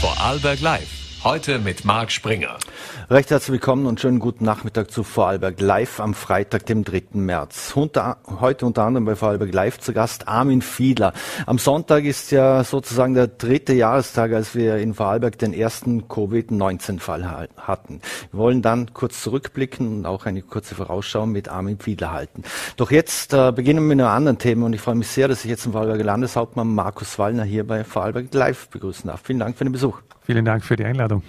Vorarlberg 0.00 0.60
Live. 0.60 1.05
Heute 1.24 1.58
mit 1.58 1.84
Marc 1.84 2.12
Springer. 2.12 2.58
Recht 3.10 3.30
herzlich 3.30 3.52
willkommen 3.52 3.86
und 3.86 4.00
schönen 4.00 4.20
guten 4.20 4.44
Nachmittag 4.44 4.90
zu 4.90 5.02
Vorarlberg 5.02 5.60
Live 5.60 5.98
am 5.98 6.14
Freitag, 6.14 6.66
dem 6.66 6.84
3. 6.84 7.02
März. 7.14 7.74
Heute 7.74 8.66
unter 8.66 8.84
anderem 8.84 9.06
bei 9.06 9.16
Vorarlberg 9.16 9.52
Live 9.52 9.78
zu 9.78 9.92
Gast 9.92 10.28
Armin 10.28 10.62
Fiedler. 10.62 11.12
Am 11.46 11.58
Sonntag 11.58 12.04
ist 12.04 12.30
ja 12.30 12.62
sozusagen 12.62 13.14
der 13.14 13.26
dritte 13.26 13.72
Jahrestag, 13.72 14.32
als 14.32 14.54
wir 14.54 14.76
in 14.76 14.94
Vorarlberg 14.94 15.38
den 15.38 15.52
ersten 15.52 16.06
Covid-19-Fall 16.06 17.48
hatten. 17.56 18.00
Wir 18.30 18.38
wollen 18.38 18.62
dann 18.62 18.92
kurz 18.94 19.22
zurückblicken 19.22 19.98
und 19.98 20.06
auch 20.06 20.26
eine 20.26 20.42
kurze 20.42 20.74
Vorausschau 20.74 21.26
mit 21.26 21.48
Armin 21.48 21.78
Fiedler 21.78 22.12
halten. 22.12 22.42
Doch 22.76 22.90
jetzt 22.90 23.32
äh, 23.32 23.52
beginnen 23.52 23.80
wir 23.80 23.96
mit 23.96 24.00
einem 24.00 24.14
anderen 24.14 24.38
Thema 24.38 24.66
und 24.66 24.74
ich 24.74 24.80
freue 24.80 24.94
mich 24.94 25.08
sehr, 25.08 25.26
dass 25.26 25.44
ich 25.44 25.50
jetzt 25.50 25.64
den 25.64 25.72
Vorarlberger 25.72 26.04
Landeshauptmann 26.04 26.72
Markus 26.72 27.18
Wallner 27.18 27.44
hier 27.44 27.66
bei 27.66 27.82
Vorarlberg 27.82 28.32
Live 28.32 28.68
begrüßen 28.68 29.08
darf. 29.08 29.22
Vielen 29.24 29.40
Dank 29.40 29.56
für 29.56 29.64
den 29.64 29.72
Besuch. 29.72 30.02
Vielen 30.26 30.44
Dank 30.44 30.64
für 30.64 30.74
die 30.74 30.84
Einladung. 30.84 31.22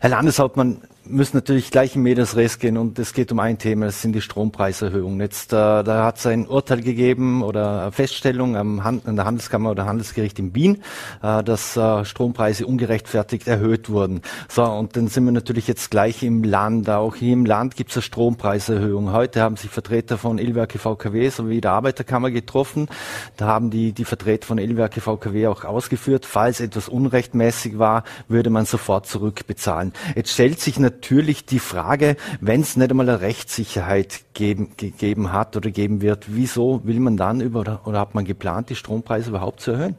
Herr 0.00 0.08
Landeshauptmann, 0.08 0.80
müssen 1.12 1.36
natürlich 1.36 1.70
gleich 1.70 1.94
in 1.94 2.02
Medias 2.02 2.36
Res 2.36 2.58
gehen 2.58 2.78
und 2.78 2.98
es 2.98 3.12
geht 3.12 3.30
um 3.32 3.38
ein 3.38 3.58
Thema, 3.58 3.86
das 3.86 4.00
sind 4.00 4.14
die 4.14 4.22
Strompreiserhöhungen. 4.22 5.20
Jetzt, 5.20 5.52
äh, 5.52 5.56
da 5.56 6.04
hat 6.04 6.18
es 6.18 6.26
ein 6.26 6.46
Urteil 6.46 6.80
gegeben 6.80 7.42
oder 7.42 7.92
Feststellung 7.92 8.56
am 8.56 8.82
Hand, 8.82 9.06
an 9.06 9.16
der 9.16 9.26
Handelskammer 9.26 9.70
oder 9.70 9.84
Handelsgericht 9.84 10.38
in 10.38 10.54
Wien, 10.54 10.82
äh, 11.22 11.44
dass 11.44 11.76
äh, 11.76 12.04
Strompreise 12.04 12.66
ungerechtfertigt 12.66 13.46
erhöht 13.46 13.90
wurden. 13.90 14.22
So, 14.48 14.64
und 14.64 14.96
dann 14.96 15.08
sind 15.08 15.24
wir 15.26 15.32
natürlich 15.32 15.68
jetzt 15.68 15.90
gleich 15.90 16.22
im 16.22 16.42
Land. 16.42 16.88
Auch 16.88 17.14
hier 17.14 17.34
im 17.34 17.44
Land 17.44 17.76
gibt 17.76 17.90
es 17.90 17.98
eine 17.98 18.02
Strompreiserhöhung. 18.02 19.12
Heute 19.12 19.42
haben 19.42 19.56
sich 19.56 19.70
Vertreter 19.70 20.16
von 20.16 20.38
Ilwerke 20.38 20.78
VKW 20.78 21.28
sowie 21.28 21.60
der 21.60 21.72
Arbeiterkammer 21.72 22.30
getroffen. 22.30 22.88
Da 23.36 23.46
haben 23.46 23.70
die, 23.70 23.92
die 23.92 24.06
Vertreter 24.06 24.46
von 24.46 24.58
Ilwerke 24.58 25.00
VKW 25.00 25.48
auch 25.48 25.64
ausgeführt, 25.64 26.24
falls 26.24 26.60
etwas 26.60 26.88
unrechtmäßig 26.88 27.78
war, 27.78 28.04
würde 28.28 28.48
man 28.48 28.64
sofort 28.64 29.06
zurückbezahlen. 29.06 29.92
Jetzt 30.16 30.32
stellt 30.32 30.60
sich 30.60 30.78
natürlich 30.78 31.01
natürlich 31.02 31.44
die 31.44 31.58
Frage, 31.58 32.16
wenn 32.40 32.60
es 32.60 32.76
nicht 32.76 32.90
einmal 32.90 33.08
eine 33.08 33.20
Rechtssicherheit 33.20 34.20
geben, 34.34 34.74
gegeben 34.76 35.32
hat 35.32 35.56
oder 35.56 35.72
geben 35.72 36.00
wird, 36.00 36.26
wieso 36.28 36.80
will 36.84 37.00
man 37.00 37.16
dann 37.16 37.40
über 37.40 37.60
oder, 37.60 37.86
oder 37.88 37.98
hat 37.98 38.14
man 38.14 38.24
geplant, 38.24 38.70
die 38.70 38.76
Strompreise 38.76 39.30
überhaupt 39.30 39.60
zu 39.60 39.72
erhöhen? 39.72 39.96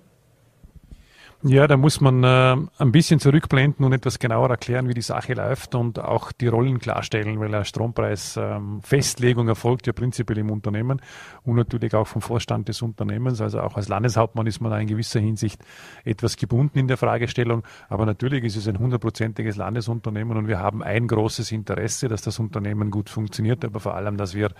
Ja, 1.45 1.67
da 1.67 1.75
muss 1.75 1.99
man 1.99 2.23
äh, 2.23 2.55
ein 2.77 2.94
bisschen 2.94 3.19
zurückblenden 3.19 3.86
und 3.86 3.91
etwas 3.91 4.17
genauer 4.17 4.49
erklären, 4.49 4.88
wie 4.88 4.94
die 4.94 5.02
Sache 5.02 5.33
läuft 5.33 5.75
und 5.75 6.00
auch 6.00 6.31
die 6.31 6.47
Rollen 6.47 6.80
klarstellen, 6.80 7.38
weil 7.38 7.53
eine 7.53 7.66
Strompreisfestlegung 7.66 9.44
ähm, 9.44 9.50
erfolgt 9.50 9.85
ja 9.85 9.91
prinzipiell 9.91 10.38
im 10.38 10.50
Unternehmen 10.52 11.02
und 11.44 11.58
natürlich 11.58 11.94
auch 11.95 12.08
vom 12.08 12.22
Vorstand 12.22 12.69
des 12.69 12.81
Unternehmens. 12.81 13.41
Also 13.41 13.59
auch 13.59 13.75
als 13.75 13.89
Landeshauptmann 13.89 14.47
ist 14.47 14.61
man 14.61 14.72
da 14.72 14.80
in 14.80 14.88
gewisser 14.88 15.19
Hinsicht 15.19 15.61
etwas 16.05 16.38
gebunden 16.38 16.80
in 16.80 16.88
der 16.88 16.95
Fragestellung. 16.95 17.63
Aber 17.89 18.05
natürlich 18.05 18.45
ist 18.45 18.55
es 18.55 18.69
ein 18.69 18.80
hundertprozentiges 18.80 19.57
Landesunternehmen 19.57 20.38
und 20.38 20.47
wir 20.47 20.59
haben 20.59 20.81
ein 20.81 21.09
großes 21.09 21.52
Interesse, 21.52 22.07
dass 22.07 22.22
das 22.22 22.39
Unternehmen 22.39 22.89
gut 22.89 23.09
funktioniert, 23.09 23.66
aber 23.66 23.81
vor 23.81 23.95
allem, 23.95 24.16
dass 24.16 24.33
wir 24.33 24.52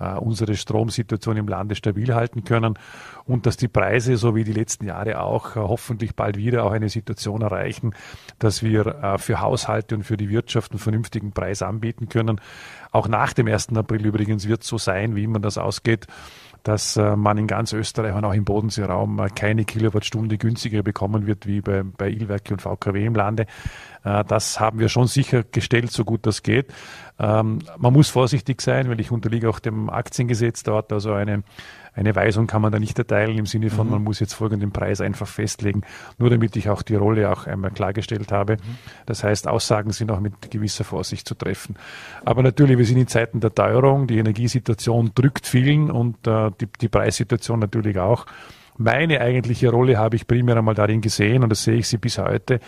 äh, 0.00 0.14
unsere 0.14 0.56
Stromsituation 0.56 1.36
im 1.36 1.46
Lande 1.46 1.74
stabil 1.74 2.14
halten 2.14 2.44
können 2.44 2.78
und 3.24 3.46
dass 3.46 3.56
die 3.56 3.68
Preise, 3.68 4.16
so 4.16 4.34
wie 4.34 4.44
die 4.44 4.52
letzten 4.52 4.86
Jahre 4.86 5.20
auch, 5.20 5.56
äh, 5.56 5.60
hoffentlich 5.60 6.16
bald 6.16 6.36
wieder 6.36 6.64
auch 6.64 6.72
eine 6.72 6.88
Situation 6.88 7.42
erreichen, 7.42 7.94
dass 8.38 8.62
wir 8.62 8.86
äh, 8.86 9.18
für 9.18 9.40
Haushalte 9.40 9.94
und 9.94 10.04
für 10.04 10.16
die 10.16 10.30
Wirtschaft 10.30 10.72
einen 10.72 10.80
vernünftigen 10.80 11.32
Preis 11.32 11.62
anbieten 11.62 12.08
können. 12.08 12.40
Auch 12.90 13.06
nach 13.06 13.32
dem 13.32 13.46
1. 13.46 13.76
April 13.76 14.04
übrigens 14.04 14.48
wird 14.48 14.62
es 14.62 14.68
so 14.68 14.78
sein, 14.78 15.14
wie 15.14 15.24
immer 15.24 15.38
das 15.38 15.58
ausgeht, 15.58 16.06
dass 16.62 16.96
äh, 16.96 17.16
man 17.16 17.38
in 17.38 17.46
ganz 17.46 17.72
Österreich 17.72 18.14
und 18.14 18.24
auch 18.24 18.34
im 18.34 18.44
Bodenseeraum 18.44 19.18
äh, 19.18 19.28
keine 19.28 19.64
Kilowattstunde 19.64 20.38
günstiger 20.38 20.82
bekommen 20.82 21.26
wird 21.26 21.46
wie 21.46 21.60
bei, 21.60 21.82
bei 21.82 22.08
Ilwerke 22.08 22.54
und 22.54 22.62
VKW 22.62 23.04
im 23.04 23.14
Lande. 23.14 23.46
Äh, 24.04 24.24
das 24.24 24.60
haben 24.60 24.78
wir 24.78 24.88
schon 24.88 25.06
sichergestellt, 25.06 25.90
so 25.90 26.04
gut 26.04 26.26
das 26.26 26.42
geht. 26.42 26.72
Ähm, 27.18 27.60
man 27.78 27.92
muss 27.92 28.08
vorsichtig 28.08 28.62
sein, 28.62 28.88
weil 28.88 29.00
ich 29.00 29.10
unterliege 29.10 29.48
auch 29.48 29.58
dem 29.58 29.90
Aktiengesetz 29.90 30.62
dort, 30.62 30.92
also 30.92 31.12
eine 31.12 31.42
eine 32.00 32.16
Weisung 32.16 32.46
kann 32.46 32.62
man 32.62 32.72
da 32.72 32.78
nicht 32.78 32.98
erteilen 32.98 33.36
im 33.36 33.46
Sinne 33.46 33.68
von, 33.68 33.86
mhm. 33.86 33.92
man 33.92 34.04
muss 34.04 34.20
jetzt 34.20 34.32
folgenden 34.32 34.72
Preis 34.72 35.02
einfach 35.02 35.28
festlegen, 35.28 35.82
nur 36.18 36.30
damit 36.30 36.56
ich 36.56 36.70
auch 36.70 36.80
die 36.80 36.94
Rolle 36.94 37.30
auch 37.30 37.46
einmal 37.46 37.70
klargestellt 37.70 38.32
habe. 38.32 38.54
Mhm. 38.54 38.78
Das 39.04 39.22
heißt, 39.22 39.46
Aussagen 39.46 39.92
sind 39.92 40.10
auch 40.10 40.20
mit 40.20 40.50
gewisser 40.50 40.84
Vorsicht 40.84 41.28
zu 41.28 41.34
treffen. 41.34 41.76
Aber 42.24 42.42
natürlich, 42.42 42.78
wir 42.78 42.86
sind 42.86 42.96
in 42.96 43.06
Zeiten 43.06 43.40
der 43.40 43.54
Teuerung, 43.54 44.06
die 44.06 44.18
Energiesituation 44.18 45.12
drückt 45.14 45.46
vielen 45.46 45.90
und 45.90 46.26
äh, 46.26 46.50
die, 46.58 46.68
die 46.80 46.88
Preissituation 46.88 47.58
natürlich 47.58 47.98
auch. 47.98 48.24
Meine 48.78 49.20
eigentliche 49.20 49.68
Rolle 49.68 49.98
habe 49.98 50.16
ich 50.16 50.26
primär 50.26 50.56
einmal 50.56 50.74
darin 50.74 51.02
gesehen 51.02 51.42
und 51.42 51.50
das 51.50 51.64
sehe 51.64 51.76
ich 51.76 51.86
sie 51.86 51.98
bis 51.98 52.16
heute, 52.16 52.60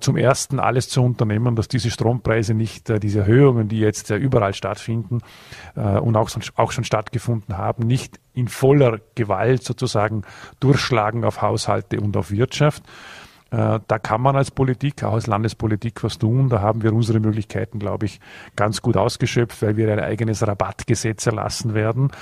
zum 0.00 0.16
ersten 0.16 0.58
alles 0.58 0.88
zu 0.88 1.02
unternehmen, 1.02 1.54
dass 1.54 1.68
diese 1.68 1.90
Strompreise 1.90 2.54
nicht, 2.54 2.90
äh, 2.90 2.98
diese 2.98 3.20
Erhöhungen, 3.20 3.68
die 3.68 3.78
jetzt 3.78 4.10
überall 4.10 4.52
stattfinden 4.52 5.20
äh, 5.76 5.98
und 5.98 6.16
auch, 6.16 6.30
auch 6.56 6.72
schon 6.72 6.84
stattgefunden 6.84 7.56
haben, 7.56 7.86
nicht 7.86 8.18
in 8.34 8.48
voller 8.48 8.98
Gewalt 9.14 9.62
sozusagen 9.62 10.22
durchschlagen 10.58 11.24
auf 11.24 11.40
Haushalte 11.40 12.00
und 12.00 12.16
auf 12.16 12.30
Wirtschaft. 12.30 12.82
Da 13.52 13.80
kann 13.80 14.20
man 14.20 14.36
als 14.36 14.52
Politik, 14.52 15.02
auch 15.02 15.14
als 15.14 15.26
Landespolitik 15.26 16.04
was 16.04 16.18
tun. 16.18 16.48
Da 16.48 16.60
haben 16.60 16.84
wir 16.84 16.92
unsere 16.92 17.18
Möglichkeiten, 17.18 17.80
glaube 17.80 18.06
ich, 18.06 18.20
ganz 18.54 18.80
gut 18.80 18.96
ausgeschöpft, 18.96 19.60
weil 19.60 19.76
wir 19.76 19.92
ein 19.92 19.98
eigenes 19.98 20.46
Rabattgesetz 20.46 21.26
erlassen 21.26 21.74
werden. 21.74 22.12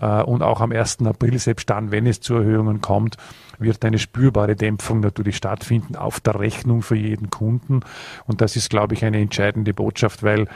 Mhm. 0.00 0.22
Und 0.22 0.42
auch 0.42 0.62
am 0.62 0.72
1. 0.72 1.00
April, 1.04 1.38
selbst 1.38 1.68
dann, 1.68 1.92
wenn 1.92 2.06
es 2.06 2.20
zu 2.20 2.36
Erhöhungen 2.36 2.80
kommt, 2.80 3.18
wird 3.58 3.84
eine 3.84 3.98
spürbare 3.98 4.56
Dämpfung 4.56 5.00
natürlich 5.00 5.36
stattfinden 5.36 5.96
auf 5.96 6.20
der 6.20 6.38
Rechnung 6.38 6.82
für 6.82 6.96
jeden 6.96 7.30
Kunden. 7.30 7.80
Und 8.26 8.40
das 8.40 8.56
ist, 8.56 8.70
glaube 8.70 8.94
ich, 8.94 9.04
eine 9.04 9.20
entscheidende 9.20 9.74
Botschaft, 9.74 10.22
weil 10.22 10.46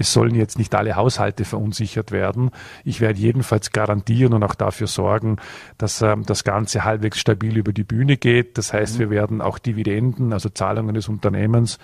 es 0.00 0.14
sollen 0.14 0.34
jetzt 0.34 0.58
nicht 0.58 0.74
alle 0.74 0.96
Haushalte 0.96 1.44
verunsichert 1.44 2.10
werden. 2.10 2.50
Ich 2.84 3.02
werde 3.02 3.18
jedenfalls 3.18 3.70
garantieren 3.70 4.32
und 4.32 4.42
auch 4.42 4.54
dafür 4.54 4.86
sorgen, 4.86 5.36
dass 5.76 6.00
ähm, 6.00 6.24
das 6.24 6.42
Ganze 6.42 6.84
halbwegs 6.84 7.18
stabil 7.18 7.56
über 7.58 7.72
die 7.72 7.84
Bühne 7.84 8.16
geht. 8.16 8.56
Das 8.56 8.72
heißt, 8.72 8.98
wir 8.98 9.10
werden 9.10 9.42
auch 9.42 9.58
Dividenden, 9.58 10.32
also 10.32 10.48
Zahlungen 10.48 10.94
des 10.94 11.08
Unternehmens, 11.08 11.78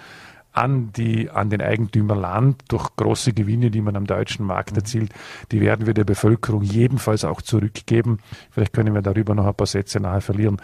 an, 0.57 0.91
die, 0.97 1.31
an 1.31 1.51
den 1.51 1.61
Eigentümer 1.61 2.17
Land 2.17 2.63
durch 2.69 2.97
große 2.97 3.33
Gewinne, 3.33 3.71
die 3.71 3.81
man 3.81 3.97
am 3.97 4.07
deutschen 4.07 4.47
Markt 4.47 4.73
mhm. 4.73 4.79
erzielt, 4.79 5.13
die 5.53 5.61
werden 5.61 5.87
wir 5.87 5.95
der 5.95 6.05
Bevölkerung 6.05 6.63
jedenfalls 6.63 7.25
auch 7.25 7.43
zurückgeben. 7.43 8.19
Vielleicht 8.51 8.73
können 8.73 8.95
wir 8.95 9.03
darüber 9.03 9.35
noch 9.35 9.47
ein 9.47 9.55
paar 9.55 9.67
Sätze 9.67 10.01
nachher 10.01 10.21
verlieren. 10.21 10.57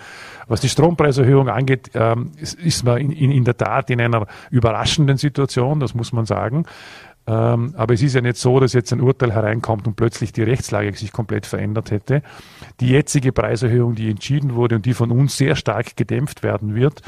Was 0.48 0.60
die 0.60 0.68
Strompreiserhöhung 0.68 1.48
angeht, 1.48 1.90
ähm, 1.94 2.32
ist 2.38 2.84
man 2.84 2.98
in, 2.98 3.12
in, 3.12 3.30
in 3.30 3.44
der 3.44 3.56
Tat 3.56 3.90
in 3.90 4.00
einer 4.00 4.26
überraschenden 4.50 5.16
Situation, 5.18 5.80
das 5.80 5.94
muss 5.94 6.12
man 6.12 6.26
sagen. 6.26 6.64
Ähm, 7.26 7.74
aber 7.76 7.94
es 7.94 8.02
ist 8.02 8.14
ja 8.14 8.20
nicht 8.20 8.36
so, 8.36 8.58
dass 8.58 8.72
jetzt 8.72 8.92
ein 8.92 9.00
Urteil 9.00 9.32
hereinkommt 9.32 9.86
und 9.86 9.94
plötzlich 9.94 10.32
die 10.32 10.42
Rechtslage 10.42 10.92
sich 10.96 11.12
komplett 11.12 11.46
verändert 11.46 11.90
hätte. 11.90 12.22
Die 12.80 12.88
jetzige 12.88 13.30
Preiserhöhung, 13.30 13.94
die 13.94 14.10
entschieden 14.10 14.54
wurde 14.54 14.76
und 14.76 14.86
die 14.86 14.94
von 14.94 15.12
uns 15.12 15.36
sehr 15.36 15.54
stark 15.54 15.96
gedämpft 15.96 16.42
werden 16.42 16.74
wird, 16.74 17.02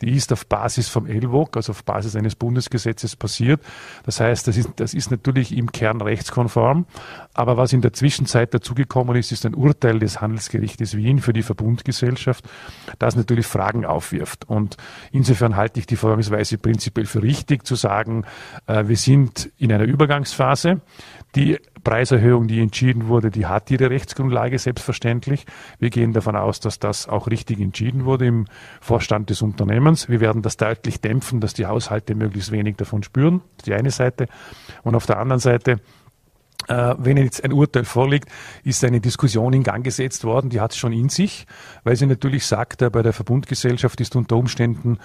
die 0.00 0.14
ist 0.14 0.32
auf 0.32 0.46
Basis 0.46 0.88
vom 0.88 1.06
LWOG, 1.06 1.56
also 1.56 1.72
auf 1.72 1.84
Basis 1.84 2.14
eines 2.16 2.36
Bundesgesetzes 2.36 3.16
passiert. 3.16 3.60
Das 4.04 4.20
heißt, 4.20 4.46
das 4.46 4.56
ist, 4.56 4.70
das 4.76 4.94
ist 4.94 5.10
natürlich 5.10 5.56
im 5.56 5.72
Kern 5.72 6.00
rechtskonform. 6.00 6.86
Aber 7.34 7.56
was 7.56 7.72
in 7.72 7.80
der 7.80 7.92
Zwischenzeit 7.92 8.54
dazugekommen 8.54 9.16
ist, 9.16 9.32
ist 9.32 9.46
ein 9.46 9.54
Urteil 9.54 9.98
des 9.98 10.20
Handelsgerichtes 10.20 10.96
Wien 10.96 11.20
für 11.20 11.32
die 11.32 11.42
Verbundgesellschaft, 11.42 12.48
das 12.98 13.16
natürlich 13.16 13.46
Fragen 13.46 13.84
aufwirft. 13.84 14.48
Und 14.48 14.76
insofern 15.12 15.56
halte 15.56 15.80
ich 15.80 15.86
die 15.86 15.96
Vorgangsweise 15.96 16.58
prinzipiell 16.58 17.06
für 17.06 17.22
richtig 17.22 17.66
zu 17.66 17.74
sagen, 17.74 18.24
äh, 18.66 18.86
wir 18.86 18.96
sind 18.96 19.50
in 19.58 19.72
einer 19.72 19.84
Übergangsphase. 19.84 20.80
Die 21.34 21.58
Preiserhöhung, 21.84 22.48
die 22.48 22.60
entschieden 22.60 23.08
wurde, 23.08 23.30
die 23.30 23.46
hat 23.46 23.70
ihre 23.70 23.90
Rechtsgrundlage, 23.90 24.58
selbstverständlich. 24.58 25.44
Wir 25.78 25.90
gehen 25.90 26.12
davon 26.12 26.36
aus, 26.36 26.60
dass 26.60 26.78
das 26.78 27.08
auch 27.08 27.28
richtig 27.28 27.60
entschieden 27.60 28.04
wurde 28.04 28.26
im 28.26 28.46
Vorstand 28.80 29.30
des 29.30 29.42
Unternehmens. 29.42 30.08
Wir 30.08 30.20
werden 30.20 30.42
das 30.42 30.56
deutlich 30.56 31.00
dämpfen, 31.00 31.40
dass 31.40 31.54
die 31.54 31.66
Haushalte 31.66 32.14
möglichst 32.14 32.50
wenig 32.50 32.76
davon 32.76 33.02
spüren. 33.02 33.42
Die 33.66 33.74
eine 33.74 33.90
Seite. 33.90 34.26
Und 34.82 34.94
auf 34.94 35.06
der 35.06 35.18
anderen 35.18 35.40
Seite 35.40 35.80
äh, 36.66 36.94
wenn 36.98 37.16
jetzt 37.16 37.44
ein 37.44 37.52
Urteil 37.52 37.84
vorliegt, 37.84 38.28
ist 38.64 38.84
eine 38.84 39.00
Diskussion 39.00 39.52
in 39.52 39.62
Gang 39.62 39.84
gesetzt 39.84 40.24
worden, 40.24 40.50
die 40.50 40.60
hat 40.60 40.72
es 40.72 40.76
schon 40.76 40.92
in 40.92 41.08
sich, 41.08 41.46
weil 41.84 41.96
sie 41.96 42.06
natürlich 42.06 42.44
sagt, 42.46 42.80
bei 42.92 43.02
der 43.02 43.12
Verbundgesellschaft 43.12 44.00
ist 44.00 44.16
unter 44.16 44.36
Umständen 44.36 44.98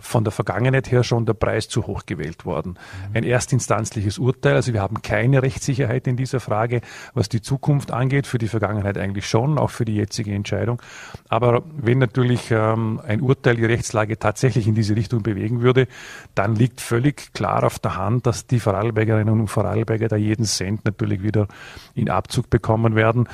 von 0.00 0.24
der 0.24 0.32
Vergangenheit 0.32 0.90
her 0.90 1.04
schon 1.04 1.26
der 1.26 1.34
Preis 1.34 1.68
zu 1.68 1.86
hoch 1.86 2.04
gewählt 2.06 2.44
worden. 2.44 2.72
Mhm. 3.10 3.16
Ein 3.16 3.24
erstinstanzliches 3.24 4.18
Urteil, 4.18 4.54
also 4.54 4.72
wir 4.72 4.82
haben 4.82 5.02
keine 5.02 5.42
Rechtssicherheit 5.42 6.06
in 6.06 6.16
dieser 6.16 6.40
Frage, 6.40 6.80
was 7.14 7.28
die 7.28 7.40
Zukunft 7.40 7.92
angeht, 7.92 8.26
für 8.26 8.38
die 8.38 8.48
Vergangenheit 8.48 8.98
eigentlich 8.98 9.28
schon, 9.28 9.58
auch 9.58 9.70
für 9.70 9.84
die 9.84 9.96
jetzige 9.96 10.32
Entscheidung. 10.32 10.80
Aber 11.28 11.62
wenn 11.76 11.98
natürlich 11.98 12.50
ähm, 12.50 13.00
ein 13.06 13.20
Urteil 13.20 13.56
die 13.56 13.64
Rechtslage 13.64 14.18
tatsächlich 14.18 14.66
in 14.66 14.74
diese 14.74 14.96
Richtung 14.96 15.22
bewegen 15.22 15.62
würde, 15.62 15.86
dann 16.34 16.54
liegt 16.54 16.80
völlig 16.80 17.32
klar 17.32 17.64
auf 17.64 17.78
der 17.78 17.96
Hand, 17.96 18.26
dass 18.26 18.46
die 18.46 18.60
Vorarlbergerinnen 18.60 19.40
und 19.40 19.48
Vorarlberger 19.48 20.08
da 20.08 20.16
jeden 20.16 20.44
Cent 20.44 20.84
natürlich 20.84 21.22
wieder 21.22 21.48
in 21.94 22.10
Abzug 22.10 22.50
bekommen 22.50 22.94
werden. 22.94 23.28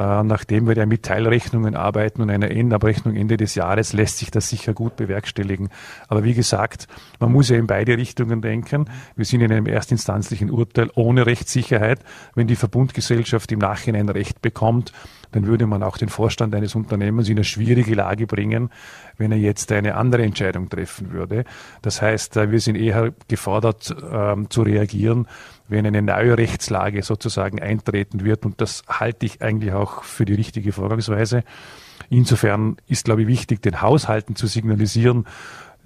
Äh, 0.00 0.24
nachdem 0.24 0.66
wir 0.66 0.74
ja 0.74 0.86
mit 0.86 1.02
Teilrechnungen 1.02 1.76
arbeiten 1.76 2.22
und 2.22 2.30
einer 2.30 2.50
Endabrechnung 2.50 3.14
Ende 3.16 3.36
des 3.36 3.54
Jahres, 3.54 3.92
lässt 3.92 4.16
sich 4.16 4.30
das 4.30 4.48
sicher 4.48 4.72
gut 4.72 4.96
bewerkstelligen. 4.96 5.68
Aber 6.08 6.24
wie 6.24 6.32
gesagt, 6.32 6.88
man 7.18 7.30
muss 7.30 7.50
ja 7.50 7.58
in 7.58 7.66
beide 7.66 7.98
Richtungen 7.98 8.40
denken. 8.40 8.88
Wir 9.14 9.26
sind 9.26 9.42
in 9.42 9.52
einem 9.52 9.66
erstinstanzlichen 9.66 10.50
Urteil 10.50 10.90
ohne 10.94 11.26
Rechtssicherheit. 11.26 12.00
Wenn 12.34 12.46
die 12.46 12.56
Verbundgesellschaft 12.56 13.52
im 13.52 13.58
Nachhinein 13.58 14.08
Recht 14.08 14.40
bekommt, 14.40 14.94
dann 15.32 15.46
würde 15.46 15.66
man 15.66 15.82
auch 15.82 15.96
den 15.96 16.08
Vorstand 16.08 16.54
eines 16.54 16.74
Unternehmens 16.74 17.28
in 17.28 17.36
eine 17.36 17.44
schwierige 17.44 17.94
Lage 17.94 18.26
bringen, 18.26 18.70
wenn 19.16 19.32
er 19.32 19.38
jetzt 19.38 19.70
eine 19.72 19.94
andere 19.96 20.22
Entscheidung 20.22 20.68
treffen 20.68 21.12
würde. 21.12 21.44
Das 21.82 22.02
heißt, 22.02 22.36
äh, 22.36 22.50
wir 22.50 22.60
sind 22.60 22.76
eher 22.76 23.12
gefordert 23.28 23.94
ähm, 24.12 24.50
zu 24.50 24.62
reagieren, 24.62 25.26
wenn 25.68 25.86
eine 25.86 26.02
neue 26.02 26.36
Rechtslage 26.36 27.02
sozusagen 27.02 27.60
eintreten 27.60 28.24
wird. 28.24 28.44
Und 28.44 28.60
das 28.60 28.82
halte 28.88 29.26
ich 29.26 29.42
eigentlich 29.42 29.72
auch 29.72 30.02
für 30.02 30.24
die 30.24 30.34
richtige 30.34 30.72
Vorgangsweise. 30.72 31.44
Insofern 32.08 32.76
ist, 32.88 33.04
glaube 33.04 33.22
ich, 33.22 33.28
wichtig, 33.28 33.62
den 33.62 33.82
Haushalten 33.82 34.34
zu 34.34 34.46
signalisieren, 34.46 35.26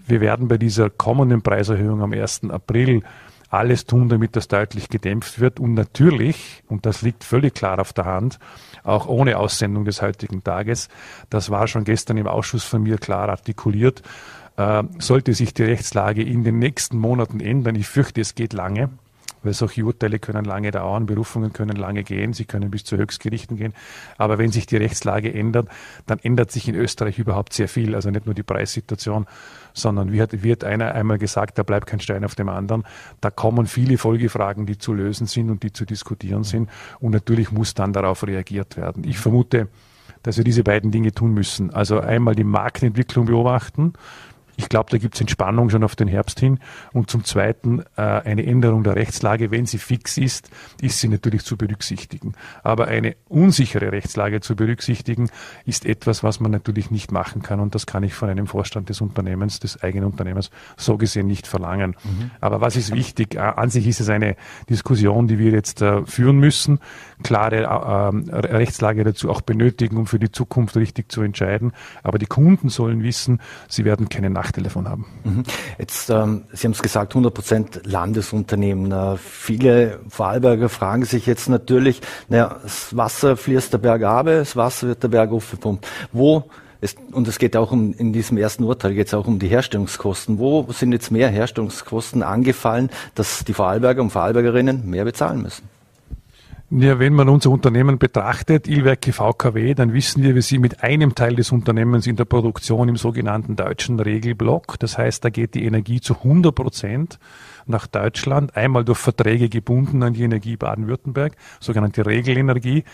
wir 0.06 0.20
werden 0.20 0.48
bei 0.48 0.58
dieser 0.58 0.90
kommenden 0.90 1.42
Preiserhöhung 1.42 2.02
am 2.02 2.12
1. 2.12 2.50
April 2.50 3.02
alles 3.54 3.86
tun, 3.86 4.08
damit 4.08 4.36
das 4.36 4.48
deutlich 4.48 4.88
gedämpft 4.88 5.40
wird. 5.40 5.60
Und 5.60 5.74
natürlich, 5.74 6.62
und 6.68 6.86
das 6.86 7.02
liegt 7.02 7.24
völlig 7.24 7.54
klar 7.54 7.78
auf 7.78 7.92
der 7.92 8.04
Hand, 8.04 8.38
auch 8.82 9.06
ohne 9.06 9.38
Aussendung 9.38 9.84
des 9.84 10.02
heutigen 10.02 10.44
Tages, 10.44 10.88
das 11.30 11.50
war 11.50 11.66
schon 11.66 11.84
gestern 11.84 12.16
im 12.16 12.26
Ausschuss 12.26 12.64
von 12.64 12.82
mir 12.82 12.98
klar 12.98 13.28
artikuliert, 13.28 14.02
äh, 14.56 14.82
sollte 14.98 15.34
sich 15.34 15.54
die 15.54 15.64
Rechtslage 15.64 16.22
in 16.22 16.44
den 16.44 16.58
nächsten 16.58 16.98
Monaten 16.98 17.40
ändern, 17.40 17.74
ich 17.74 17.86
fürchte, 17.86 18.20
es 18.20 18.34
geht 18.34 18.52
lange, 18.52 18.90
weil 19.44 19.52
solche 19.52 19.84
Urteile 19.84 20.18
können 20.18 20.44
lange 20.44 20.70
dauern, 20.70 21.06
Berufungen 21.06 21.52
können 21.52 21.76
lange 21.76 22.02
gehen, 22.02 22.32
sie 22.32 22.44
können 22.44 22.70
bis 22.70 22.84
zu 22.84 22.96
Höchstgerichten 22.96 23.56
gehen. 23.56 23.74
Aber 24.18 24.38
wenn 24.38 24.50
sich 24.50 24.66
die 24.66 24.76
Rechtslage 24.76 25.32
ändert, 25.32 25.68
dann 26.06 26.18
ändert 26.20 26.50
sich 26.50 26.68
in 26.68 26.74
Österreich 26.74 27.18
überhaupt 27.18 27.52
sehr 27.52 27.68
viel. 27.68 27.94
Also 27.94 28.10
nicht 28.10 28.26
nur 28.26 28.34
die 28.34 28.42
Preissituation, 28.42 29.26
sondern 29.72 30.12
wie 30.12 30.22
hat, 30.22 30.42
wird 30.42 30.64
einer 30.64 30.94
einmal 30.94 31.18
gesagt, 31.18 31.58
da 31.58 31.62
bleibt 31.62 31.86
kein 31.86 32.00
Stein 32.00 32.24
auf 32.24 32.34
dem 32.34 32.48
anderen. 32.48 32.84
Da 33.20 33.30
kommen 33.30 33.66
viele 33.66 33.98
Folgefragen, 33.98 34.66
die 34.66 34.78
zu 34.78 34.94
lösen 34.94 35.26
sind 35.26 35.50
und 35.50 35.62
die 35.62 35.72
zu 35.72 35.84
diskutieren 35.84 36.44
sind. 36.44 36.70
Und 37.00 37.12
natürlich 37.12 37.52
muss 37.52 37.74
dann 37.74 37.92
darauf 37.92 38.26
reagiert 38.26 38.76
werden. 38.76 39.04
Ich 39.04 39.18
vermute, 39.18 39.68
dass 40.22 40.38
wir 40.38 40.44
diese 40.44 40.64
beiden 40.64 40.90
Dinge 40.90 41.12
tun 41.12 41.34
müssen. 41.34 41.72
Also 41.72 42.00
einmal 42.00 42.34
die 42.34 42.44
Marktentwicklung 42.44 43.26
beobachten, 43.26 43.92
ich 44.56 44.68
glaube, 44.68 44.90
da 44.90 44.98
gibt 44.98 45.14
es 45.14 45.20
Entspannung 45.20 45.70
schon 45.70 45.84
auf 45.84 45.96
den 45.96 46.08
Herbst 46.08 46.38
hin. 46.40 46.60
Und 46.92 47.10
zum 47.10 47.24
Zweiten 47.24 47.82
äh, 47.96 48.02
eine 48.02 48.46
Änderung 48.46 48.84
der 48.84 48.96
Rechtslage, 48.96 49.50
wenn 49.50 49.66
sie 49.66 49.78
fix 49.78 50.16
ist, 50.16 50.50
ist 50.80 51.00
sie 51.00 51.08
natürlich 51.08 51.44
zu 51.44 51.56
berücksichtigen. 51.56 52.34
Aber 52.62 52.86
eine 52.88 53.16
unsichere 53.28 53.92
Rechtslage 53.92 54.40
zu 54.40 54.54
berücksichtigen, 54.54 55.30
ist 55.64 55.86
etwas, 55.86 56.22
was 56.22 56.40
man 56.40 56.50
natürlich 56.50 56.90
nicht 56.90 57.10
machen 57.10 57.42
kann. 57.42 57.60
Und 57.60 57.74
das 57.74 57.86
kann 57.86 58.02
ich 58.02 58.14
von 58.14 58.28
einem 58.28 58.46
Vorstand 58.46 58.88
des 58.88 59.00
Unternehmens, 59.00 59.58
des 59.58 59.82
eigenen 59.82 60.06
Unternehmens, 60.06 60.50
so 60.76 60.96
gesehen 60.96 61.26
nicht 61.26 61.46
verlangen. 61.46 61.96
Mhm. 62.04 62.30
Aber 62.40 62.60
was 62.60 62.76
ist 62.76 62.94
wichtig? 62.94 63.34
Äh, 63.34 63.40
an 63.40 63.70
sich 63.70 63.86
ist 63.86 64.00
es 64.00 64.08
eine 64.08 64.36
Diskussion, 64.68 65.26
die 65.26 65.38
wir 65.38 65.50
jetzt 65.50 65.82
äh, 65.82 66.04
führen 66.06 66.38
müssen, 66.38 66.78
klare 67.22 67.62
äh, 67.62 68.36
Rechtslage 68.46 69.02
dazu 69.04 69.30
auch 69.30 69.40
benötigen, 69.40 69.96
um 69.96 70.06
für 70.06 70.18
die 70.18 70.30
Zukunft 70.30 70.76
richtig 70.76 71.10
zu 71.10 71.22
entscheiden. 71.22 71.72
Aber 72.02 72.18
die 72.18 72.26
Kunden 72.26 72.68
sollen 72.68 73.02
wissen, 73.02 73.40
sie 73.68 73.84
werden 73.84 74.08
keine 74.08 74.30
Nachteile 74.30 74.43
davon 74.52 74.88
haben. 74.88 75.06
Mhm. 75.24 75.42
Jetzt, 75.78 76.10
ähm, 76.10 76.44
Sie 76.52 76.66
haben 76.66 76.72
es 76.72 76.82
gesagt, 76.82 77.12
100 77.12 77.34
Prozent 77.34 77.80
Landesunternehmen. 77.84 78.92
Äh, 78.92 79.16
viele 79.16 80.00
Vorarlberger 80.08 80.68
fragen 80.68 81.04
sich 81.04 81.26
jetzt 81.26 81.48
natürlich, 81.48 82.00
naja, 82.28 82.56
das 82.62 82.96
Wasser 82.96 83.36
fließt 83.36 83.72
der 83.72 83.78
Berg 83.78 84.02
ab, 84.02 84.26
das 84.26 84.56
Wasser 84.56 84.88
wird 84.88 85.02
der 85.02 85.08
Berg 85.08 85.32
aufgepumpt. 85.32 85.86
Wo 86.12 86.44
es, 86.80 86.96
und 87.12 87.26
es 87.28 87.38
geht 87.38 87.56
auch 87.56 87.72
um, 87.72 87.94
in 87.94 88.12
diesem 88.12 88.36
ersten 88.36 88.64
Urteil 88.64 88.94
geht 88.94 89.06
es 89.06 89.14
auch 89.14 89.26
um 89.26 89.38
die 89.38 89.48
Herstellungskosten. 89.48 90.38
Wo 90.38 90.66
sind 90.70 90.92
jetzt 90.92 91.10
mehr 91.10 91.28
Herstellungskosten 91.28 92.22
angefallen, 92.22 92.90
dass 93.14 93.44
die 93.44 93.54
Vorarlberger 93.54 94.02
und 94.02 94.10
Vorarlbergerinnen 94.10 94.88
mehr 94.88 95.04
bezahlen 95.04 95.42
müssen? 95.42 95.73
Ja, 96.70 96.98
wenn 96.98 97.12
man 97.12 97.28
unser 97.28 97.50
Unternehmen 97.50 97.98
betrachtet, 97.98 98.66
Ilwerke 98.66 99.12
VKW, 99.12 99.74
dann 99.74 99.92
wissen 99.92 100.22
wir, 100.22 100.34
wir 100.34 100.40
sind 100.40 100.62
mit 100.62 100.82
einem 100.82 101.14
Teil 101.14 101.36
des 101.36 101.52
Unternehmens 101.52 102.06
in 102.06 102.16
der 102.16 102.24
Produktion 102.24 102.88
im 102.88 102.96
sogenannten 102.96 103.54
deutschen 103.54 104.00
Regelblock. 104.00 104.78
Das 104.78 104.96
heißt, 104.96 105.22
da 105.22 105.28
geht 105.28 105.54
die 105.54 105.66
Energie 105.66 106.00
zu 106.00 106.14
100 106.14 106.54
Prozent 106.54 107.18
nach 107.66 107.86
Deutschland, 107.86 108.56
einmal 108.56 108.82
durch 108.84 108.98
Verträge 108.98 109.50
gebunden 109.50 110.02
an 110.02 110.14
die 110.14 110.22
Energie 110.22 110.56
Baden-Württemberg, 110.56 111.36
sogenannte 111.60 112.06
Regelenergie. 112.06 112.84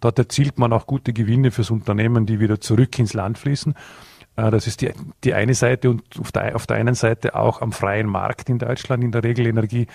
Dort 0.00 0.18
erzielt 0.18 0.58
man 0.58 0.72
auch 0.72 0.86
gute 0.86 1.12
Gewinne 1.12 1.52
fürs 1.52 1.70
Unternehmen, 1.70 2.26
die 2.26 2.40
wieder 2.40 2.60
zurück 2.60 2.98
ins 2.98 3.14
Land 3.14 3.38
fließen. 3.38 3.74
Äh, 4.40 4.50
das 4.50 4.66
ist 4.66 4.80
die, 4.80 4.90
die 5.24 5.34
eine 5.34 5.54
Seite 5.54 5.90
und 5.90 6.02
auf 6.18 6.32
der, 6.32 6.56
auf 6.56 6.66
der 6.66 6.76
einen 6.76 6.94
Seite 6.94 7.34
auch 7.34 7.60
am 7.60 7.72
freien 7.72 8.06
Markt 8.06 8.48
in 8.48 8.58
Deutschland 8.58 9.04
in 9.04 9.12
der 9.12 9.22
Regelenergie. 9.22 9.86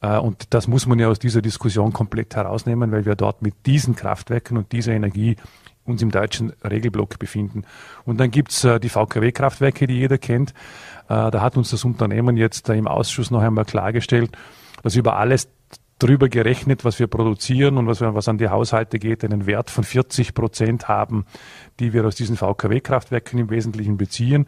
Äh, 0.00 0.18
und 0.18 0.54
das 0.54 0.68
muss 0.68 0.86
man 0.86 0.98
ja 0.98 1.08
aus 1.08 1.18
dieser 1.18 1.42
Diskussion 1.42 1.92
komplett 1.92 2.34
herausnehmen, 2.36 2.90
weil 2.92 3.04
wir 3.04 3.14
dort 3.14 3.42
mit 3.42 3.54
diesen 3.66 3.94
Kraftwerken 3.94 4.56
und 4.56 4.72
dieser 4.72 4.92
Energie 4.92 5.36
uns 5.84 6.02
im 6.02 6.10
deutschen 6.10 6.52
Regelblock 6.62 7.18
befinden. 7.18 7.64
Und 8.04 8.18
dann 8.20 8.30
gibt's 8.30 8.64
äh, 8.64 8.78
die 8.78 8.88
VKW-Kraftwerke, 8.88 9.86
die 9.86 9.94
jeder 9.94 10.18
kennt. 10.18 10.54
Da 11.08 11.40
hat 11.40 11.56
uns 11.56 11.70
das 11.70 11.84
Unternehmen 11.84 12.36
jetzt 12.36 12.68
im 12.68 12.86
Ausschuss 12.86 13.32
noch 13.32 13.42
einmal 13.42 13.64
klargestellt, 13.64 14.30
dass 14.84 14.94
über 14.94 15.16
alles 15.16 15.48
drüber 16.02 16.28
gerechnet, 16.28 16.84
was 16.84 16.98
wir 16.98 17.06
produzieren 17.06 17.76
und 17.76 17.86
was, 17.86 18.00
was 18.00 18.28
an 18.28 18.38
die 18.38 18.48
Haushalte 18.48 18.98
geht, 18.98 19.24
einen 19.24 19.46
Wert 19.46 19.70
von 19.70 19.84
40 19.84 20.34
Prozent 20.34 20.88
haben, 20.88 21.26
die 21.78 21.92
wir 21.92 22.04
aus 22.04 22.16
diesen 22.16 22.36
VKW-Kraftwerken 22.36 23.38
im 23.38 23.50
Wesentlichen 23.50 23.96
beziehen. 23.96 24.46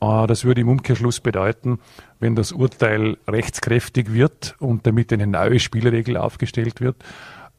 Äh, 0.00 0.26
das 0.26 0.44
würde 0.44 0.60
im 0.60 0.68
Umkehrschluss 0.68 1.20
bedeuten, 1.20 1.78
wenn 2.20 2.34
das 2.34 2.52
Urteil 2.52 3.16
rechtskräftig 3.28 4.12
wird 4.12 4.56
und 4.58 4.86
damit 4.86 5.12
eine 5.12 5.26
neue 5.26 5.60
Spielregel 5.60 6.16
aufgestellt 6.16 6.80
wird, 6.80 6.96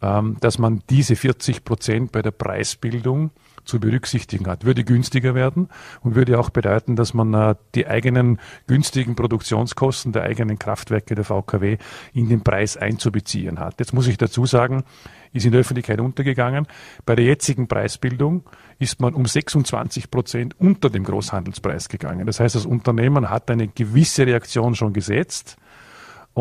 ähm, 0.01 0.37
dass 0.41 0.57
man 0.57 0.81
diese 0.89 1.15
40 1.15 1.63
Prozent 1.63 2.11
bei 2.11 2.21
der 2.21 2.31
Preisbildung 2.31 3.31
zu 3.69 3.79
berücksichtigen 3.79 4.47
hat. 4.47 4.65
Würde 4.65 4.83
günstiger 4.83 5.35
werden 5.35 5.69
und 6.01 6.15
würde 6.15 6.39
auch 6.39 6.49
bedeuten, 6.49 6.95
dass 6.95 7.13
man 7.13 7.33
äh, 7.33 7.55
die 7.75 7.87
eigenen 7.87 8.39
günstigen 8.67 9.15
Produktionskosten 9.15 10.11
der 10.11 10.23
eigenen 10.23 10.59
Kraftwerke 10.59 11.15
der 11.15 11.23
VKW 11.23 11.77
in 12.13 12.27
den 12.27 12.41
Preis 12.41 12.75
einzubeziehen 12.75 13.59
hat. 13.59 13.79
Jetzt 13.79 13.93
muss 13.93 14.07
ich 14.07 14.17
dazu 14.17 14.45
sagen, 14.45 14.83
ist 15.31 15.45
in 15.45 15.51
der 15.51 15.61
Öffentlichkeit 15.61 15.99
untergegangen. 15.99 16.67
Bei 17.05 17.15
der 17.15 17.25
jetzigen 17.25 17.67
Preisbildung 17.67 18.43
ist 18.79 18.99
man 18.99 19.13
um 19.13 19.25
26 19.25 20.09
Prozent 20.09 20.59
unter 20.59 20.89
dem 20.89 21.03
Großhandelspreis 21.03 21.89
gegangen. 21.89 22.25
Das 22.25 22.39
heißt, 22.39 22.55
das 22.55 22.65
Unternehmen 22.65 23.29
hat 23.29 23.51
eine 23.51 23.67
gewisse 23.67 24.25
Reaktion 24.25 24.73
schon 24.75 24.93
gesetzt 24.93 25.57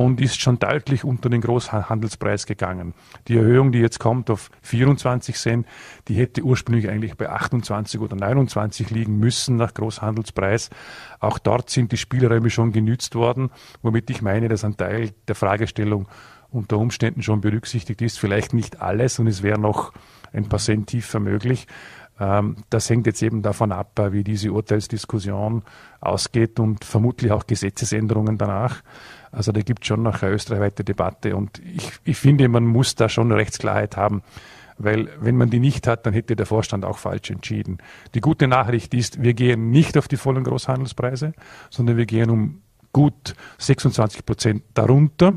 und 0.04 0.20
ist 0.20 0.40
schon 0.40 0.60
deutlich 0.60 1.02
unter 1.02 1.28
den 1.28 1.40
Großhandelspreis 1.40 2.46
gegangen. 2.46 2.94
Die 3.26 3.36
Erhöhung, 3.36 3.72
die 3.72 3.80
jetzt 3.80 3.98
kommt 3.98 4.30
auf 4.30 4.48
24 4.62 5.34
Cent, 5.34 5.66
die 6.06 6.14
hätte 6.14 6.42
ursprünglich 6.42 6.88
eigentlich 6.88 7.16
bei 7.16 7.28
28 7.28 8.00
oder 8.00 8.14
29 8.14 8.90
liegen 8.90 9.18
müssen 9.18 9.56
nach 9.56 9.74
Großhandelspreis. 9.74 10.70
Auch 11.18 11.40
dort 11.40 11.70
sind 11.70 11.90
die 11.90 11.96
Spielräume 11.96 12.48
schon 12.48 12.70
genützt 12.70 13.16
worden, 13.16 13.50
womit 13.82 14.08
ich 14.10 14.22
meine, 14.22 14.48
dass 14.48 14.64
ein 14.64 14.76
Teil 14.76 15.10
der 15.26 15.34
Fragestellung 15.34 16.06
unter 16.50 16.78
Umständen 16.78 17.22
schon 17.22 17.40
berücksichtigt 17.40 18.00
ist. 18.00 18.20
Vielleicht 18.20 18.54
nicht 18.54 18.80
alles 18.80 19.18
und 19.18 19.26
es 19.26 19.42
wäre 19.42 19.60
noch 19.60 19.92
ein 20.32 20.48
paar 20.48 20.60
Cent 20.60 20.86
tiefer 20.86 21.18
möglich. 21.18 21.66
Ähm, 22.20 22.56
das 22.70 22.88
hängt 22.88 23.06
jetzt 23.06 23.22
eben 23.22 23.42
davon 23.42 23.72
ab, 23.72 24.00
wie 24.12 24.22
diese 24.22 24.52
Urteilsdiskussion 24.52 25.64
ausgeht 26.00 26.60
und 26.60 26.84
vermutlich 26.84 27.32
auch 27.32 27.46
Gesetzesänderungen 27.46 28.38
danach. 28.38 28.82
Also 29.30 29.52
da 29.52 29.60
gibt 29.60 29.82
es 29.82 29.88
schon 29.88 30.02
noch 30.02 30.22
eine 30.22 30.32
österreichweite 30.32 30.84
Debatte 30.84 31.36
und 31.36 31.60
ich, 31.60 31.90
ich 32.04 32.16
finde, 32.16 32.48
man 32.48 32.64
muss 32.64 32.94
da 32.94 33.08
schon 33.08 33.30
Rechtsklarheit 33.32 33.96
haben, 33.96 34.22
weil 34.78 35.08
wenn 35.20 35.36
man 35.36 35.50
die 35.50 35.60
nicht 35.60 35.86
hat, 35.86 36.06
dann 36.06 36.14
hätte 36.14 36.36
der 36.36 36.46
Vorstand 36.46 36.84
auch 36.84 36.98
falsch 36.98 37.30
entschieden. 37.30 37.78
Die 38.14 38.20
gute 38.20 38.46
Nachricht 38.46 38.94
ist, 38.94 39.22
wir 39.22 39.34
gehen 39.34 39.70
nicht 39.70 39.98
auf 39.98 40.08
die 40.08 40.16
vollen 40.16 40.44
Großhandelspreise, 40.44 41.32
sondern 41.70 41.96
wir 41.96 42.06
gehen 42.06 42.30
um 42.30 42.62
gut 42.92 43.34
26 43.58 44.24
Prozent 44.24 44.62
darunter. 44.74 45.34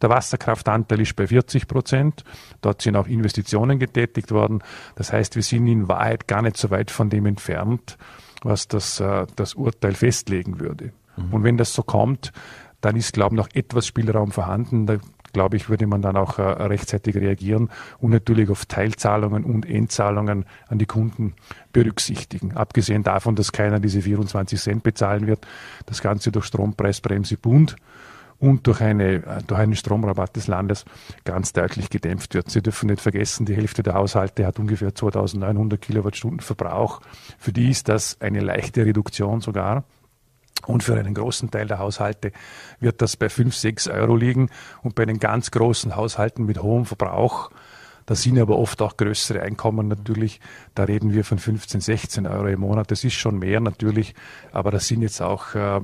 Der 0.00 0.10
Wasserkraftanteil 0.10 1.00
ist 1.00 1.16
bei 1.16 1.26
40 1.26 1.68
Prozent. 1.68 2.24
Dort 2.60 2.82
sind 2.82 2.96
auch 2.96 3.06
Investitionen 3.06 3.78
getätigt 3.78 4.32
worden. 4.32 4.62
Das 4.94 5.12
heißt, 5.12 5.36
wir 5.36 5.42
sind 5.42 5.66
in 5.66 5.88
Wahrheit 5.88 6.26
gar 6.26 6.42
nicht 6.42 6.56
so 6.56 6.70
weit 6.70 6.90
von 6.90 7.10
dem 7.10 7.26
entfernt, 7.26 7.98
was 8.42 8.68
das, 8.68 9.00
äh, 9.00 9.26
das 9.36 9.54
Urteil 9.54 9.94
festlegen 9.94 10.60
würde. 10.60 10.92
Mhm. 11.16 11.34
Und 11.34 11.44
wenn 11.44 11.56
das 11.56 11.74
so 11.74 11.82
kommt, 11.82 12.32
dann 12.80 12.96
ist, 12.96 13.12
glaube 13.12 13.34
ich, 13.34 13.38
noch 13.38 13.48
etwas 13.54 13.86
Spielraum 13.86 14.32
vorhanden. 14.32 14.86
Da 14.86 14.98
glaube 15.32 15.56
ich, 15.56 15.68
würde 15.68 15.86
man 15.86 16.00
dann 16.00 16.16
auch 16.16 16.38
äh, 16.38 16.42
rechtzeitig 16.42 17.14
reagieren 17.14 17.68
und 17.98 18.10
natürlich 18.10 18.48
auf 18.48 18.64
Teilzahlungen 18.64 19.44
und 19.44 19.68
Endzahlungen 19.68 20.46
an 20.68 20.78
die 20.78 20.86
Kunden 20.86 21.34
berücksichtigen. 21.72 22.56
Abgesehen 22.56 23.02
davon, 23.02 23.36
dass 23.36 23.52
keiner 23.52 23.78
diese 23.78 24.00
24 24.00 24.58
Cent 24.58 24.82
bezahlen 24.82 25.26
wird, 25.26 25.46
das 25.84 26.00
Ganze 26.00 26.32
durch 26.32 26.46
Strompreisbremse 26.46 27.36
Bund 27.36 27.76
und 28.38 28.66
durch, 28.66 28.80
eine, 28.80 29.42
durch 29.46 29.60
einen 29.60 29.76
Stromrabatt 29.76 30.36
des 30.36 30.46
Landes 30.46 30.84
ganz 31.24 31.52
deutlich 31.52 31.90
gedämpft 31.90 32.34
wird. 32.34 32.50
Sie 32.50 32.62
dürfen 32.62 32.88
nicht 32.88 33.02
vergessen, 33.02 33.46
die 33.46 33.56
Hälfte 33.56 33.82
der 33.82 33.92
Haushalte 33.92 34.46
hat 34.46 34.58
ungefähr 34.58 34.94
2900 34.94 35.80
Kilowattstunden 35.80 36.40
Verbrauch. 36.40 37.00
Für 37.38 37.52
die 37.52 37.70
ist 37.70 37.88
das 37.88 38.20
eine 38.20 38.40
leichte 38.40 38.86
Reduktion 38.86 39.40
sogar. 39.40 39.84
Und 40.66 40.82
für 40.82 40.94
einen 40.94 41.14
großen 41.14 41.50
Teil 41.50 41.66
der 41.66 41.78
Haushalte 41.78 42.32
wird 42.80 43.02
das 43.02 43.16
bei 43.16 43.28
5, 43.28 43.54
6 43.54 43.88
Euro 43.88 44.16
liegen. 44.16 44.50
Und 44.82 44.94
bei 44.94 45.04
den 45.04 45.18
ganz 45.18 45.50
großen 45.50 45.96
Haushalten 45.96 46.44
mit 46.46 46.62
hohem 46.62 46.86
Verbrauch 46.86 47.50
da 48.06 48.14
sind 48.14 48.38
aber 48.38 48.56
oft 48.56 48.80
auch 48.82 48.96
größere 48.96 49.42
Einkommen 49.42 49.88
natürlich. 49.88 50.40
Da 50.76 50.84
reden 50.84 51.12
wir 51.12 51.24
von 51.24 51.38
15, 51.38 51.80
16 51.80 52.26
Euro 52.28 52.46
im 52.46 52.60
Monat. 52.60 52.92
Das 52.92 53.02
ist 53.02 53.14
schon 53.14 53.40
mehr 53.40 53.58
natürlich, 53.60 54.14
aber 54.52 54.70
das 54.70 54.86
sind 54.86 55.02
jetzt 55.02 55.20
auch 55.20 55.56
äh, 55.56 55.80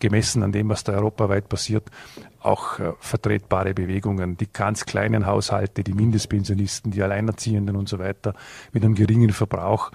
gemessen 0.00 0.42
an 0.42 0.50
dem, 0.50 0.70
was 0.70 0.82
da 0.82 0.94
europaweit 0.94 1.50
passiert, 1.50 1.90
auch 2.40 2.78
äh, 2.78 2.92
vertretbare 3.00 3.74
Bewegungen. 3.74 4.38
Die 4.38 4.50
ganz 4.50 4.86
kleinen 4.86 5.26
Haushalte, 5.26 5.84
die 5.84 5.92
Mindestpensionisten, 5.92 6.90
die 6.90 7.02
Alleinerziehenden 7.02 7.76
und 7.76 7.86
so 7.86 7.98
weiter 7.98 8.34
mit 8.72 8.82
einem 8.82 8.94
geringen 8.94 9.30
Verbrauch, 9.30 9.92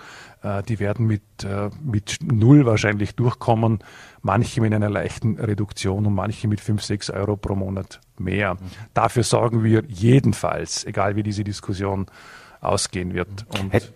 die 0.67 0.79
werden 0.79 1.07
mit, 1.07 1.23
äh, 1.43 1.69
mit 1.81 2.19
null 2.21 2.65
wahrscheinlich 2.65 3.15
durchkommen. 3.15 3.79
Manche 4.21 4.61
mit 4.61 4.73
einer 4.73 4.89
leichten 4.89 5.39
Reduktion 5.39 6.05
und 6.05 6.13
manche 6.13 6.47
mit 6.47 6.59
5, 6.59 6.83
6 6.83 7.09
Euro 7.11 7.37
pro 7.37 7.55
Monat 7.55 8.01
mehr. 8.17 8.55
Mhm. 8.55 8.59
Dafür 8.93 9.23
sorgen 9.23 9.63
wir 9.63 9.83
jedenfalls, 9.87 10.85
egal 10.85 11.15
wie 11.15 11.23
diese 11.23 11.43
Diskussion 11.43 12.07
ausgehen 12.59 13.13
wird. 13.13 13.45
Und 13.59 13.73
Hätt, 13.73 13.93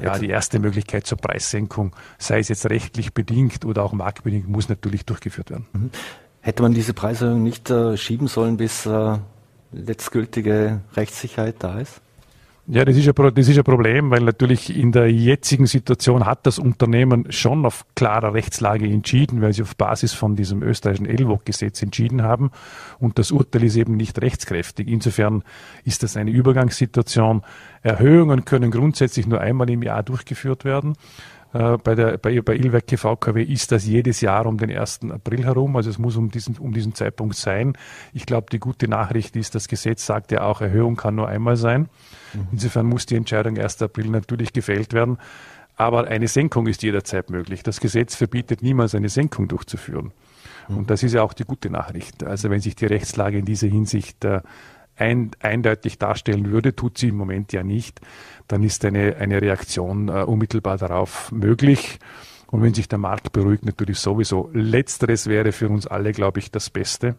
ja, 0.00 0.18
die 0.18 0.28
erste 0.28 0.58
Möglichkeit 0.58 1.06
zur 1.06 1.18
Preissenkung, 1.18 1.96
sei 2.18 2.38
es 2.38 2.48
jetzt 2.48 2.68
rechtlich 2.68 3.14
bedingt 3.14 3.64
oder 3.64 3.82
auch 3.82 3.92
marktbedingt, 3.92 4.48
muss 4.48 4.68
natürlich 4.68 5.06
durchgeführt 5.06 5.50
werden. 5.50 5.66
Mhm. 5.72 5.90
Hätte 6.40 6.62
man 6.62 6.74
diese 6.74 6.94
Preiserhöhung 6.94 7.42
nicht 7.42 7.70
äh, 7.70 7.96
schieben 7.96 8.28
sollen, 8.28 8.56
bis 8.56 8.86
äh, 8.86 9.18
letztgültige 9.72 10.80
Rechtssicherheit 10.94 11.56
da 11.58 11.80
ist? 11.80 12.00
Ja, 12.68 12.84
das 12.84 12.96
ist, 12.96 13.06
ein, 13.06 13.34
das 13.34 13.46
ist 13.46 13.58
ein 13.58 13.62
Problem, 13.62 14.10
weil 14.10 14.22
natürlich 14.22 14.76
in 14.76 14.90
der 14.90 15.08
jetzigen 15.08 15.66
Situation 15.66 16.26
hat 16.26 16.46
das 16.46 16.58
Unternehmen 16.58 17.30
schon 17.30 17.64
auf 17.64 17.86
klarer 17.94 18.34
Rechtslage 18.34 18.86
entschieden, 18.86 19.40
weil 19.40 19.52
sie 19.52 19.62
auf 19.62 19.76
Basis 19.76 20.12
von 20.14 20.34
diesem 20.34 20.64
österreichischen 20.64 21.06
ELWOG-Gesetz 21.06 21.80
entschieden 21.82 22.24
haben 22.24 22.50
und 22.98 23.20
das 23.20 23.30
Urteil 23.30 23.62
ist 23.62 23.76
eben 23.76 23.96
nicht 23.96 24.20
rechtskräftig. 24.20 24.88
Insofern 24.88 25.44
ist 25.84 26.02
das 26.02 26.16
eine 26.16 26.32
Übergangssituation. 26.32 27.42
Erhöhungen 27.82 28.44
können 28.44 28.72
grundsätzlich 28.72 29.28
nur 29.28 29.40
einmal 29.40 29.70
im 29.70 29.84
Jahr 29.84 30.02
durchgeführt 30.02 30.64
werden. 30.64 30.96
Äh, 31.56 31.78
bei, 31.78 31.94
der, 31.94 32.18
bei, 32.18 32.40
bei 32.42 32.54
Ilwerke 32.54 32.98
VKW 32.98 33.42
ist 33.42 33.72
das 33.72 33.86
jedes 33.86 34.20
Jahr 34.20 34.46
um 34.46 34.58
den 34.58 34.70
1. 34.70 35.00
April 35.10 35.44
herum. 35.44 35.76
Also 35.76 35.88
es 35.88 35.98
muss 35.98 36.16
um 36.16 36.30
diesen, 36.30 36.58
um 36.58 36.72
diesen 36.72 36.94
Zeitpunkt 36.94 37.34
sein. 37.36 37.78
Ich 38.12 38.26
glaube, 38.26 38.48
die 38.52 38.58
gute 38.58 38.88
Nachricht 38.88 39.36
ist, 39.36 39.54
das 39.54 39.68
Gesetz 39.68 40.04
sagt 40.04 40.32
ja 40.32 40.42
auch, 40.42 40.60
Erhöhung 40.60 40.96
kann 40.96 41.14
nur 41.14 41.28
einmal 41.28 41.56
sein. 41.56 41.88
Mhm. 42.34 42.48
Insofern 42.52 42.86
muss 42.86 43.06
die 43.06 43.16
Entscheidung 43.16 43.58
1. 43.58 43.80
April 43.82 44.08
natürlich 44.08 44.52
gefällt 44.52 44.92
werden. 44.92 45.18
Aber 45.76 46.08
eine 46.08 46.28
Senkung 46.28 46.66
ist 46.66 46.82
jederzeit 46.82 47.30
möglich. 47.30 47.62
Das 47.62 47.80
Gesetz 47.80 48.16
verbietet 48.16 48.62
niemals 48.62 48.94
eine 48.94 49.08
Senkung 49.08 49.48
durchzuführen. 49.48 50.12
Mhm. 50.68 50.78
Und 50.78 50.90
das 50.90 51.02
ist 51.02 51.14
ja 51.14 51.22
auch 51.22 51.32
die 51.32 51.44
gute 51.44 51.70
Nachricht. 51.70 52.22
Also 52.22 52.50
wenn 52.50 52.60
sich 52.60 52.76
die 52.76 52.86
Rechtslage 52.86 53.38
in 53.38 53.46
dieser 53.46 53.68
Hinsicht 53.68 54.24
äh, 54.24 54.40
ein, 54.96 55.30
eindeutig 55.40 55.98
darstellen 55.98 56.50
würde, 56.50 56.74
tut 56.74 56.98
sie 56.98 57.08
im 57.08 57.16
Moment 57.16 57.52
ja 57.52 57.62
nicht, 57.62 58.00
dann 58.48 58.62
ist 58.62 58.84
eine, 58.84 59.16
eine 59.16 59.40
Reaktion 59.40 60.08
äh, 60.08 60.22
unmittelbar 60.22 60.78
darauf 60.78 61.30
möglich. 61.32 61.98
Und 62.48 62.62
wenn 62.62 62.74
sich 62.74 62.88
der 62.88 62.98
Markt 62.98 63.32
beruhigt, 63.32 63.64
natürlich 63.64 63.98
sowieso. 63.98 64.50
Letzteres 64.52 65.26
wäre 65.26 65.52
für 65.52 65.68
uns 65.68 65.86
alle, 65.86 66.12
glaube 66.12 66.38
ich, 66.38 66.50
das 66.50 66.70
Beste, 66.70 67.16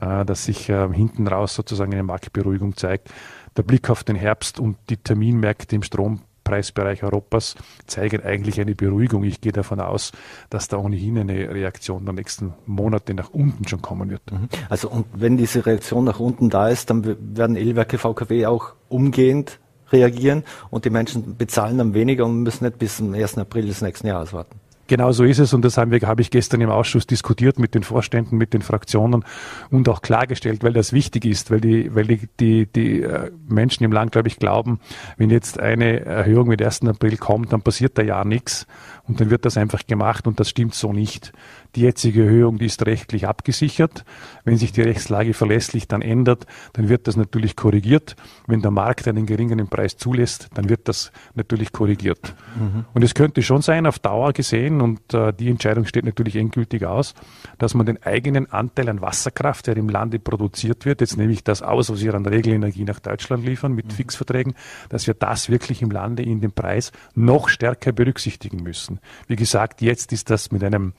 äh, 0.00 0.24
dass 0.24 0.44
sich 0.44 0.68
äh, 0.68 0.88
hinten 0.92 1.28
raus 1.28 1.54
sozusagen 1.54 1.92
eine 1.92 2.02
Marktberuhigung 2.02 2.76
zeigt. 2.76 3.10
Der 3.56 3.62
Blick 3.62 3.88
auf 3.88 4.04
den 4.04 4.16
Herbst 4.16 4.58
und 4.58 4.76
die 4.88 4.96
Terminmärkte 4.96 5.76
im 5.76 5.82
Strom 5.82 6.20
Preisbereich 6.44 7.02
Europas 7.02 7.54
zeigen 7.86 8.22
eigentlich 8.22 8.60
eine 8.60 8.74
Beruhigung. 8.74 9.24
Ich 9.24 9.40
gehe 9.40 9.52
davon 9.52 9.80
aus, 9.80 10.12
dass 10.50 10.68
da 10.68 10.78
ohnehin 10.78 11.18
eine 11.18 11.50
Reaktion 11.50 12.04
der 12.04 12.14
nächsten 12.14 12.54
Monate 12.66 13.14
nach 13.14 13.30
unten 13.30 13.66
schon 13.68 13.82
kommen 13.82 14.10
wird. 14.10 14.22
Mhm. 14.30 14.48
Also 14.68 14.90
und 14.90 15.06
wenn 15.14 15.36
diese 15.36 15.64
Reaktion 15.66 16.04
nach 16.04 16.20
unten 16.20 16.50
da 16.50 16.68
ist, 16.68 16.90
dann 16.90 17.04
werden 17.36 17.56
Elwerke 17.56 17.98
VKW 17.98 18.46
auch 18.46 18.74
umgehend 18.88 19.58
reagieren 19.92 20.44
und 20.70 20.84
die 20.84 20.90
Menschen 20.90 21.36
bezahlen 21.36 21.78
dann 21.78 21.94
weniger 21.94 22.24
und 22.24 22.42
müssen 22.42 22.64
nicht 22.64 22.78
bis 22.78 22.96
zum 22.96 23.14
1. 23.14 23.38
April 23.38 23.66
des 23.66 23.82
nächsten 23.82 24.06
Jahres 24.06 24.32
warten. 24.32 24.61
Genau 24.92 25.10
so 25.10 25.24
ist 25.24 25.38
es 25.38 25.54
und 25.54 25.64
das 25.64 25.78
haben 25.78 25.90
wir, 25.90 26.02
habe 26.02 26.20
ich 26.20 26.30
gestern 26.30 26.60
im 26.60 26.68
Ausschuss 26.68 27.06
diskutiert 27.06 27.58
mit 27.58 27.74
den 27.74 27.82
Vorständen, 27.82 28.36
mit 28.36 28.52
den 28.52 28.60
Fraktionen 28.60 29.24
und 29.70 29.88
auch 29.88 30.02
klargestellt, 30.02 30.62
weil 30.62 30.74
das 30.74 30.92
wichtig 30.92 31.24
ist, 31.24 31.50
weil 31.50 31.62
die, 31.62 31.94
weil 31.94 32.04
die, 32.04 32.28
die, 32.38 32.66
die 32.66 33.00
äh, 33.00 33.30
Menschen 33.48 33.84
im 33.84 33.92
Land, 33.92 34.12
glaube 34.12 34.28
ich, 34.28 34.38
glauben, 34.38 34.80
wenn 35.16 35.30
jetzt 35.30 35.58
eine 35.58 36.04
Erhöhung 36.04 36.48
mit 36.48 36.60
1. 36.60 36.82
April 36.82 37.16
kommt, 37.16 37.54
dann 37.54 37.62
passiert 37.62 37.96
da 37.96 38.02
ja 38.02 38.22
nichts 38.22 38.66
und 39.08 39.20
dann 39.20 39.30
wird 39.30 39.44
das 39.44 39.56
einfach 39.56 39.86
gemacht 39.86 40.26
und 40.26 40.38
das 40.38 40.48
stimmt 40.48 40.74
so 40.74 40.92
nicht. 40.92 41.32
Die 41.74 41.80
jetzige 41.80 42.24
Erhöhung, 42.24 42.58
die 42.58 42.66
ist 42.66 42.84
rechtlich 42.86 43.26
abgesichert. 43.26 44.04
Wenn 44.44 44.56
sich 44.56 44.72
die 44.72 44.82
Rechtslage 44.82 45.34
verlässlich 45.34 45.88
dann 45.88 46.02
ändert, 46.02 46.46
dann 46.74 46.88
wird 46.88 47.08
das 47.08 47.16
natürlich 47.16 47.56
korrigiert. 47.56 48.14
Wenn 48.46 48.62
der 48.62 48.70
Markt 48.70 49.08
einen 49.08 49.26
geringeren 49.26 49.68
Preis 49.68 49.96
zulässt, 49.96 50.50
dann 50.54 50.68
wird 50.68 50.88
das 50.88 51.10
natürlich 51.34 51.72
korrigiert. 51.72 52.34
Mhm. 52.58 52.84
Und 52.94 53.02
es 53.02 53.14
könnte 53.14 53.42
schon 53.42 53.62
sein, 53.62 53.86
auf 53.86 53.98
Dauer 53.98 54.32
gesehen, 54.32 54.80
und 54.80 55.14
äh, 55.14 55.32
die 55.32 55.48
Entscheidung 55.48 55.86
steht 55.86 56.04
natürlich 56.04 56.36
endgültig 56.36 56.84
aus, 56.84 57.14
dass 57.58 57.74
man 57.74 57.86
den 57.86 58.02
eigenen 58.02 58.50
Anteil 58.52 58.88
an 58.88 59.00
Wasserkraft, 59.00 59.66
der 59.66 59.76
im 59.76 59.88
Lande 59.88 60.18
produziert 60.18 60.84
wird, 60.84 61.00
jetzt 61.00 61.16
nehme 61.16 61.32
ich 61.32 61.42
das 61.42 61.62
aus, 61.62 61.90
was 61.90 62.02
wir 62.02 62.14
an 62.14 62.26
Regelenergie 62.26 62.84
nach 62.84 63.00
Deutschland 63.00 63.44
liefern 63.44 63.72
mit 63.72 63.86
mhm. 63.86 63.90
Fixverträgen, 63.90 64.54
dass 64.90 65.06
wir 65.06 65.14
das 65.14 65.48
wirklich 65.48 65.82
im 65.82 65.90
Lande 65.90 66.22
in 66.22 66.40
den 66.40 66.52
Preis 66.52 66.92
noch 67.14 67.48
stärker 67.48 67.92
berücksichtigen 67.92 68.62
müssen. 68.62 68.91
Wie 69.26 69.36
gesagt, 69.36 69.82
jetzt 69.82 70.12
ist 70.12 70.30
das 70.30 70.50
mit 70.50 70.62
einem 70.64 70.92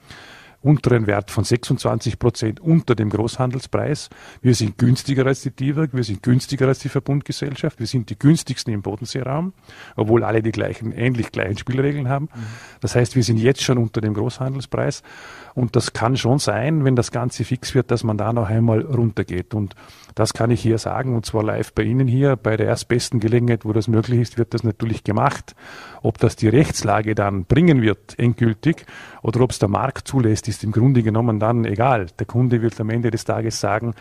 unteren 0.64 1.06
Wert 1.06 1.30
von 1.30 1.44
26 1.44 2.18
Prozent 2.18 2.60
unter 2.60 2.94
dem 2.94 3.10
Großhandelspreis. 3.10 4.08
Wir 4.40 4.54
sind 4.54 4.78
günstiger 4.78 5.26
als 5.26 5.42
die 5.42 5.50
TIWAG, 5.50 5.90
wir 5.92 6.04
sind 6.04 6.22
günstiger 6.22 6.66
als 6.66 6.78
die 6.78 6.88
Verbundgesellschaft, 6.88 7.78
wir 7.78 7.86
sind 7.86 8.08
die 8.08 8.18
günstigsten 8.18 8.72
im 8.72 8.80
Bodenseeraum, 8.80 9.52
obwohl 9.94 10.24
alle 10.24 10.42
die 10.42 10.52
gleichen, 10.52 10.92
ähnlich 10.92 11.32
gleichen 11.32 11.58
Spielregeln 11.58 12.08
haben. 12.08 12.30
Mhm. 12.34 12.40
Das 12.80 12.96
heißt, 12.96 13.14
wir 13.14 13.22
sind 13.22 13.36
jetzt 13.36 13.62
schon 13.62 13.76
unter 13.76 14.00
dem 14.00 14.14
Großhandelspreis. 14.14 15.02
Und 15.54 15.76
das 15.76 15.92
kann 15.92 16.16
schon 16.16 16.40
sein, 16.40 16.84
wenn 16.84 16.96
das 16.96 17.12
Ganze 17.12 17.44
fix 17.44 17.74
wird, 17.74 17.90
dass 17.90 18.02
man 18.02 18.18
da 18.18 18.32
noch 18.32 18.48
einmal 18.48 18.80
runtergeht. 18.80 19.54
Und 19.54 19.76
das 20.16 20.32
kann 20.32 20.50
ich 20.50 20.60
hier 20.60 20.78
sagen, 20.78 21.14
und 21.14 21.26
zwar 21.26 21.44
live 21.44 21.72
bei 21.72 21.84
Ihnen 21.84 22.08
hier. 22.08 22.36
Bei 22.36 22.56
der 22.56 22.66
erstbesten 22.66 23.20
Gelegenheit, 23.20 23.64
wo 23.64 23.72
das 23.72 23.86
möglich 23.86 24.20
ist, 24.20 24.36
wird 24.36 24.52
das 24.54 24.64
natürlich 24.64 25.04
gemacht. 25.04 25.54
Ob 26.02 26.18
das 26.18 26.34
die 26.34 26.48
Rechtslage 26.48 27.14
dann 27.14 27.44
bringen 27.44 27.82
wird, 27.82 28.18
endgültig, 28.18 28.84
oder 29.22 29.40
ob 29.40 29.52
es 29.52 29.58
der 29.58 29.68
Markt 29.68 30.08
zulässt, 30.08 30.48
ist 30.54 30.64
im 30.64 30.72
Grunde 30.72 31.02
genommen 31.02 31.38
dann 31.40 31.64
egal. 31.64 32.06
Der 32.18 32.26
Kunde 32.26 32.62
wird 32.62 32.80
am 32.80 32.90
Ende 32.90 33.10
des 33.10 33.24
Tages 33.24 33.60
sagen, 33.60 33.94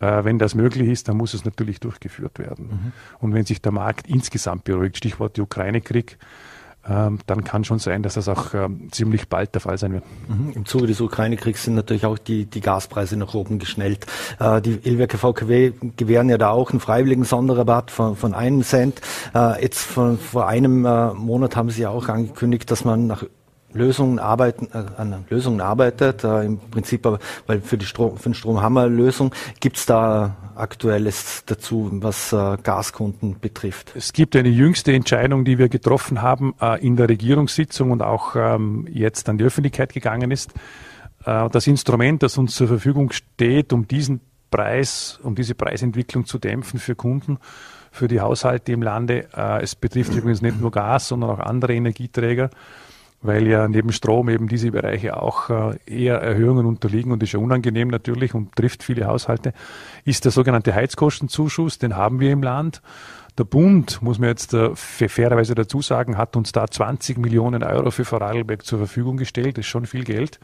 äh, 0.00 0.24
wenn 0.24 0.38
das 0.38 0.54
möglich 0.54 0.88
ist, 0.88 1.08
dann 1.08 1.16
muss 1.16 1.34
es 1.34 1.44
natürlich 1.44 1.80
durchgeführt 1.80 2.38
werden. 2.38 2.66
Mhm. 2.66 2.92
Und 3.20 3.34
wenn 3.34 3.44
sich 3.44 3.60
der 3.60 3.72
Markt 3.72 4.08
insgesamt 4.08 4.64
beruhigt, 4.64 4.96
Stichwort 4.96 5.36
die 5.36 5.40
Ukraine-Krieg, 5.40 6.18
ähm, 6.88 7.18
dann 7.26 7.44
kann 7.44 7.64
schon 7.64 7.78
sein, 7.78 8.02
dass 8.02 8.14
das 8.14 8.28
auch 8.28 8.54
ähm, 8.54 8.88
ziemlich 8.92 9.28
bald 9.28 9.54
der 9.54 9.60
Fall 9.60 9.76
sein 9.76 9.92
wird. 9.92 10.04
Mhm. 10.28 10.52
Im 10.54 10.64
Zuge 10.64 10.86
des 10.86 11.00
Ukraine-Kriegs 11.00 11.64
sind 11.64 11.74
natürlich 11.74 12.06
auch 12.06 12.16
die, 12.16 12.46
die 12.46 12.60
Gaspreise 12.60 13.16
nach 13.16 13.34
oben 13.34 13.58
geschnellt. 13.58 14.06
Äh, 14.38 14.62
die 14.62 14.78
Ilwerke 14.84 15.18
VKW 15.18 15.72
gewähren 15.96 16.30
ja 16.30 16.38
da 16.38 16.50
auch 16.50 16.70
einen 16.70 16.80
freiwilligen 16.80 17.24
Sonderrabatt 17.24 17.90
von, 17.90 18.16
von 18.16 18.32
einem 18.32 18.62
Cent. 18.62 19.00
Äh, 19.34 19.62
jetzt 19.62 19.80
von, 19.80 20.18
vor 20.18 20.46
einem 20.46 20.86
äh, 20.86 21.12
Monat 21.12 21.56
haben 21.56 21.70
Sie 21.70 21.82
ja 21.82 21.90
auch 21.90 22.08
angekündigt, 22.08 22.70
dass 22.70 22.84
man 22.84 23.06
nach 23.06 23.24
Lösungen 23.78 24.18
arbeiten, 24.18 24.68
äh, 24.72 24.84
an 25.00 25.24
Lösungen 25.30 25.60
arbeitet. 25.60 26.24
Äh, 26.24 26.44
Im 26.44 26.58
Prinzip, 26.58 27.06
weil 27.46 27.60
für, 27.60 27.78
die 27.78 27.86
Strom, 27.86 28.18
für 28.18 28.30
den 28.30 28.34
Strom 28.34 28.60
haben 28.60 28.74
wir 28.74 28.88
Lösung. 28.88 29.34
Gibt 29.60 29.76
es 29.76 29.86
da 29.86 30.36
Aktuelles 30.56 31.44
dazu, 31.46 31.88
was 31.92 32.32
äh, 32.32 32.56
Gaskunden 32.62 33.38
betrifft? 33.40 33.92
Es 33.94 34.12
gibt 34.12 34.36
eine 34.36 34.48
jüngste 34.48 34.92
Entscheidung, 34.92 35.44
die 35.44 35.58
wir 35.58 35.68
getroffen 35.68 36.20
haben 36.20 36.54
äh, 36.60 36.84
in 36.84 36.96
der 36.96 37.08
Regierungssitzung 37.08 37.90
und 37.92 38.02
auch 38.02 38.34
ähm, 38.36 38.86
jetzt 38.90 39.28
an 39.28 39.38
die 39.38 39.44
Öffentlichkeit 39.44 39.92
gegangen 39.92 40.30
ist. 40.30 40.52
Äh, 41.24 41.48
das 41.50 41.66
Instrument, 41.66 42.22
das 42.22 42.36
uns 42.38 42.54
zur 42.54 42.68
Verfügung 42.68 43.12
steht, 43.12 43.72
um 43.72 43.86
diesen 43.86 44.20
Preis, 44.50 45.20
um 45.22 45.34
diese 45.34 45.54
Preisentwicklung 45.54 46.24
zu 46.26 46.38
dämpfen 46.38 46.80
für 46.80 46.94
Kunden, 46.94 47.38
für 47.90 48.08
die 48.08 48.20
Haushalte 48.20 48.72
im 48.72 48.82
Lande. 48.82 49.28
Äh, 49.36 49.62
es 49.62 49.74
betrifft 49.74 50.14
übrigens 50.14 50.42
nicht 50.42 50.60
nur 50.60 50.70
Gas, 50.70 51.08
sondern 51.08 51.30
auch 51.30 51.40
andere 51.40 51.74
Energieträger 51.74 52.50
weil 53.20 53.46
ja 53.48 53.66
neben 53.66 53.92
Strom 53.92 54.28
eben 54.28 54.48
diese 54.48 54.70
Bereiche 54.70 55.20
auch 55.20 55.50
äh, 55.50 55.78
eher 55.86 56.18
Erhöhungen 56.18 56.66
unterliegen 56.66 57.10
und 57.12 57.22
ist 57.22 57.32
ja 57.32 57.40
unangenehm 57.40 57.88
natürlich 57.88 58.34
und 58.34 58.54
trifft 58.54 58.82
viele 58.82 59.06
Haushalte, 59.06 59.52
ist 60.04 60.24
der 60.24 60.32
sogenannte 60.32 60.74
Heizkostenzuschuss, 60.74 61.78
den 61.78 61.96
haben 61.96 62.20
wir 62.20 62.30
im 62.30 62.42
Land. 62.42 62.80
Der 63.36 63.44
Bund, 63.44 64.02
muss 64.02 64.18
man 64.18 64.30
jetzt 64.30 64.52
äh, 64.54 64.74
fairerweise 64.74 65.54
dazu 65.54 65.80
sagen, 65.80 66.16
hat 66.16 66.36
uns 66.36 66.52
da 66.52 66.66
20 66.66 67.18
Millionen 67.18 67.62
Euro 67.62 67.90
für 67.90 68.04
Vorarlberg 68.04 68.64
zur 68.64 68.78
Verfügung 68.78 69.16
gestellt. 69.16 69.58
Das 69.58 69.64
ist 69.64 69.70
schon 69.70 69.86
viel 69.86 70.04
Geld. 70.04 70.40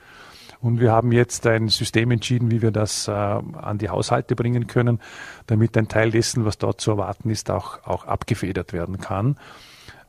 Und 0.60 0.80
wir 0.80 0.92
haben 0.92 1.12
jetzt 1.12 1.46
ein 1.46 1.68
System 1.68 2.10
entschieden, 2.10 2.50
wie 2.50 2.62
wir 2.62 2.70
das 2.70 3.08
äh, 3.08 3.10
an 3.10 3.78
die 3.78 3.88
Haushalte 3.88 4.36
bringen 4.36 4.66
können, 4.66 5.00
damit 5.46 5.76
ein 5.76 5.88
Teil 5.88 6.10
dessen, 6.10 6.44
was 6.44 6.56
dort 6.56 6.80
zu 6.80 6.92
erwarten 6.92 7.30
ist, 7.30 7.50
auch, 7.50 7.84
auch 7.84 8.06
abgefedert 8.06 8.72
werden 8.72 8.98
kann. 8.98 9.36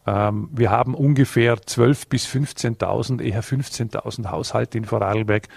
Ähm, 0.05 0.49
wir 0.51 0.69
haben 0.69 0.93
ungefähr 0.93 1.55
12.000 1.55 2.09
bis 2.09 2.27
15.000, 2.27 3.21
eher 3.21 3.43
15.000 3.43 4.29
Haushalte 4.29 4.77
in 4.77 4.85
Vorarlberg, 4.85 5.47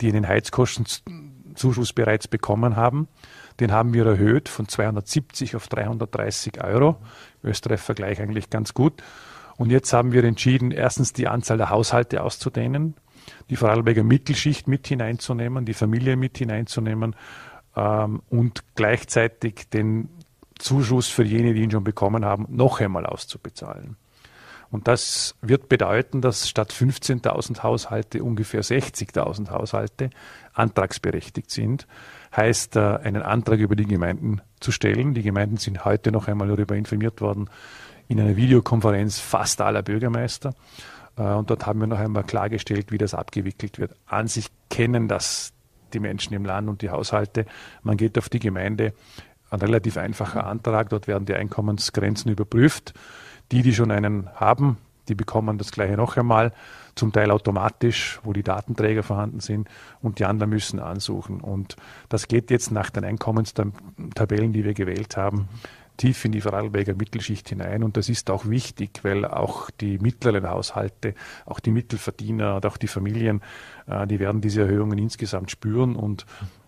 die 0.00 0.08
einen 0.08 0.28
Heizkostenzuschuss 0.28 1.92
bereits 1.92 2.28
bekommen 2.28 2.76
haben. 2.76 3.08
Den 3.60 3.72
haben 3.72 3.94
wir 3.94 4.06
erhöht 4.06 4.48
von 4.48 4.68
270 4.68 5.56
auf 5.56 5.68
330 5.68 6.62
Euro. 6.62 6.96
Österreich-Vergleich 7.42 8.20
eigentlich 8.20 8.50
ganz 8.50 8.74
gut. 8.74 9.02
Und 9.56 9.70
jetzt 9.70 9.92
haben 9.92 10.12
wir 10.12 10.22
entschieden, 10.24 10.70
erstens 10.70 11.12
die 11.12 11.28
Anzahl 11.28 11.56
der 11.56 11.70
Haushalte 11.70 12.22
auszudehnen, 12.22 12.94
die 13.48 13.56
Vorarlberger 13.56 14.04
Mittelschicht 14.04 14.68
mit 14.68 14.86
hineinzunehmen, 14.86 15.64
die 15.64 15.74
Familie 15.74 16.16
mit 16.16 16.36
hineinzunehmen 16.36 17.16
ähm, 17.74 18.22
und 18.28 18.62
gleichzeitig 18.74 19.70
den 19.70 20.10
Zuschuss 20.58 21.08
für 21.08 21.24
jene, 21.24 21.54
die 21.54 21.62
ihn 21.62 21.70
schon 21.70 21.84
bekommen 21.84 22.24
haben, 22.24 22.46
noch 22.48 22.80
einmal 22.80 23.06
auszubezahlen. 23.06 23.96
Und 24.70 24.88
das 24.88 25.36
wird 25.42 25.68
bedeuten, 25.68 26.20
dass 26.20 26.48
statt 26.48 26.72
15.000 26.72 27.62
Haushalte 27.62 28.22
ungefähr 28.22 28.62
60.000 28.62 29.50
Haushalte 29.50 30.10
antragsberechtigt 30.54 31.50
sind. 31.50 31.86
Heißt, 32.34 32.76
äh, 32.76 32.80
einen 32.80 33.22
Antrag 33.22 33.60
über 33.60 33.76
die 33.76 33.86
Gemeinden 33.86 34.40
zu 34.60 34.72
stellen. 34.72 35.14
Die 35.14 35.22
Gemeinden 35.22 35.56
sind 35.56 35.84
heute 35.84 36.10
noch 36.10 36.28
einmal 36.28 36.48
darüber 36.48 36.74
informiert 36.74 37.20
worden 37.20 37.48
in 38.08 38.20
einer 38.20 38.36
Videokonferenz 38.36 39.18
fast 39.18 39.60
aller 39.60 39.82
Bürgermeister. 39.82 40.54
Äh, 41.16 41.22
und 41.22 41.50
dort 41.50 41.66
haben 41.66 41.80
wir 41.80 41.86
noch 41.86 41.98
einmal 41.98 42.24
klargestellt, 42.24 42.90
wie 42.90 42.98
das 42.98 43.14
abgewickelt 43.14 43.78
wird. 43.78 43.94
An 44.06 44.26
sich 44.26 44.48
kennen 44.68 45.06
das 45.06 45.52
die 45.92 46.00
Menschen 46.00 46.34
im 46.34 46.44
Land 46.44 46.68
und 46.68 46.82
die 46.82 46.90
Haushalte. 46.90 47.46
Man 47.82 47.96
geht 47.96 48.18
auf 48.18 48.28
die 48.28 48.40
Gemeinde, 48.40 48.92
ein 49.50 49.60
relativ 49.60 49.96
einfacher 49.96 50.46
Antrag. 50.46 50.88
Dort 50.88 51.06
werden 51.06 51.26
die 51.26 51.34
Einkommensgrenzen 51.34 52.30
überprüft. 52.30 52.94
Die, 53.52 53.62
die 53.62 53.74
schon 53.74 53.92
einen 53.92 54.28
haben, 54.34 54.76
die 55.08 55.14
bekommen 55.14 55.56
das 55.58 55.70
gleiche 55.70 55.96
noch 55.96 56.16
einmal, 56.16 56.52
zum 56.96 57.12
Teil 57.12 57.30
automatisch, 57.30 58.18
wo 58.24 58.32
die 58.32 58.42
Datenträger 58.42 59.02
vorhanden 59.02 59.40
sind 59.40 59.68
und 60.00 60.18
die 60.18 60.24
anderen 60.24 60.50
müssen 60.50 60.80
ansuchen. 60.80 61.40
Und 61.40 61.76
das 62.08 62.26
geht 62.26 62.50
jetzt 62.50 62.72
nach 62.72 62.90
den 62.90 63.04
Einkommenstabellen, 63.04 64.52
die 64.52 64.64
wir 64.64 64.74
gewählt 64.74 65.16
haben, 65.16 65.48
tief 65.96 66.24
in 66.24 66.32
die 66.32 66.40
Vorarlberger 66.40 66.94
Mittelschicht 66.94 67.48
hinein. 67.48 67.82
Und 67.82 67.96
das 67.96 68.08
ist 68.08 68.30
auch 68.30 68.46
wichtig, 68.46 69.00
weil 69.02 69.24
auch 69.24 69.70
die 69.70 69.98
mittleren 69.98 70.48
Haushalte, 70.48 71.14
auch 71.44 71.60
die 71.60 71.70
Mittelverdiener 71.70 72.56
und 72.56 72.66
auch 72.66 72.76
die 72.76 72.88
Familien, 72.88 73.42
äh, 73.86 74.06
die 74.06 74.18
werden 74.18 74.40
diese 74.40 74.62
Erhöhungen 74.62 74.98
insgesamt 74.98 75.50
spüren 75.50 75.96
und 75.96 76.26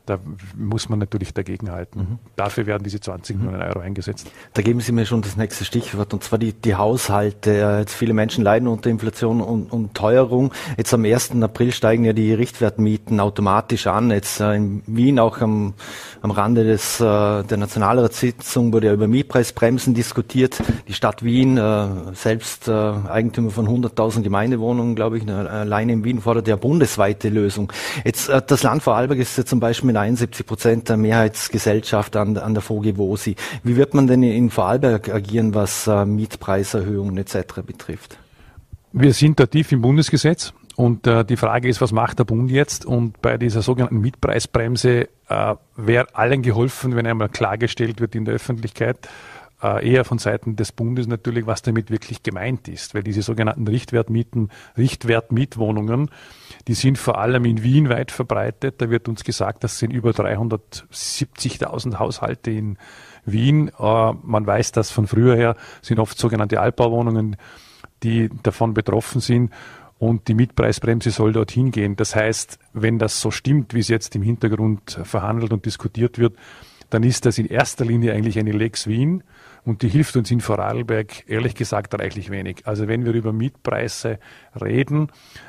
da 0.09 0.19
muss 0.57 0.89
man 0.89 0.99
natürlich 0.99 1.35
dagegenhalten. 1.35 2.01
Mhm. 2.01 2.19
Dafür 2.37 2.67
werden 2.67 2.83
diese 2.83 3.01
20 3.01 3.37
mhm. 3.37 3.45
Millionen 3.45 3.63
Euro 3.63 3.81
eingesetzt. 3.81 4.31
Da 4.55 4.63
geben 4.63 4.81
Sie 4.81 4.93
mir 4.93 5.05
schon 5.05 5.21
das 5.21 5.37
nächste 5.37 5.65
Stichwort, 5.65 6.15
und 6.15 6.25
zwar 6.25 6.39
die, 6.39 6.55
die 6.55 6.77
Haushalte. 6.77 7.79
Jetzt 7.81 7.95
viele 7.95 8.15
Menschen 8.15 8.43
leiden 8.43 8.69
unter 8.69 8.89
Inflation 8.89 9.41
und, 9.43 9.71
und 9.71 9.95
Teuerung. 9.95 10.53
Jetzt 10.79 10.95
am 10.95 11.05
1. 11.05 11.43
April 11.43 11.73
steigen 11.73 12.05
ja 12.05 12.15
die 12.15 12.33
Richtwertmieten 12.33 13.21
automatisch 13.21 13.87
an. 13.87 14.11
Jetzt 14.11 14.41
äh, 14.41 14.55
in 14.55 14.83
Wien 14.87 15.19
auch 15.19 15.41
am, 15.41 15.75
am 16.23 16.31
Rande 16.31 16.65
des, 16.65 17.01
äh, 17.01 17.05
der 17.05 17.57
Nationalratssitzung 17.59 18.73
wurde 18.73 18.87
ja 18.87 18.95
über 18.95 19.09
Mietpreisbremsen 19.09 19.93
diskutiert. 19.93 20.59
Die 20.87 20.95
Stadt 20.95 21.23
Wien, 21.23 21.59
äh, 21.59 21.87
selbst 22.15 22.69
Eigentümer 22.69 23.51
von 23.51 23.69
100.000 23.69 24.23
Gemeindewohnungen, 24.23 24.95
glaube 24.95 25.19
ich, 25.19 25.29
alleine 25.29 25.93
in 25.93 26.05
Wien 26.05 26.21
fordert 26.21 26.49
ja 26.49 26.57
bundesweite 26.57 27.29
Lösung. 27.29 27.73
Jetzt 28.05 28.29
das 28.29 28.63
Land 28.63 28.83
Vorarlberg 28.83 29.19
ist 29.19 29.37
ja 29.37 29.45
zum 29.45 29.61
Beispiel 29.61 29.89
71 30.01 30.47
Prozent 30.47 30.89
der 30.89 30.97
Mehrheitsgesellschaft 30.97 32.17
an, 32.17 32.37
an 32.37 32.55
der 32.55 32.63
VGWOSI. 32.63 33.37
Wie 33.63 33.77
wird 33.77 33.95
man 33.95 34.07
denn 34.07 34.23
in 34.23 34.51
Vorarlberg 34.51 35.09
agieren, 35.09 35.55
was 35.55 35.87
äh, 35.87 36.05
Mietpreiserhöhungen 36.05 37.17
etc. 37.19 37.63
betrifft? 37.65 38.19
Wir 38.93 39.13
sind 39.13 39.39
da 39.39 39.47
tief 39.47 39.73
im 39.73 39.83
Bundesgesetz. 39.83 40.53
Und 40.77 41.09
äh, 41.09 41.25
die 41.25 41.37
Frage 41.37 41.69
ist, 41.69 41.81
was 41.81 41.91
macht 41.91 42.21
der 42.21 42.25
Bund 42.25 42.53
jetzt? 42.53 42.87
Und 42.87 43.21
bei 43.21 43.37
dieser 43.37 43.63
sogenannten 43.63 44.01
Mietpreisbremse 44.01 45.09
äh, 45.29 45.55
wäre 45.77 46.07
allen 46.15 46.43
geholfen, 46.43 46.95
wenn 46.95 47.05
einmal 47.05 47.29
klargestellt 47.29 48.01
wird 48.01 48.15
in 48.15 48.25
der 48.25 48.35
Öffentlichkeit, 48.35 49.09
äh, 49.63 49.91
eher 49.91 50.05
von 50.05 50.19
Seiten 50.19 50.57
des 50.57 50.73
Bundes 50.73 51.07
natürlich, 51.07 51.47
was 51.47 51.63
damit 51.63 51.91
wirklich 51.91 52.23
gemeint 52.23 52.69
ist. 52.69 52.95
Weil 52.95 53.03
diese 53.03 53.23
sogenannten 53.23 53.67
Richtwertmieten, 53.67 54.51
Richtwertmietwohnungen, 54.77 56.11
die 56.67 56.75
sind 56.75 56.99
vor 56.99 57.19
allem 57.19 57.45
in 57.45 57.63
Wien 57.63 57.89
weit 57.89 58.13
verbreitet. 58.13 58.81
Da 58.81 58.91
wird 58.91 59.09
uns 59.09 59.25
gesagt, 59.25 59.65
das 59.65 59.79
sind 59.79 59.91
über 59.93 60.11
370.000 60.11 61.99
Haushalte 61.99 62.51
in 62.51 62.79
Wien. 63.25 63.69
Äh, 63.79 64.13
man 64.23 64.47
weiß 64.47 64.73
das 64.73 64.91
von 64.91 65.07
früher 65.07 65.37
her, 65.37 65.57
sind 65.83 65.99
oft 65.99 66.19
sogenannte 66.19 66.61
Altbauwohnungen, 66.61 67.37
die 68.03 68.31
davon 68.43 68.75
betroffen 68.75 69.21
sind 69.21 69.53
und 69.99 70.29
die 70.29 70.35
Mietpreisbremse 70.35 71.11
soll 71.11 71.33
dorthin 71.33 71.73
gehen. 71.73 71.97
Das 71.97 72.15
heißt, 72.15 72.59
wenn 72.73 72.99
das 72.99 73.21
so 73.21 73.31
stimmt, 73.31 73.75
wie 73.75 73.81
es 73.81 73.89
jetzt 73.89 74.15
im 74.15 74.23
Hintergrund 74.23 75.01
verhandelt 75.03 75.53
und 75.53 75.67
diskutiert 75.67 76.19
wird, 76.19 76.37
dann 76.91 77.03
ist 77.03 77.27
das 77.27 77.39
in 77.39 77.47
erster 77.47 77.85
Linie 77.85 78.15
eigentlich 78.15 78.39
eine 78.39 78.53
Lex 78.53 78.87
Wien 78.87 79.23
und 79.69 79.83
die 79.83 79.89
hilft 79.89 80.17
uns 80.17 80.31
in 80.31 80.41
Vorarlberg 80.41 81.29
ehrlich 81.29 81.55
gesagt 81.55 81.93
reichlich 81.93 82.31
wenig. 82.31 82.63
Also 82.67 82.89
wenn 82.89 83.05
wir 83.05 83.13
über 83.13 83.35
Mietpreise 83.35 84.19
reden, 84.59 85.09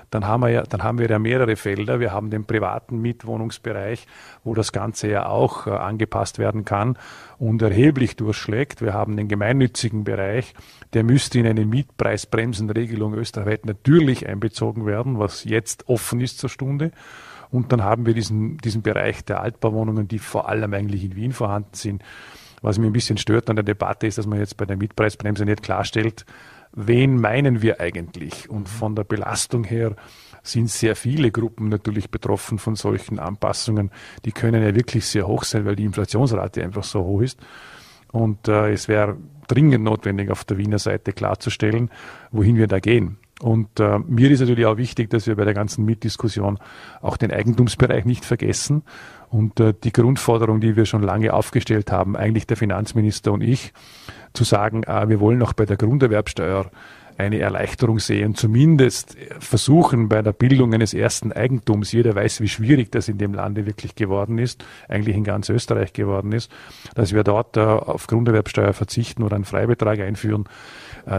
dann 0.09 0.27
haben 0.27 0.41
wir 0.41 0.49
ja, 0.49 0.63
dann 0.63 0.83
haben 0.83 0.99
wir 0.99 1.09
ja 1.09 1.19
mehrere 1.19 1.55
Felder. 1.55 2.01
Wir 2.01 2.11
haben 2.11 2.29
den 2.29 2.43
privaten 2.43 2.99
Mietwohnungsbereich, 2.99 4.07
wo 4.43 4.55
das 4.55 4.73
Ganze 4.73 5.07
ja 5.07 5.27
auch 5.27 5.67
äh, 5.67 5.69
angepasst 5.69 6.37
werden 6.37 6.65
kann 6.65 6.97
und 7.37 7.61
erheblich 7.61 8.17
durchschlägt. 8.17 8.81
Wir 8.81 8.93
haben 8.93 9.15
den 9.15 9.29
gemeinnützigen 9.29 10.03
Bereich, 10.03 10.53
der 10.91 11.05
müsste 11.05 11.39
in 11.39 11.47
eine 11.47 11.65
Mietpreisbremsenregelung 11.65 13.13
österreichweit 13.13 13.65
natürlich 13.65 14.27
einbezogen 14.27 14.85
werden, 14.85 15.17
was 15.17 15.45
jetzt 15.45 15.87
offen 15.87 16.19
ist 16.19 16.39
zur 16.39 16.49
Stunde. 16.49 16.91
Und 17.51 17.71
dann 17.71 17.85
haben 17.85 18.05
wir 18.05 18.13
diesen, 18.13 18.57
diesen 18.57 18.81
Bereich 18.81 19.23
der 19.23 19.39
Altbauwohnungen, 19.39 20.09
die 20.09 20.19
vor 20.19 20.49
allem 20.49 20.73
eigentlich 20.73 21.05
in 21.05 21.15
Wien 21.15 21.31
vorhanden 21.31 21.73
sind. 21.73 22.03
Was 22.61 22.77
mir 22.77 22.87
ein 22.87 22.93
bisschen 22.93 23.17
stört 23.17 23.49
an 23.49 23.55
der 23.55 23.63
Debatte 23.63 24.07
ist, 24.07 24.17
dass 24.17 24.27
man 24.27 24.39
jetzt 24.39 24.57
bei 24.57 24.65
der 24.65 24.77
Mietpreisbremse 24.77 25.45
nicht 25.45 25.63
klarstellt, 25.63 26.25
wen 26.73 27.19
meinen 27.19 27.61
wir 27.61 27.79
eigentlich? 27.79 28.49
Und 28.49 28.69
von 28.69 28.95
der 28.95 29.03
Belastung 29.03 29.63
her 29.63 29.95
sind 30.43 30.69
sehr 30.69 30.95
viele 30.95 31.31
Gruppen 31.31 31.69
natürlich 31.69 32.09
betroffen 32.09 32.59
von 32.59 32.75
solchen 32.75 33.19
Anpassungen. 33.19 33.91
Die 34.25 34.31
können 34.31 34.63
ja 34.63 34.75
wirklich 34.75 35.05
sehr 35.05 35.27
hoch 35.27 35.43
sein, 35.43 35.65
weil 35.65 35.75
die 35.75 35.85
Inflationsrate 35.85 36.63
einfach 36.63 36.83
so 36.83 37.03
hoch 37.03 37.21
ist. 37.21 37.39
Und 38.11 38.47
äh, 38.47 38.71
es 38.71 38.87
wäre 38.87 39.17
dringend 39.47 39.83
notwendig, 39.83 40.31
auf 40.31 40.43
der 40.43 40.57
Wiener 40.57 40.79
Seite 40.79 41.11
klarzustellen, 41.11 41.89
wohin 42.31 42.55
wir 42.55 42.67
da 42.67 42.79
gehen. 42.79 43.17
Und 43.41 43.79
äh, 43.79 43.99
mir 43.99 44.29
ist 44.31 44.41
natürlich 44.41 44.65
auch 44.65 44.77
wichtig, 44.77 45.09
dass 45.09 45.25
wir 45.25 45.35
bei 45.35 45.45
der 45.45 45.53
ganzen 45.53 45.85
Mietdiskussion 45.85 46.59
auch 47.01 47.15
den 47.15 47.31
Eigentumsbereich 47.31 48.03
nicht 48.03 48.25
vergessen. 48.25 48.83
Und 49.29 49.59
äh, 49.59 49.73
die 49.81 49.93
Grundforderung, 49.93 50.59
die 50.59 50.75
wir 50.75 50.85
schon 50.85 51.03
lange 51.03 51.33
aufgestellt 51.33 51.91
haben, 51.91 52.17
eigentlich 52.17 52.47
der 52.47 52.57
Finanzminister 52.57 53.31
und 53.31 53.41
ich, 53.41 53.71
zu 54.33 54.43
sagen, 54.43 54.83
äh, 54.83 55.07
wir 55.07 55.19
wollen 55.19 55.41
auch 55.41 55.53
bei 55.53 55.65
der 55.65 55.77
Grunderwerbsteuer 55.77 56.69
eine 57.19 57.39
Erleichterung 57.39 57.99
sehen, 57.99 58.33
zumindest 58.33 59.17
versuchen 59.39 60.07
bei 60.07 60.21
der 60.21 60.31
Bildung 60.31 60.73
eines 60.73 60.93
ersten 60.93 61.33
Eigentums, 61.33 61.91
jeder 61.91 62.15
weiß, 62.15 62.39
wie 62.39 62.47
schwierig 62.47 62.93
das 62.93 63.09
in 63.09 63.17
dem 63.17 63.33
Lande 63.33 63.65
wirklich 63.65 63.95
geworden 63.95 64.37
ist, 64.37 64.63
eigentlich 64.87 65.17
in 65.17 65.25
ganz 65.25 65.49
Österreich 65.49 65.91
geworden 65.91 66.31
ist, 66.31 66.49
dass 66.95 67.13
wir 67.13 67.25
dort 67.25 67.57
äh, 67.57 67.59
auf 67.59 68.07
Grunderwerbsteuer 68.07 68.71
verzichten 68.71 69.23
oder 69.23 69.35
einen 69.35 69.43
Freibetrag 69.43 69.99
einführen, 69.99 70.45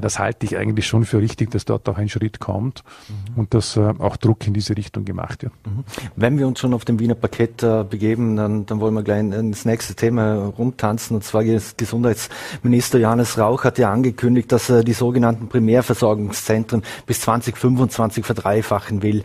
das 0.01 0.19
halte 0.19 0.47
ich 0.47 0.57
eigentlich 0.57 0.87
schon 0.87 1.05
für 1.05 1.21
richtig, 1.21 1.51
dass 1.51 1.65
dort 1.65 1.89
auch 1.89 1.99
ein 1.99 2.09
Schritt 2.09 2.39
kommt 2.39 2.85
mhm. 3.09 3.41
und 3.41 3.55
dass 3.55 3.77
äh, 3.77 3.93
auch 3.99 4.17
Druck 4.17 4.47
in 4.47 4.55
diese 4.55 4.77
Richtung 4.77 5.05
gemacht 5.05 5.43
wird. 5.43 5.53
Mhm. 5.65 5.85
Wenn 6.17 6.39
wir 6.39 6.47
uns 6.47 6.61
schon 6.61 6.75
auf 6.75 6.85
dem 6.85 6.99
Wiener 7.01 7.15
Parkett 7.15 7.63
äh, 7.63 7.85
begeben, 7.85 8.37
dann, 8.37 8.67
dann 8.67 8.81
wollen 8.81 8.95
wir 8.95 9.03
gleich 9.03 9.21
ins 9.21 9.65
nächste 9.65 9.95
Thema 9.95 10.47
rumtanzen 10.47 11.17
und 11.17 11.23
zwar 11.23 11.43
Gesundheitsminister 11.45 12.99
Johannes 12.99 13.39
Rauch 13.39 13.65
hat 13.65 13.79
ja 13.79 13.93
angekündigt, 13.93 14.53
dass 14.53 14.69
er 14.69 14.85
die 14.85 14.93
sogenannten 14.93 15.49
Primärversorgungszentren 15.49 16.83
bis 17.07 17.21
2025 17.23 18.25
verdreifachen 18.25 19.03
will. 19.03 19.23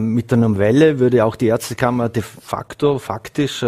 mit 0.00 0.30
der 0.30 0.38
Novelle 0.38 0.98
würde 0.98 1.24
auch 1.24 1.36
die 1.36 1.46
Ärztekammer 1.46 2.08
de 2.08 2.22
facto 2.22 2.98
faktisch 2.98 3.64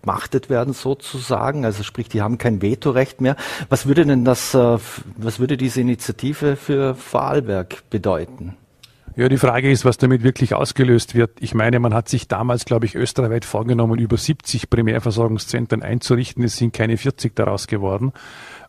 entmachtet 0.00 0.48
werden 0.48 0.72
sozusagen, 0.72 1.66
also 1.66 1.82
sprich, 1.82 2.08
die 2.08 2.22
haben 2.22 2.38
kein 2.38 2.62
Vetorecht 2.62 3.20
mehr. 3.20 3.36
Was 3.68 3.86
würde 3.86 4.06
denn 4.06 4.24
das, 4.24 4.54
äh, 4.54 4.78
was 5.16 5.38
würde 5.38 5.58
diese 5.58 5.82
Initiative 5.82 6.56
für 6.56 6.94
Vorarlberg 6.94 7.82
bedeuten? 7.90 8.56
Ja, 9.16 9.28
die 9.28 9.36
Frage 9.36 9.70
ist, 9.70 9.84
was 9.84 9.98
damit 9.98 10.22
wirklich 10.22 10.54
ausgelöst 10.54 11.14
wird. 11.14 11.32
Ich 11.40 11.52
meine, 11.52 11.80
man 11.80 11.92
hat 11.92 12.08
sich 12.08 12.28
damals, 12.28 12.64
glaube 12.64 12.86
ich, 12.86 12.94
österreichweit 12.94 13.44
vorgenommen, 13.44 13.98
über 13.98 14.16
70 14.16 14.70
Primärversorgungszentren 14.70 15.82
einzurichten. 15.82 16.44
Es 16.44 16.56
sind 16.56 16.72
keine 16.72 16.96
40 16.96 17.36
daraus 17.36 17.66
geworden. 17.66 18.12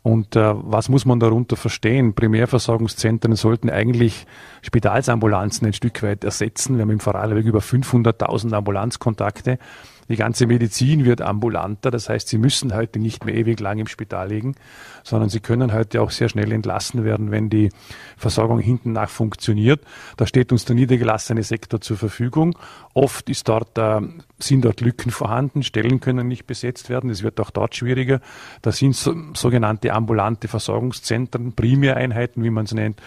Und 0.01 0.35
äh, 0.35 0.53
was 0.55 0.89
muss 0.89 1.05
man 1.05 1.19
darunter 1.19 1.55
verstehen? 1.55 2.15
Primärversorgungszentren 2.15 3.35
sollten 3.35 3.69
eigentlich 3.69 4.25
Spitalsambulanzen 4.63 5.67
ein 5.67 5.73
Stück 5.73 6.01
weit 6.03 6.23
ersetzen. 6.23 6.75
Wir 6.75 6.81
haben 6.81 6.89
im 6.89 6.99
Vorarlberg 6.99 7.45
über 7.45 7.59
500.000 7.59 8.53
Ambulanzkontakte. 8.53 9.59
Die 10.09 10.15
ganze 10.15 10.45
Medizin 10.45 11.05
wird 11.05 11.21
ambulanter, 11.21 11.91
das 11.91 12.09
heißt, 12.09 12.27
Sie 12.27 12.37
müssen 12.37 12.73
heute 12.73 12.99
nicht 12.99 13.25
mehr 13.25 13.35
ewig 13.35 13.59
lang 13.59 13.79
im 13.79 13.87
Spital 13.87 14.29
liegen, 14.29 14.55
sondern 15.03 15.29
Sie 15.29 15.39
können 15.39 15.73
heute 15.73 16.01
auch 16.01 16.11
sehr 16.11 16.29
schnell 16.29 16.51
entlassen 16.51 17.03
werden, 17.03 17.31
wenn 17.31 17.49
die 17.49 17.69
Versorgung 18.17 18.59
hinten 18.59 18.91
nach 18.93 19.09
funktioniert. 19.09 19.81
Da 20.17 20.27
steht 20.27 20.51
uns 20.51 20.65
der 20.65 20.75
niedergelassene 20.75 21.43
Sektor 21.43 21.81
zur 21.81 21.97
Verfügung. 21.97 22.57
Oft 22.93 23.29
ist 23.29 23.47
dort, 23.47 23.77
äh, 23.77 24.01
sind 24.39 24.65
dort 24.65 24.81
Lücken 24.81 25.11
vorhanden, 25.11 25.63
Stellen 25.63 25.99
können 25.99 26.27
nicht 26.27 26.45
besetzt 26.45 26.89
werden, 26.89 27.09
es 27.09 27.23
wird 27.23 27.39
auch 27.39 27.51
dort 27.51 27.75
schwieriger. 27.75 28.19
Da 28.61 28.71
sind 28.71 28.95
so, 28.95 29.15
sogenannte 29.33 29.93
ambulante 29.93 30.47
Versorgungszentren, 30.47 31.53
Primäreinheiten, 31.53 32.43
wie 32.43 32.49
man 32.49 32.65
es 32.65 32.73
nennt, 32.73 33.01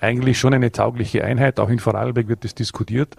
eigentlich 0.00 0.38
schon 0.38 0.54
eine 0.54 0.72
taugliche 0.72 1.24
Einheit. 1.24 1.60
Auch 1.60 1.68
in 1.68 1.78
Vorarlberg 1.78 2.28
wird 2.28 2.44
es 2.44 2.54
diskutiert, 2.54 3.16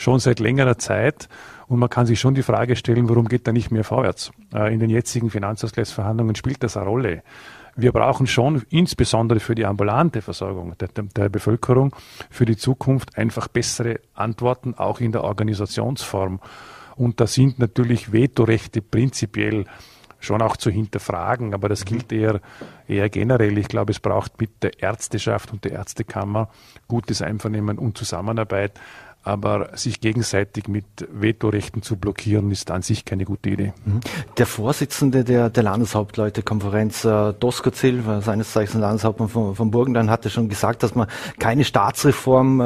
schon 0.00 0.18
seit 0.18 0.40
längerer 0.40 0.78
Zeit. 0.78 1.28
Und 1.68 1.78
man 1.78 1.90
kann 1.90 2.06
sich 2.06 2.18
schon 2.18 2.34
die 2.34 2.42
Frage 2.42 2.74
stellen, 2.74 3.08
warum 3.08 3.28
geht 3.28 3.46
da 3.46 3.52
nicht 3.52 3.70
mehr 3.70 3.84
vorwärts? 3.84 4.32
Äh, 4.52 4.72
in 4.72 4.80
den 4.80 4.90
jetzigen 4.90 5.30
Finanzausgleichsverhandlungen 5.30 6.34
spielt 6.34 6.62
das 6.62 6.76
eine 6.76 6.86
Rolle. 6.86 7.22
Wir 7.76 7.92
brauchen 7.92 8.26
schon 8.26 8.62
insbesondere 8.70 9.38
für 9.40 9.54
die 9.54 9.64
ambulante 9.64 10.22
Versorgung 10.22 10.76
der, 10.78 10.88
der, 10.88 11.28
Bevölkerung 11.28 11.94
für 12.28 12.44
die 12.44 12.56
Zukunft 12.56 13.16
einfach 13.16 13.46
bessere 13.46 14.00
Antworten, 14.14 14.74
auch 14.74 15.00
in 15.00 15.12
der 15.12 15.22
Organisationsform. 15.22 16.40
Und 16.96 17.20
da 17.20 17.26
sind 17.26 17.58
natürlich 17.58 18.12
Vetorechte 18.12 18.82
prinzipiell 18.82 19.66
schon 20.18 20.42
auch 20.42 20.56
zu 20.56 20.70
hinterfragen, 20.70 21.54
aber 21.54 21.68
das 21.68 21.84
gilt 21.84 22.12
eher, 22.12 22.40
eher 22.88 23.08
generell. 23.08 23.56
Ich 23.56 23.68
glaube, 23.68 23.92
es 23.92 24.00
braucht 24.00 24.38
mit 24.40 24.62
der 24.62 24.82
Ärzteschaft 24.82 25.52
und 25.52 25.64
der 25.64 25.72
Ärztekammer 25.72 26.50
gutes 26.88 27.22
Einvernehmen 27.22 27.78
und 27.78 27.96
Zusammenarbeit. 27.96 28.72
Aber 29.22 29.76
sich 29.76 30.00
gegenseitig 30.00 30.66
mit 30.66 30.86
Vetorechten 31.12 31.82
zu 31.82 31.96
blockieren, 31.96 32.50
ist 32.50 32.70
an 32.70 32.80
sich 32.80 33.04
keine 33.04 33.26
gute 33.26 33.50
Idee. 33.50 33.72
Mhm. 33.84 34.00
Der 34.38 34.46
Vorsitzende 34.46 35.24
der, 35.24 35.50
der 35.50 35.62
Landeshauptleutekonferenz, 35.62 37.04
äh, 37.04 37.34
Doskozil, 37.34 38.02
seines 38.22 38.52
Zeichens 38.52 38.80
Landeshauptmann 38.80 39.28
von, 39.28 39.54
von 39.54 39.70
Burgenland, 39.70 40.08
hatte 40.08 40.30
schon 40.30 40.48
gesagt, 40.48 40.82
dass 40.82 40.94
man 40.94 41.06
keine 41.38 41.64
Staatsreform, 41.64 42.60
äh, 42.60 42.64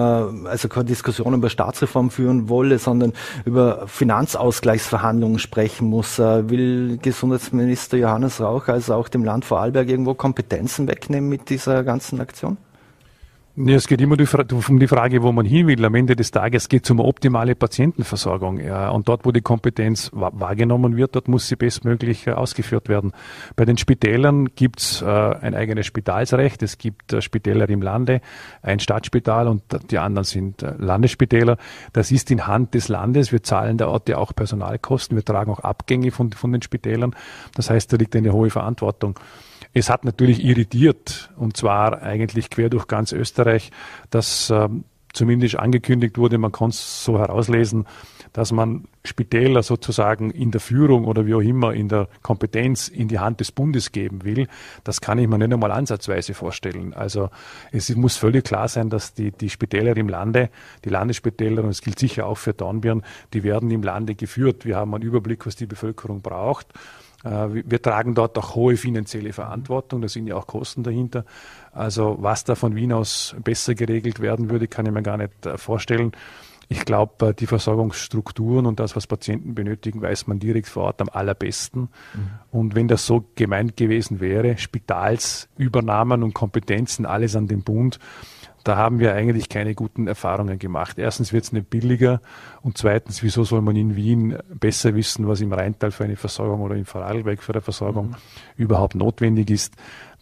also 0.48 0.68
keine 0.68 0.84
Diskussion 0.84 1.34
über 1.34 1.50
Staatsreform 1.50 2.10
führen 2.10 2.48
wolle, 2.48 2.78
sondern 2.78 3.14
über 3.44 3.88
Finanzausgleichsverhandlungen 3.88 5.40
sprechen 5.40 5.88
muss. 5.88 6.20
Äh, 6.20 6.48
will 6.48 6.98
Gesundheitsminister 6.98 7.96
Johannes 7.96 8.40
Rauch 8.40 8.68
also 8.68 8.94
auch 8.94 9.08
dem 9.08 9.24
Land 9.24 9.44
Vorarlberg 9.44 9.88
irgendwo 9.88 10.14
Kompetenzen 10.14 10.86
wegnehmen 10.86 11.28
mit 11.28 11.50
dieser 11.50 11.82
ganzen 11.82 12.20
Aktion? 12.20 12.58
Ja, 13.56 13.76
es 13.76 13.86
geht 13.86 14.00
immer 14.00 14.16
um 14.68 14.80
die 14.80 14.88
Frage, 14.88 15.22
wo 15.22 15.30
man 15.30 15.46
hin 15.46 15.68
will. 15.68 15.84
Am 15.84 15.94
Ende 15.94 16.16
des 16.16 16.32
Tages 16.32 16.68
geht 16.68 16.82
es 16.82 16.90
um 16.90 16.98
optimale 16.98 17.54
Patientenversorgung. 17.54 18.58
Ja. 18.58 18.88
Und 18.88 19.06
dort, 19.06 19.24
wo 19.24 19.30
die 19.30 19.42
Kompetenz 19.42 20.10
wahrgenommen 20.12 20.96
wird, 20.96 21.14
dort 21.14 21.28
muss 21.28 21.46
sie 21.46 21.54
bestmöglich 21.54 22.26
äh, 22.26 22.32
ausgeführt 22.32 22.88
werden. 22.88 23.12
Bei 23.54 23.64
den 23.64 23.78
Spitälern 23.78 24.48
gibt's 24.56 25.02
äh, 25.02 25.06
ein 25.06 25.54
eigenes 25.54 25.86
Spitalsrecht. 25.86 26.64
Es 26.64 26.78
gibt 26.78 27.12
äh, 27.12 27.22
Spitäler 27.22 27.68
im 27.68 27.80
Lande, 27.80 28.22
ein 28.60 28.80
Stadtspital 28.80 29.46
und 29.46 29.62
die 29.88 29.98
anderen 29.98 30.24
sind 30.24 30.62
Landesspitäler. 30.62 31.56
Das 31.92 32.10
ist 32.10 32.32
in 32.32 32.48
Hand 32.48 32.74
des 32.74 32.88
Landes. 32.88 33.30
Wir 33.30 33.44
zahlen 33.44 33.78
der 33.78 33.88
Orte 33.88 34.18
auch 34.18 34.34
Personalkosten. 34.34 35.16
Wir 35.16 35.24
tragen 35.24 35.52
auch 35.52 35.60
Abgänge 35.60 36.10
von, 36.10 36.32
von 36.32 36.50
den 36.50 36.62
Spitälern. 36.62 37.14
Das 37.54 37.70
heißt, 37.70 37.92
da 37.92 37.98
liegt 37.98 38.16
eine 38.16 38.32
hohe 38.32 38.50
Verantwortung. 38.50 39.16
Es 39.74 39.90
hat 39.90 40.04
natürlich 40.04 40.44
irritiert, 40.44 41.30
und 41.36 41.56
zwar 41.56 42.00
eigentlich 42.00 42.48
quer 42.48 42.70
durch 42.70 42.86
ganz 42.86 43.10
Österreich, 43.10 43.72
dass 44.08 44.48
ähm, 44.50 44.84
zumindest 45.12 45.56
angekündigt 45.56 46.16
wurde, 46.16 46.38
man 46.38 46.52
kann 46.52 46.70
es 46.70 47.04
so 47.04 47.18
herauslesen, 47.18 47.86
dass 48.32 48.52
man 48.52 48.84
Spitäler 49.04 49.62
sozusagen 49.62 50.30
in 50.30 50.50
der 50.50 50.60
Führung 50.60 51.04
oder 51.04 51.26
wie 51.26 51.34
auch 51.34 51.40
immer 51.40 51.72
in 51.72 51.88
der 51.88 52.08
Kompetenz 52.22 52.88
in 52.88 53.08
die 53.08 53.18
Hand 53.18 53.40
des 53.40 53.52
Bundes 53.52 53.92
geben 53.92 54.24
will, 54.24 54.48
das 54.82 55.00
kann 55.00 55.18
ich 55.18 55.28
mir 55.28 55.38
nicht 55.38 55.52
einmal 55.52 55.70
ansatzweise 55.70 56.34
vorstellen. 56.34 56.94
Also 56.94 57.30
es 57.70 57.94
muss 57.96 58.16
völlig 58.16 58.44
klar 58.44 58.68
sein, 58.68 58.90
dass 58.90 59.14
die, 59.14 59.30
die 59.30 59.50
Spitäler 59.50 59.96
im 59.96 60.08
Lande, 60.08 60.50
die 60.84 60.88
Landesspitäler, 60.88 61.62
und 61.62 61.70
es 61.70 61.80
gilt 61.80 61.98
sicher 61.98 62.26
auch 62.26 62.38
für 62.38 62.52
Dornbirn, 62.52 63.02
die 63.32 63.44
werden 63.44 63.70
im 63.70 63.82
Lande 63.82 64.14
geführt. 64.14 64.64
Wir 64.64 64.76
haben 64.76 64.94
einen 64.94 65.04
Überblick, 65.04 65.46
was 65.46 65.56
die 65.56 65.66
Bevölkerung 65.66 66.20
braucht. 66.20 66.68
Äh, 67.24 67.48
wir 67.64 67.82
tragen 67.82 68.14
dort 68.14 68.38
auch 68.38 68.54
hohe 68.54 68.76
finanzielle 68.76 69.32
Verantwortung, 69.32 70.02
da 70.02 70.08
sind 70.08 70.26
ja 70.26 70.36
auch 70.36 70.46
Kosten 70.46 70.82
dahinter. 70.82 71.24
Also 71.72 72.16
was 72.20 72.44
da 72.44 72.54
von 72.54 72.76
Wien 72.76 72.92
aus 72.92 73.34
besser 73.42 73.74
geregelt 73.74 74.20
werden 74.20 74.50
würde, 74.50 74.68
kann 74.68 74.86
ich 74.86 74.92
mir 74.92 75.02
gar 75.02 75.16
nicht 75.16 75.46
äh, 75.46 75.58
vorstellen. 75.58 76.12
Ich 76.68 76.84
glaube, 76.84 77.28
äh, 77.28 77.34
die 77.34 77.46
Versorgungsstrukturen 77.46 78.66
und 78.66 78.80
das, 78.80 78.96
was 78.96 79.06
Patienten 79.06 79.54
benötigen, 79.54 80.00
weiß 80.00 80.26
man 80.26 80.38
direkt 80.38 80.68
vor 80.68 80.84
Ort 80.84 81.00
am 81.00 81.08
allerbesten. 81.08 81.82
Mhm. 81.82 82.30
Und 82.50 82.74
wenn 82.74 82.88
das 82.88 83.06
so 83.06 83.24
gemeint 83.34 83.76
gewesen 83.76 84.20
wäre, 84.20 84.56
Spitalsübernahmen 84.56 86.22
und 86.22 86.34
Kompetenzen, 86.34 87.06
alles 87.06 87.36
an 87.36 87.48
den 87.48 87.62
Bund, 87.62 87.98
da 88.64 88.76
haben 88.76 88.98
wir 88.98 89.14
eigentlich 89.14 89.48
keine 89.48 89.74
guten 89.74 90.06
Erfahrungen 90.06 90.58
gemacht. 90.58 90.98
Erstens 90.98 91.32
wird 91.32 91.44
es 91.44 91.52
nicht 91.52 91.70
billiger 91.70 92.20
und 92.62 92.78
zweitens, 92.78 93.22
wieso 93.22 93.44
soll 93.44 93.60
man 93.60 93.76
in 93.76 93.94
Wien 93.94 94.38
besser 94.48 94.94
wissen, 94.94 95.28
was 95.28 95.40
im 95.42 95.52
Rheintal 95.52 95.90
für 95.90 96.04
eine 96.04 96.16
Versorgung 96.16 96.62
oder 96.62 96.74
im 96.74 96.86
Vorarlberg 96.86 97.42
für 97.42 97.52
eine 97.52 97.60
Versorgung 97.60 98.08
mhm. 98.08 98.14
überhaupt 98.56 98.94
notwendig 98.94 99.50
ist. 99.50 99.74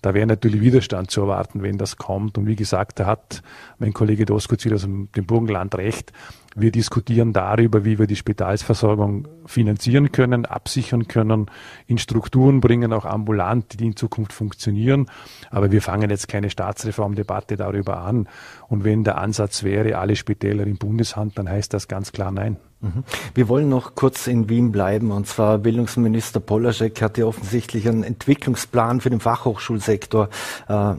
Da 0.03 0.15
wäre 0.15 0.27
natürlich 0.27 0.61
Widerstand 0.61 1.13
zu 1.13 1.21
erwarten, 1.21 1.63
wenn 1.63 1.79
das 1.79 1.97
kommt. 1.97 2.37
Und 2.37 2.47
wie 2.47 2.57
gesagt, 2.57 2.99
da 2.99 3.07
hat 3.07 3.43
mein 3.79 3.93
Kollege 3.93 4.25
Doskozil 4.25 4.75
aus 4.75 4.83
dem 4.83 5.09
Burgenland 5.09 5.77
recht. 5.77 6.13
Wir 6.55 6.71
diskutieren 6.71 7.33
darüber, 7.33 7.85
wie 7.85 7.99
wir 7.99 8.07
die 8.07 8.17
Spitalsversorgung 8.17 9.29
finanzieren 9.47 10.13
können, 10.13 10.45
absichern 10.45 11.09
können, 11.09 11.47
in 11.87 11.99
Strukturen 11.99 12.61
bringen, 12.61 12.93
auch 12.93 13.05
ambulant, 13.05 13.81
die 13.81 13.87
in 13.87 13.97
Zukunft 13.97 14.33
funktionieren. 14.33 15.07
Aber 15.51 15.73
wir 15.73 15.83
fangen 15.83 16.11
jetzt 16.11 16.29
keine 16.29 16.51
Staatsreformdebatte 16.51 17.57
darüber 17.57 17.99
an. 17.99 18.29
Und 18.69 18.85
wenn 18.85 19.05
der 19.05 19.19
Ansatz 19.19 19.63
wäre, 19.63 19.99
alle 19.99 20.17
Spitäler 20.17 20.67
in 20.67 20.77
Bundeshand, 20.77 21.39
dann 21.39 21.49
heißt 21.49 21.73
das 21.73 21.89
ganz 21.89 22.13
klar 22.13 22.31
nein. 22.31 22.57
Mhm. 22.81 23.05
Wir 23.35 23.49
wollen 23.49 23.69
noch 23.69 23.95
kurz 23.95 24.27
in 24.27 24.49
Wien 24.49 24.73
bleiben. 24.73 25.11
Und 25.11 25.27
zwar 25.27 25.59
Bildungsminister 25.59 26.41
Polaschek 26.41 27.01
hat 27.01 27.17
ja 27.17 27.25
offensichtlich 27.27 27.89
einen 27.89 28.03
Entwicklungsplan 28.03 29.01
für 29.01 29.11
den 29.11 29.21
Fachhochschulsektor 29.21 30.29
äh, 30.69 30.95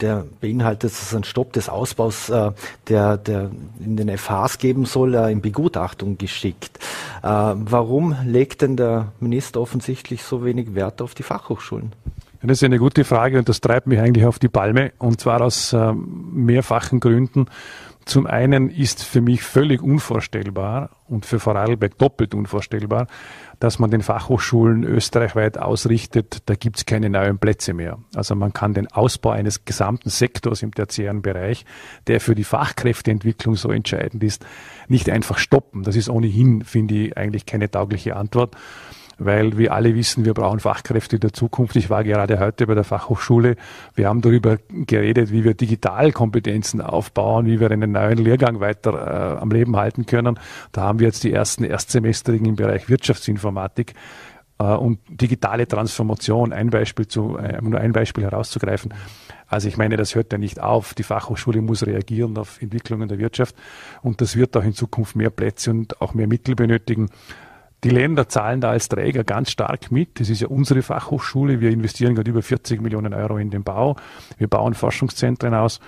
der 0.00 0.24
beinhaltet 0.40 0.92
es 0.92 1.14
einen 1.14 1.24
Stopp 1.24 1.52
des 1.52 1.68
Ausbaus, 1.68 2.28
äh, 2.28 2.52
der, 2.88 3.16
der 3.16 3.50
in 3.84 3.96
den 3.96 4.16
FHs 4.16 4.58
geben 4.58 4.84
soll, 4.84 5.14
äh, 5.14 5.32
in 5.32 5.40
Begutachtung 5.40 6.18
geschickt. 6.18 6.78
Äh, 7.22 7.28
warum 7.28 8.16
legt 8.24 8.62
denn 8.62 8.76
der 8.76 9.12
Minister 9.20 9.60
offensichtlich 9.60 10.22
so 10.22 10.44
wenig 10.44 10.74
Wert 10.74 11.02
auf 11.02 11.14
die 11.14 11.22
Fachhochschulen? 11.22 11.92
Das 12.42 12.58
ist 12.58 12.64
eine 12.64 12.78
gute 12.78 13.04
Frage 13.04 13.38
und 13.38 13.48
das 13.48 13.60
treibt 13.60 13.86
mich 13.86 13.98
eigentlich 13.98 14.24
auf 14.24 14.38
die 14.38 14.48
Palme 14.48 14.92
und 14.98 15.20
zwar 15.20 15.40
aus 15.40 15.72
äh, 15.72 15.92
mehrfachen 15.92 17.00
Gründen. 17.00 17.46
Zum 18.06 18.28
einen 18.28 18.70
ist 18.70 19.02
für 19.02 19.20
mich 19.20 19.42
völlig 19.42 19.82
unvorstellbar 19.82 20.90
und 21.08 21.26
für 21.26 21.40
Vorarlberg 21.40 21.98
doppelt 21.98 22.34
unvorstellbar, 22.34 23.08
dass 23.58 23.80
man 23.80 23.90
den 23.90 24.00
Fachhochschulen 24.00 24.84
österreichweit 24.84 25.58
ausrichtet, 25.58 26.42
da 26.46 26.54
gibt 26.54 26.76
es 26.76 26.86
keine 26.86 27.10
neuen 27.10 27.38
Plätze 27.38 27.74
mehr. 27.74 27.98
Also 28.14 28.36
man 28.36 28.52
kann 28.52 28.74
den 28.74 28.86
Ausbau 28.86 29.30
eines 29.30 29.64
gesamten 29.64 30.08
Sektors 30.08 30.62
im 30.62 30.72
tertiären 30.72 31.20
Bereich, 31.20 31.64
der 32.06 32.20
für 32.20 32.36
die 32.36 32.44
Fachkräfteentwicklung 32.44 33.56
so 33.56 33.72
entscheidend 33.72 34.22
ist, 34.22 34.46
nicht 34.86 35.10
einfach 35.10 35.38
stoppen. 35.38 35.82
Das 35.82 35.96
ist 35.96 36.08
ohnehin, 36.08 36.62
finde 36.62 36.94
ich, 36.94 37.16
eigentlich 37.16 37.44
keine 37.44 37.68
taugliche 37.72 38.14
Antwort 38.14 38.54
weil 39.18 39.56
wir 39.56 39.72
alle 39.72 39.94
wissen, 39.94 40.24
wir 40.24 40.34
brauchen 40.34 40.60
Fachkräfte 40.60 41.18
der 41.18 41.32
Zukunft. 41.32 41.76
Ich 41.76 41.88
war 41.88 42.04
gerade 42.04 42.38
heute 42.38 42.66
bei 42.66 42.74
der 42.74 42.84
Fachhochschule. 42.84 43.56
Wir 43.94 44.08
haben 44.08 44.20
darüber 44.20 44.58
geredet, 44.68 45.30
wie 45.30 45.44
wir 45.44 45.54
Digitalkompetenzen 45.54 46.80
aufbauen, 46.80 47.46
wie 47.46 47.60
wir 47.60 47.70
einen 47.70 47.92
neuen 47.92 48.18
Lehrgang 48.18 48.60
weiter 48.60 49.36
äh, 49.36 49.40
am 49.40 49.50
Leben 49.50 49.76
halten 49.76 50.06
können. 50.06 50.38
Da 50.72 50.82
haben 50.82 50.98
wir 50.98 51.06
jetzt 51.06 51.24
die 51.24 51.32
ersten 51.32 51.64
Erstsemestrigen 51.64 52.46
im 52.46 52.56
Bereich 52.56 52.88
Wirtschaftsinformatik 52.88 53.94
äh, 54.58 54.64
und 54.64 54.98
digitale 55.08 55.66
Transformation, 55.66 56.52
ein 56.52 56.70
Beispiel 56.70 57.06
zu, 57.06 57.38
äh, 57.38 57.60
nur 57.62 57.80
ein 57.80 57.92
Beispiel 57.92 58.24
herauszugreifen. 58.24 58.92
Also 59.48 59.68
ich 59.68 59.76
meine, 59.76 59.96
das 59.96 60.14
hört 60.14 60.32
ja 60.32 60.38
nicht 60.38 60.60
auf. 60.60 60.92
Die 60.94 61.04
Fachhochschule 61.04 61.62
muss 61.62 61.86
reagieren 61.86 62.36
auf 62.36 62.60
Entwicklungen 62.60 63.08
der 63.08 63.18
Wirtschaft 63.18 63.54
und 64.02 64.20
das 64.20 64.36
wird 64.36 64.56
auch 64.56 64.64
in 64.64 64.74
Zukunft 64.74 65.16
mehr 65.16 65.30
Plätze 65.30 65.70
und 65.70 66.00
auch 66.00 66.14
mehr 66.14 66.26
Mittel 66.26 66.54
benötigen. 66.54 67.10
Die 67.86 67.92
Länder 67.92 68.28
zahlen 68.28 68.60
da 68.60 68.70
als 68.70 68.88
Träger 68.88 69.22
ganz 69.22 69.52
stark 69.52 69.92
mit. 69.92 70.18
Das 70.18 70.28
ist 70.28 70.40
ja 70.40 70.48
unsere 70.48 70.82
Fachhochschule. 70.82 71.60
Wir 71.60 71.70
investieren 71.70 72.16
gerade 72.16 72.28
über 72.28 72.42
40 72.42 72.82
Millionen 72.82 73.14
Euro 73.14 73.38
in 73.38 73.50
den 73.50 73.62
Bau. 73.62 73.94
Wir 74.38 74.48
bauen 74.48 74.74
Forschungszentren 74.74 75.54
aus. 75.54 75.78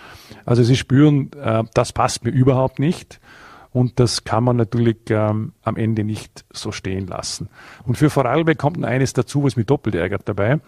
Also 0.44 0.62
Sie 0.62 0.76
spüren, 0.76 1.32
äh, 1.32 1.64
das 1.74 1.92
passt 1.92 2.22
mir 2.22 2.30
überhaupt 2.30 2.78
nicht. 2.78 3.18
Und 3.72 3.98
das 3.98 4.22
kann 4.22 4.44
man 4.44 4.54
natürlich 4.54 4.98
ähm, 5.10 5.54
am 5.64 5.74
Ende 5.74 6.04
nicht 6.04 6.44
so 6.52 6.70
stehen 6.70 7.08
lassen. 7.08 7.48
Und 7.84 7.98
für 7.98 8.10
Vorarlberg 8.10 8.58
kommt 8.58 8.76
noch 8.76 8.86
eines 8.86 9.12
dazu, 9.12 9.42
was 9.42 9.56
mich 9.56 9.66
doppelt 9.66 9.96
ärgert 9.96 10.28
dabei. 10.28 10.60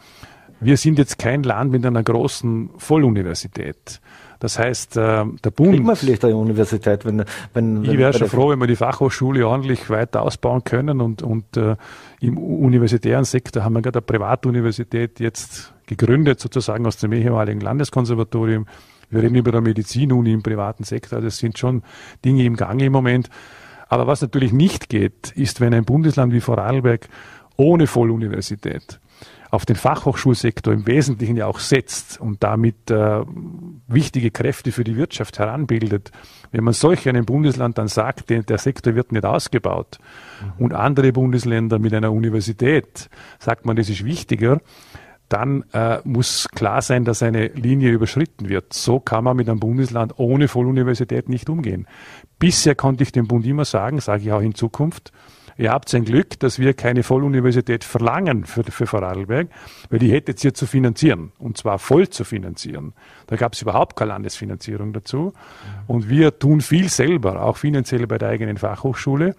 wir 0.58 0.76
sind 0.76 0.98
jetzt 0.98 1.16
kein 1.20 1.44
Land 1.44 1.70
mit 1.70 1.86
einer 1.86 2.02
großen 2.02 2.70
Volluniversität. 2.76 4.00
Das 4.40 4.58
heißt, 4.58 4.96
äh, 4.96 5.24
der 5.44 5.50
Bund. 5.50 5.72
Kriegt 5.72 5.84
man 5.84 5.96
vielleicht 5.96 6.24
eine 6.24 6.36
Universität, 6.36 7.04
wenn, 7.04 7.24
wenn, 7.52 7.84
Ich 7.84 7.98
wäre 7.98 8.14
schon 8.14 8.28
froh, 8.28 8.48
wenn 8.48 8.58
wir 8.58 8.66
die 8.66 8.74
Fachhochschule 8.76 9.46
ordentlich 9.46 9.88
weiter 9.90 10.22
ausbauen 10.22 10.64
können 10.64 11.02
und, 11.02 11.22
und 11.22 11.56
äh, 11.58 11.76
im 12.20 12.38
universitären 12.38 13.24
Sektor 13.24 13.62
haben 13.62 13.74
wir 13.74 13.82
gerade 13.82 13.98
eine 13.98 14.06
Privatuniversität 14.06 15.20
jetzt 15.20 15.74
gegründet, 15.86 16.40
sozusagen 16.40 16.86
aus 16.86 16.96
dem 16.96 17.12
ehemaligen 17.12 17.60
Landeskonservatorium. 17.60 18.66
Wir 19.10 19.22
reden 19.22 19.34
über 19.34 19.50
eine 19.52 19.60
Medizinuni 19.60 20.32
im 20.32 20.42
privaten 20.42 20.84
Sektor. 20.84 21.20
Das 21.20 21.36
sind 21.36 21.58
schon 21.58 21.82
Dinge 22.24 22.44
im 22.44 22.56
Gange 22.56 22.86
im 22.86 22.92
Moment. 22.92 23.28
Aber 23.88 24.06
was 24.06 24.22
natürlich 24.22 24.52
nicht 24.52 24.88
geht, 24.88 25.32
ist, 25.32 25.60
wenn 25.60 25.74
ein 25.74 25.84
Bundesland 25.84 26.32
wie 26.32 26.40
Vorarlberg 26.40 27.08
ohne 27.56 27.86
Volluniversität 27.86 29.00
auf 29.50 29.66
den 29.66 29.76
Fachhochschulsektor 29.76 30.72
im 30.72 30.86
Wesentlichen 30.86 31.36
ja 31.36 31.46
auch 31.46 31.58
setzt 31.58 32.20
und 32.20 32.42
damit 32.42 32.90
äh, 32.90 33.22
wichtige 33.88 34.30
Kräfte 34.30 34.72
für 34.72 34.84
die 34.84 34.96
Wirtschaft 34.96 35.38
heranbildet, 35.38 36.12
wenn 36.52 36.64
man 36.64 36.74
solch 36.74 37.08
einem 37.08 37.24
Bundesland 37.24 37.78
dann 37.78 37.88
sagt, 37.88 38.30
der, 38.30 38.42
der 38.42 38.58
Sektor 38.58 38.94
wird 38.94 39.12
nicht 39.12 39.24
ausgebaut 39.24 39.98
mhm. 40.40 40.64
und 40.64 40.74
andere 40.74 41.12
Bundesländer 41.12 41.78
mit 41.78 41.92
einer 41.94 42.12
Universität 42.12 43.10
sagt 43.38 43.66
man, 43.66 43.76
das 43.76 43.88
ist 43.88 44.04
wichtiger, 44.04 44.60
dann 45.28 45.64
äh, 45.72 45.98
muss 46.04 46.48
klar 46.48 46.82
sein, 46.82 47.04
dass 47.04 47.22
eine 47.22 47.46
Linie 47.48 47.90
überschritten 47.92 48.48
wird. 48.48 48.72
So 48.72 48.98
kann 48.98 49.24
man 49.24 49.36
mit 49.36 49.48
einem 49.48 49.60
Bundesland 49.60 50.14
ohne 50.18 50.48
Volluniversität 50.48 51.28
nicht 51.28 51.48
umgehen. 51.48 51.86
Bisher 52.40 52.74
konnte 52.74 53.04
ich 53.04 53.12
dem 53.12 53.28
Bund 53.28 53.46
immer 53.46 53.64
sagen, 53.64 54.00
sage 54.00 54.24
ich 54.24 54.32
auch 54.32 54.40
in 54.40 54.56
Zukunft, 54.56 55.12
Ihr 55.60 55.72
habt 55.72 55.94
ein 55.94 56.06
Glück, 56.06 56.40
dass 56.40 56.58
wir 56.58 56.72
keine 56.72 57.02
Volluniversität 57.02 57.84
verlangen 57.84 58.46
für, 58.46 58.64
für 58.64 58.86
Vorarlberg, 58.86 59.48
weil 59.90 59.98
die 59.98 60.10
hättet 60.10 60.42
ihr 60.42 60.54
zu 60.54 60.64
finanzieren 60.64 61.32
und 61.38 61.58
zwar 61.58 61.78
voll 61.78 62.08
zu 62.08 62.24
finanzieren. 62.24 62.94
Da 63.26 63.36
gab 63.36 63.52
es 63.52 63.60
überhaupt 63.60 63.94
keine 63.94 64.12
Landesfinanzierung 64.12 64.94
dazu. 64.94 65.34
Und 65.86 66.08
wir 66.08 66.38
tun 66.38 66.62
viel 66.62 66.88
selber, 66.88 67.42
auch 67.42 67.58
finanziell 67.58 68.06
bei 68.06 68.16
der 68.16 68.30
eigenen 68.30 68.56
Fachhochschule. 68.56 69.36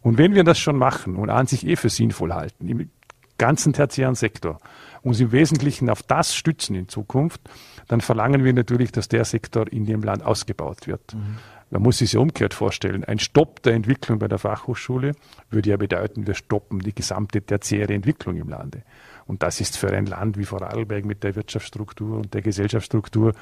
Und 0.00 0.18
wenn 0.18 0.34
wir 0.34 0.42
das 0.42 0.58
schon 0.58 0.76
machen 0.76 1.14
und 1.14 1.30
an 1.30 1.46
sich 1.46 1.64
eh 1.64 1.76
für 1.76 1.88
sinnvoll 1.88 2.32
halten, 2.32 2.66
im 2.66 2.90
ganzen 3.38 3.72
tertiären 3.72 4.16
Sektor, 4.16 4.58
uns 5.02 5.20
im 5.20 5.30
Wesentlichen 5.30 5.88
auf 5.88 6.02
das 6.02 6.34
stützen 6.34 6.74
in 6.74 6.88
Zukunft, 6.88 7.42
dann 7.86 8.00
verlangen 8.00 8.42
wir 8.42 8.52
natürlich, 8.52 8.90
dass 8.90 9.06
der 9.06 9.24
Sektor 9.24 9.70
in 9.70 9.86
dem 9.86 10.02
Land 10.02 10.24
ausgebaut 10.24 10.88
wird. 10.88 11.14
Mhm. 11.14 11.38
Man 11.70 11.82
muss 11.82 11.98
sich 11.98 12.12
ja 12.12 12.20
umgekehrt 12.20 12.52
vorstellen. 12.52 13.04
Ein 13.04 13.20
Stopp 13.20 13.62
der 13.62 13.74
Entwicklung 13.74 14.18
bei 14.18 14.26
der 14.26 14.38
Fachhochschule 14.38 15.12
würde 15.50 15.70
ja 15.70 15.76
bedeuten, 15.76 16.26
wir 16.26 16.34
stoppen 16.34 16.80
die 16.80 16.94
gesamte 16.94 17.42
tertiäre 17.42 17.94
Entwicklung 17.94 18.36
im 18.36 18.48
Lande. 18.48 18.82
Und 19.26 19.44
das 19.44 19.60
ist 19.60 19.76
für 19.78 19.90
ein 19.92 20.06
Land 20.06 20.36
wie 20.36 20.44
Vorarlberg 20.44 21.04
mit 21.04 21.22
der 21.22 21.36
Wirtschaftsstruktur 21.36 22.18
und 22.18 22.34
der 22.34 22.42
Gesellschaftsstruktur 22.42 23.34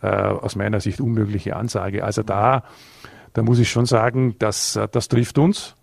äh, 0.00 0.06
aus 0.06 0.56
meiner 0.56 0.80
Sicht 0.80 1.00
unmögliche 1.00 1.56
Ansage. 1.56 2.04
Also 2.04 2.22
da, 2.22 2.64
da 3.34 3.42
muss 3.42 3.58
ich 3.58 3.70
schon 3.70 3.84
sagen, 3.84 4.36
dass, 4.38 4.76
äh, 4.76 4.88
das 4.90 5.08
trifft 5.08 5.36
uns. 5.36 5.74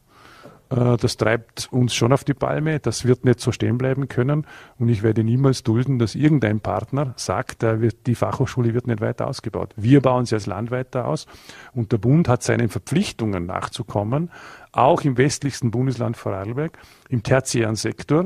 Äh, 0.70 0.98
das 0.98 1.18
treibt 1.18 1.68
uns 1.72 1.94
schon 1.94 2.14
auf 2.14 2.24
die 2.24 2.34
Palme. 2.34 2.80
Das 2.80 3.06
wird 3.06 3.26
nicht 3.26 3.40
so 3.40 3.52
stehen 3.52 3.78
bleiben 3.78 4.08
können. 4.08 4.46
Und 4.78 4.90
ich 4.90 5.04
werde 5.04 5.24
niemals 5.24 5.64
dulden, 5.64 6.00
dass 6.00 6.16
irgendein 6.16 6.60
Partner 6.60 7.14
sagt, 7.18 7.66
die 8.08 8.16
Fachhochschule 8.16 8.74
wird 8.74 8.88
nicht 8.88 9.02
weiter 9.02 9.28
ausgebaut. 9.28 9.74
Wir 9.76 10.02
bauen 10.02 10.26
sie 10.26 10.36
als 10.36 10.46
Land 10.46 10.72
weiter 10.72 11.08
aus. 11.08 11.28
Und 11.74 11.92
der 11.92 11.98
Bund 11.98 12.28
hat 12.28 12.44
seinen 12.44 12.70
Verpflichtungen 12.70 13.46
nachzukommen, 13.46 14.32
auch 14.72 15.02
im 15.02 15.18
westlichsten 15.18 15.72
Bundesland 15.72 16.18
Vorarlberg, 16.18 16.78
im 17.10 17.24
tertiären 17.24 17.76
Sektor, 17.76 18.24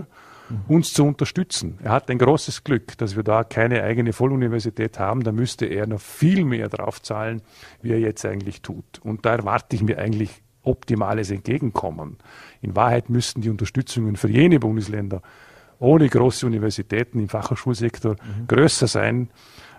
mhm. 0.49 0.61
uns 0.67 0.93
zu 0.93 1.05
unterstützen. 1.05 1.77
Er 1.83 1.91
hat 1.91 2.09
ein 2.09 2.17
großes 2.17 2.63
Glück, 2.63 2.97
dass 2.97 3.15
wir 3.15 3.23
da 3.23 3.43
keine 3.43 3.83
eigene 3.83 4.13
Volluniversität 4.13 4.99
haben. 4.99 5.23
Da 5.23 5.31
müsste 5.31 5.65
er 5.65 5.87
noch 5.87 6.01
viel 6.01 6.45
mehr 6.45 6.69
draufzahlen, 6.69 7.41
wie 7.81 7.91
er 7.91 7.99
jetzt 7.99 8.25
eigentlich 8.25 8.61
tut. 8.61 8.99
Und 9.03 9.25
da 9.25 9.35
erwarte 9.35 9.75
ich 9.75 9.83
mir 9.83 9.99
eigentlich 9.99 10.41
optimales 10.63 11.31
Entgegenkommen. 11.31 12.17
In 12.61 12.75
Wahrheit 12.75 13.09
müssten 13.09 13.41
die 13.41 13.49
Unterstützungen 13.49 14.15
für 14.15 14.29
jene 14.29 14.59
Bundesländer 14.59 15.21
ohne 15.79 16.09
große 16.09 16.45
Universitäten 16.45 17.19
im 17.19 17.29
Fachhochschulsektor 17.29 18.13
mhm. 18.13 18.47
größer 18.47 18.87
sein, 18.87 19.29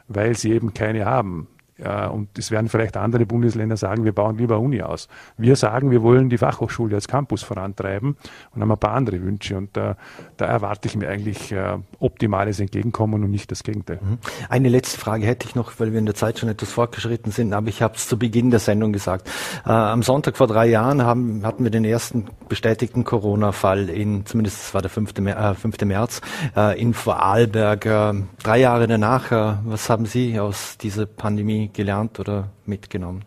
weil 0.09 0.37
sie 0.37 0.53
eben 0.53 0.73
keine 0.75 1.05
haben. 1.05 1.49
Und 1.81 2.38
es 2.38 2.51
werden 2.51 2.69
vielleicht 2.69 2.97
andere 2.97 3.27
Bundesländer 3.27 3.77
sagen, 3.77 4.05
wir 4.05 4.12
bauen 4.12 4.37
lieber 4.37 4.59
Uni 4.59 4.83
aus. 4.83 5.09
Wir 5.37 5.57
sagen, 5.57 5.90
wir 5.90 6.03
wollen 6.03 6.29
die 6.29 6.38
Fachhochschule 6.38 6.95
als 6.95 7.09
Campus 7.09 7.43
vorantreiben 7.43 8.16
und 8.55 8.62
haben 8.62 8.71
ein 8.71 8.79
paar 8.79 8.95
andere 8.95 9.23
Wünsche. 9.23 9.57
Und 9.57 9.77
da, 9.77 9.97
da 10.37 10.47
erwarte 10.47 10.88
ich 10.88 10.97
mir 10.97 11.09
eigentlich 11.09 11.53
äh, 11.53 11.79
optimales 11.99 12.61
Entgegenkommen 12.61 13.25
und 13.25 13.31
nicht 13.31 13.51
das 13.51 13.62
Gegenteil. 13.62 13.99
Mhm. 14.03 14.19
Eine 14.49 14.69
letzte 14.69 14.99
Frage 14.99 15.27
hätte 15.27 15.47
ich 15.47 15.55
noch, 15.55 15.73
weil 15.79 15.93
wir 15.93 15.99
in 15.99 16.07
der 16.07 16.14
Zeit 16.14 16.38
schon 16.38 16.49
etwas 16.49 16.71
fortgeschritten 16.73 17.33
sind, 17.33 17.53
aber 17.53 17.69
ich 17.69 17.83
habe 17.83 17.95
es 17.97 18.09
zu 18.09 18.19
Beginn 18.19 18.51
der 18.51 18.61
Sendung 18.61 18.93
gesagt. 18.93 19.29
Äh, 19.64 19.71
am 19.71 20.03
Sonntag 20.03 20.37
vor 20.37 20.47
drei 20.47 20.66
Jahren 20.66 21.03
haben, 21.03 21.45
hatten 21.45 21.64
wir 21.64 21.71
den 21.71 21.85
ersten 21.85 22.27
bestätigten 22.49 23.05
Corona-Fall 23.05 23.88
in, 23.88 24.27
zumindest 24.27 24.62
es 24.62 24.75
war 24.75 24.83
der 24.83 24.90
5. 24.90 25.19
Äh, 25.19 25.55
5. 25.55 25.85
März, 25.85 26.21
äh, 26.57 26.81
in 26.81 26.95
Vorarlberg. 26.95 27.87
Äh, 27.87 28.12
drei 28.43 28.59
Jahre 28.59 28.87
danach, 28.87 29.33
äh, 29.33 29.55
was 29.64 29.88
haben 29.88 30.07
Sie 30.07 30.38
aus 30.38 30.79
dieser 30.79 31.07
Pandemie 31.07 31.70
gelernt 31.73 32.19
oder 32.21 32.51
mitgenommen? 32.67 33.25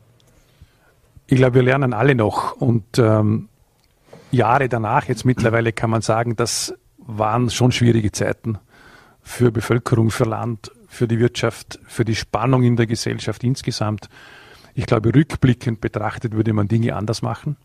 Ich 1.28 1.38
glaube, 1.38 1.56
wir 1.56 1.64
lernen 1.64 1.94
alle 1.94 2.16
noch 2.16 2.54
und 2.54 2.98
ähm, 2.98 3.50
Jahre 4.32 4.68
danach, 4.68 5.08
jetzt 5.08 5.26
mittlerweile 5.26 5.72
kann 5.74 5.90
man 5.90 6.02
sagen, 6.02 6.36
das 6.36 6.74
waren 6.98 7.50
schon 7.50 7.72
schwierige 7.72 8.12
Zeiten 8.12 8.58
für 9.22 9.52
Bevölkerung, 9.52 10.12
für 10.12 10.26
Land, 10.26 10.72
für 10.88 11.08
die 11.08 11.20
Wirtschaft, 11.20 11.80
für 11.88 12.06
die 12.06 12.16
Spannung 12.16 12.64
in 12.64 12.76
der 12.76 12.88
Gesellschaft 12.88 13.44
insgesamt. 13.44 14.10
Ich 14.76 14.86
glaube, 14.86 15.14
rückblickend 15.14 15.82
betrachtet 15.82 16.34
würde 16.34 16.54
man 16.54 16.68
Dinge 16.68 16.96
anders 16.96 17.22
machen. 17.22 17.58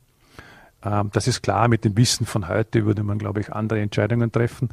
Ähm, 0.84 1.10
das 1.12 1.26
ist 1.26 1.42
klar, 1.42 1.68
mit 1.68 1.84
dem 1.84 1.96
Wissen 1.96 2.26
von 2.26 2.48
heute 2.48 2.84
würde 2.84 3.02
man, 3.02 3.18
glaube 3.18 3.40
ich, 3.40 3.52
andere 3.52 3.80
Entscheidungen 3.80 4.30
treffen. 4.30 4.70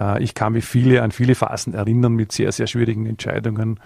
Äh, 0.00 0.22
ich 0.22 0.34
kann 0.34 0.52
mich 0.52 0.64
viele, 0.64 1.02
an 1.02 1.12
viele 1.12 1.34
Phasen 1.34 1.74
erinnern 1.74 2.14
mit 2.14 2.32
sehr, 2.32 2.52
sehr 2.52 2.66
schwierigen 2.66 3.06
Entscheidungen 3.06 3.80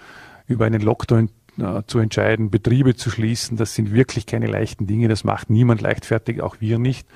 über 0.47 0.65
einen 0.65 0.81
Lockdown 0.81 1.29
äh, 1.61 1.83
zu 1.87 1.99
entscheiden, 1.99 2.49
Betriebe 2.49 2.95
zu 2.95 3.09
schließen. 3.09 3.57
Das 3.57 3.75
sind 3.75 3.93
wirklich 3.93 4.25
keine 4.25 4.47
leichten 4.47 4.87
Dinge. 4.87 5.07
Das 5.07 5.23
macht 5.23 5.49
niemand 5.49 5.81
leichtfertig, 5.81 6.41
auch 6.41 6.57
wir 6.59 6.79
nicht. 6.79 7.07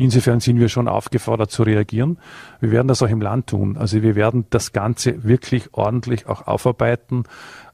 Insofern 0.00 0.40
sind 0.40 0.58
wir 0.58 0.70
schon 0.70 0.88
aufgefordert 0.88 1.50
zu 1.50 1.62
reagieren. 1.62 2.18
Wir 2.58 2.70
werden 2.70 2.88
das 2.88 3.02
auch 3.02 3.08
im 3.10 3.20
Land 3.20 3.48
tun. 3.48 3.76
Also 3.76 4.00
wir 4.00 4.14
werden 4.14 4.46
das 4.48 4.72
Ganze 4.72 5.24
wirklich 5.24 5.74
ordentlich 5.74 6.26
auch 6.26 6.46
aufarbeiten, 6.46 7.24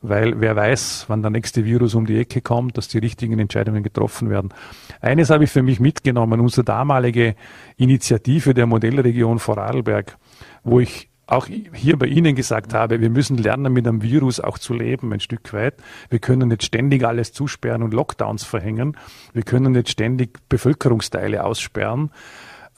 weil 0.03 0.41
wer 0.41 0.57
weiß, 0.57 1.05
wann 1.07 1.23
der 1.23 1.31
nächste 1.31 1.65
Virus 1.65 1.95
um 1.95 2.05
die 2.05 2.19
Ecke 2.19 2.41
kommt, 2.41 2.79
dass 2.79 2.89
die 2.89 2.99
richtigen 2.99 3.39
Entscheidungen 3.39 3.85
getroffen 3.85 4.29
werden. 4.29 4.53
Eines 5.01 5.31
habe 5.31 5.45
ich 5.45 5.51
für 5.51 5.63
mich 5.63 5.79
mitgenommen, 5.79 6.41
unsere 6.41 6.65
damalige 6.65 7.37
Initiative 7.77 8.55
der 8.55 8.67
Modellregion 8.67 9.39
Vorarlberg, 9.39 10.19
wo 10.65 10.81
ich 10.81 11.09
auch 11.27 11.47
hier 11.47 11.99
bei 11.99 12.07
Ihnen 12.07 12.37
gesagt 12.37 12.73
habe, 12.73 13.01
wir 13.01 13.11
müssen 13.11 13.37
lernen, 13.37 13.73
mit 13.73 13.87
einem 13.87 14.03
Virus 14.03 14.39
auch 14.39 14.59
zu 14.59 14.75
leben, 14.75 15.13
ein 15.13 15.21
Stück 15.21 15.53
weit. 15.53 15.75
Wir 16.09 16.21
können 16.21 16.49
nicht 16.49 16.63
ständig 16.63 17.05
alles 17.05 17.33
zusperren 17.33 17.83
und 17.83 17.93
Lockdowns 17.93 18.45
verhängen. 18.45 18.97
Wir 19.33 19.43
können 19.43 19.73
nicht 19.73 19.91
ständig 19.91 20.39
Bevölkerungsteile 20.49 21.45
aussperren. 21.45 22.11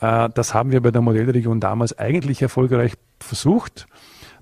Äh, 0.01 0.31
das 0.35 0.55
haben 0.55 0.73
wir 0.73 0.81
bei 0.81 0.91
der 0.91 1.03
Modellregion 1.03 1.61
damals 1.61 1.99
eigentlich 1.99 2.41
erfolgreich 2.41 2.95
versucht. 3.21 3.87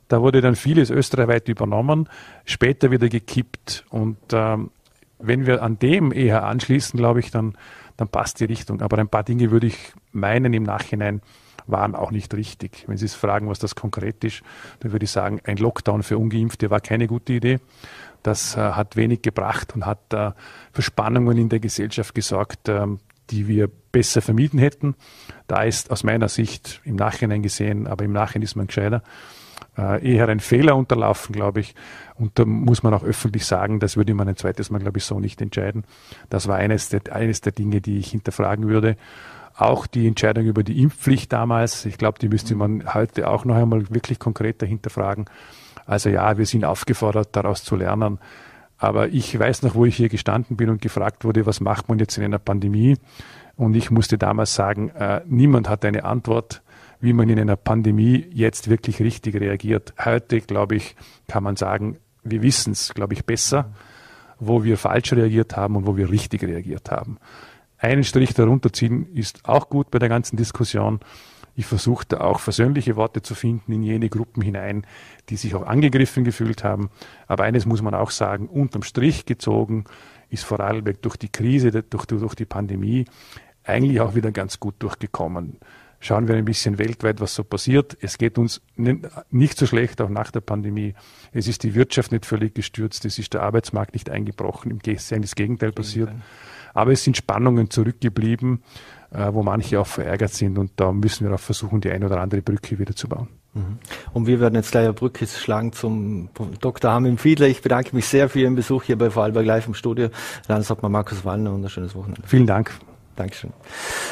Da 0.09 0.23
wurde 0.23 0.41
dann 0.41 0.55
vieles 0.55 0.91
österreichweit 0.91 1.49
übernommen, 1.49 2.09
später 2.45 2.93
wieder 2.93 3.09
gekippt. 3.09 3.85
Und 3.91 4.19
ähm, 4.33 4.71
wenn 5.19 5.47
wir 5.47 5.63
an 5.63 5.81
dem 5.81 6.13
eher 6.13 6.45
anschließen, 6.45 6.97
glaube 6.97 7.19
ich, 7.19 7.33
dann, 7.33 7.57
dann 7.97 8.07
passt 8.07 8.39
die 8.39 8.45
Richtung. 8.45 8.83
Aber 8.83 8.99
ein 8.99 9.09
paar 9.09 9.25
Dinge 9.25 9.51
würde 9.51 9.67
ich 9.67 9.79
meinen 10.13 10.55
im 10.55 10.63
Nachhinein, 10.63 11.23
waren 11.67 11.95
auch 11.95 12.11
nicht 12.11 12.35
richtig. 12.35 12.85
Wenn 12.87 12.97
Sie 12.97 13.07
es 13.07 13.15
fragen, 13.15 13.49
was 13.49 13.59
das 13.59 13.75
konkret 13.75 14.23
ist, 14.25 14.43
dann 14.81 14.93
würde 14.93 15.05
ich 15.05 15.11
sagen, 15.11 15.41
ein 15.45 15.57
Lockdown 15.57 16.03
für 16.03 16.19
Ungeimpfte 16.19 16.71
war 16.71 16.81
keine 16.81 17.07
gute 17.07 17.35
Idee. 17.35 17.59
Das 18.23 18.57
äh, 18.57 18.61
hat 18.61 18.97
wenig 18.97 19.23
gebracht 19.23 19.75
und 19.75 19.87
hat 19.87 20.13
äh, 20.13 20.33
für 20.73 20.83
Spannungen 20.83 21.39
in 21.39 21.49
der 21.49 21.61
Gesellschaft 21.61 22.15
gesorgt, 22.15 22.69
äh, 22.69 22.87
die 23.31 23.49
wir 23.49 23.69
besser 23.93 24.23
vermieden 24.23 24.59
hätten. 24.59 24.95
Da 25.47 25.63
ist 25.63 25.91
aus 25.91 26.05
meiner 26.05 26.29
Sicht 26.29 26.81
im 26.85 26.97
Nachhinein 26.97 27.43
gesehen, 27.43 27.87
aber 27.87 28.05
im 28.05 28.13
Nachhinein 28.13 28.45
ist 28.45 28.57
man 28.57 28.67
gescheiter, 28.67 29.03
äh, 29.79 30.15
eher 30.15 30.29
ein 30.29 30.41
Fehler 30.41 30.77
unterlaufen, 30.77 31.35
glaube 31.35 31.61
ich. 31.61 31.75
Und 32.15 32.39
da 32.39 32.45
muss 32.45 32.83
man 32.83 32.95
auch 32.95 33.03
öffentlich 33.03 33.45
sagen, 33.45 33.81
das 33.81 33.97
würde 33.97 34.15
man 34.15 34.29
ein 34.29 34.37
zweites 34.37 34.71
Mal, 34.71 34.79
glaube 34.79 34.99
ich, 34.99 35.05
so 35.05 35.21
nicht 35.21 35.41
entscheiden. 35.43 35.85
Das 36.31 36.49
war 36.49 36.57
eines 36.57 36.89
der, 36.89 37.03
eines 37.13 37.41
der 37.43 37.53
Dinge, 37.53 37.81
die 37.81 37.99
ich 37.99 38.11
hinterfragen 38.11 38.69
würde. 38.69 38.97
Auch 39.57 39.87
die 39.87 40.07
Entscheidung 40.07 40.45
über 40.45 40.63
die 40.63 40.83
Impfpflicht 40.83 41.33
damals, 41.33 41.87
ich 41.87 41.97
glaube, 41.97 42.19
die 42.19 42.29
müsste 42.29 42.55
man 42.55 42.93
heute 42.93 43.29
auch 43.29 43.45
noch 43.45 43.57
einmal 43.57 43.89
wirklich 43.91 44.19
konkret 44.19 44.61
dahinter 44.61 44.91
fragen. 44.91 45.25
Also 45.87 46.11
ja, 46.11 46.37
wir 46.37 46.47
sind 46.47 46.65
aufgefordert, 46.65 47.31
daraus 47.33 47.65
zu 47.65 47.77
lernen. 47.77 48.19
Aber 48.79 49.09
ich 49.09 49.39
weiß 49.39 49.63
noch, 49.63 49.75
wo 49.75 49.87
ich 49.87 49.97
hier 49.97 50.11
gestanden 50.11 50.57
bin 50.57 50.69
und 50.69 50.83
gefragt 50.83 51.25
wurde, 51.25 51.47
was 51.47 51.61
macht 51.61 51.89
man 51.89 51.99
jetzt 51.99 52.19
in 52.19 52.25
einer 52.25 52.39
Pandemie? 52.39 52.99
Und 53.57 53.75
ich 53.75 53.91
musste 53.91 54.19
damals 54.19 54.55
sagen, 54.55 54.91
äh, 54.91 55.23
niemand 55.27 55.71
hat 55.71 55.85
eine 55.87 56.05
Antwort. 56.05 56.63
wie 57.01 57.13
man 57.13 57.29
in 57.29 57.39
einer 57.39 57.57
Pandemie 57.57 58.27
jetzt 58.33 58.69
wirklich 58.69 59.01
richtig 59.01 59.37
reagiert. 59.37 59.95
Heute, 60.03 60.41
glaube 60.41 60.77
ich, 60.77 60.97
kann 61.29 61.43
man 61.43 61.57
sagen, 61.57 61.99
wir 62.25 62.43
wissen 62.43 62.73
es, 62.73 62.95
glaube 62.95 63.15
ich, 63.15 63.25
besser, 63.25 63.73
wo 64.39 64.65
wir 64.65 64.77
falsch 64.77 65.13
reagiert 65.13 65.57
haben 65.57 65.77
und 65.77 65.87
wo 65.87 65.97
wir 65.97 66.11
richtig 66.11 66.43
reagiert 66.43 66.91
haben. 66.91 67.19
Einen 67.87 68.03
Strich 68.03 68.35
darunter 68.35 68.73
ziehen 68.73 69.07
ist 69.15 69.49
auch 69.49 69.69
gut 69.69 69.93
bei 69.93 70.01
der 70.01 70.09
ganzen 70.09 70.37
Diskussion. 70.37 70.99
Ich 71.55 71.67
versuchte 71.67 72.21
auch 72.21 72.41
versöhnliche 72.41 72.97
Worte 72.97 73.23
zu 73.23 73.37
finden 73.37 73.71
in 73.71 73.85
jene 73.85 74.09
Gruppen 74.09 74.43
hinein, 74.43 74.85
die 75.29 75.37
sich 75.37 75.55
auch 75.55 75.65
angegriffen 75.65 76.25
gefühlt 76.25 76.65
haben. 76.65 76.91
Aber 77.29 77.45
eines 77.45 77.65
muss 77.65 77.83
man 77.83 77.95
auch 77.95 78.11
sagen, 78.11 78.49
unterm 78.49 78.83
Strich 78.83 79.25
gezogen 79.25 79.85
ist 80.31 80.43
Vorarlberg 80.43 81.01
durch 81.01 81.17
die 81.17 81.29
Krise, 81.29 81.71
durch, 81.71 82.07
durch 82.07 82.35
die 82.35 82.45
Pandemie 82.45 83.05
eigentlich 83.63 84.01
auch 84.01 84.17
wieder 84.17 84.33
ganz 84.33 84.59
gut 84.59 84.75
durchgekommen. 84.81 85.59
Schauen 86.01 86.27
wir 86.27 86.35
ein 86.35 86.45
bisschen 86.45 86.79
weltweit, 86.81 87.21
was 87.21 87.37
so 87.37 87.45
passiert. 87.45 87.97
Es 88.01 88.19
geht 88.19 88.37
uns 88.37 88.63
nicht 89.31 89.57
so 89.57 89.65
schlecht, 89.65 90.01
auch 90.01 90.09
nach 90.09 90.33
der 90.33 90.41
Pandemie. 90.41 90.95
Es 91.31 91.47
ist 91.47 91.63
die 91.63 91.77
Wirtschaft 91.77 92.11
nicht 92.11 92.27
völlig 92.27 92.53
gestürzt, 92.53 93.05
es 93.05 93.21
ist 93.21 93.33
der 93.33 93.45
Arbeitsmarkt 93.45 93.95
nicht 93.95 94.11
eingebrochen, 94.11 94.73
im 94.73 94.81
Gegenteil, 94.81 95.21
das 95.21 95.37
Gegenteil 95.37 95.71
passiert. 95.71 96.11
Aber 96.77 96.93
es 96.93 97.03
sind 97.03 97.17
Spannungen 97.17 97.71
zurückgeblieben, 97.71 98.63
äh, 99.11 99.33
wo 99.33 99.43
manche 99.43 99.81
auch 99.81 99.87
verärgert 99.87 100.33
sind 100.33 100.59
und 100.59 100.73
da 100.77 100.93
müssen 100.93 101.27
wir 101.27 101.35
auch 101.35 101.41
versuchen, 101.41 101.81
die 101.81 101.91
eine 101.91 102.07
oder 102.07 102.21
andere 102.21 102.43
Brücke 102.43 102.79
wieder 102.79 102.95
zu 102.95 103.09
bauen. 103.09 103.29
Mhm. 103.55 103.79
Und 104.13 104.27
wir 104.27 104.41
werden 104.41 104.55
jetzt 104.55 104.71
gleich 104.71 104.85
eine 104.85 104.93
Brücke 104.93 105.27
schlagen 105.27 105.73
zum 105.73 106.29
Dr. 106.61 106.91
Armin 106.91 107.19
Fiedler. 107.19 107.47
Ich 107.47 107.63
bedanke 107.63 107.97
mich 107.97 108.07
sehr 108.07 108.29
für 108.29 108.41
Ihren 108.41 108.55
Besuch 108.55 108.85
hier 108.85 108.99
bei 108.99 109.11
Vorarlberg 109.11 109.47
Live 109.47 109.67
im 109.67 109.75
Studio. 109.75 110.09
Landeshauptmann 110.49 110.93
Markus 110.93 111.25
Wallner 111.25 111.53
und 111.53 111.65
ein 111.65 111.71
schönes 111.71 111.95
Wochenende. 111.95 112.23
Vielen 112.27 112.47
Dank. 112.47 112.73
Dankeschön. 113.17 113.53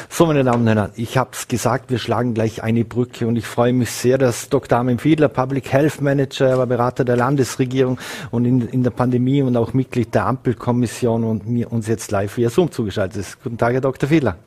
So, 0.09 0.25
meine 0.25 0.43
Damen 0.43 0.67
und 0.67 0.75
Herren, 0.75 0.91
ich 0.95 1.17
habe 1.17 1.29
es 1.33 1.47
gesagt, 1.47 1.91
wir 1.91 1.99
schlagen 1.99 2.33
gleich 2.33 2.63
eine 2.63 2.83
Brücke 2.83 3.27
und 3.27 3.35
ich 3.35 3.45
freue 3.45 3.71
mich 3.71 3.91
sehr, 3.91 4.17
dass 4.17 4.49
Dr. 4.49 4.79
Armin 4.79 4.97
Fiedler, 4.97 5.29
Public 5.29 5.71
Health 5.71 6.01
Manager, 6.01 6.49
er 6.49 6.57
war 6.57 6.65
Berater 6.65 7.05
der 7.05 7.15
Landesregierung 7.15 7.99
und 8.31 8.45
in, 8.45 8.67
in 8.67 8.83
der 8.83 8.89
Pandemie 8.89 9.43
und 9.43 9.55
auch 9.57 9.73
Mitglied 9.73 10.13
der 10.15 10.25
Ampelkommission 10.25 11.23
und 11.23 11.47
mir 11.47 11.71
uns 11.71 11.87
jetzt 11.87 12.09
live 12.11 12.35
via 12.35 12.49
Zoom 12.49 12.71
zugeschaltet 12.71 13.17
ist. 13.17 13.43
Guten 13.43 13.57
Tag, 13.57 13.73
Herr 13.73 13.81
Dr. 13.81 14.09
Fiedler. 14.09 14.37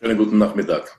Schönen 0.00 0.16
guten 0.16 0.38
Nachmittag. 0.38 0.96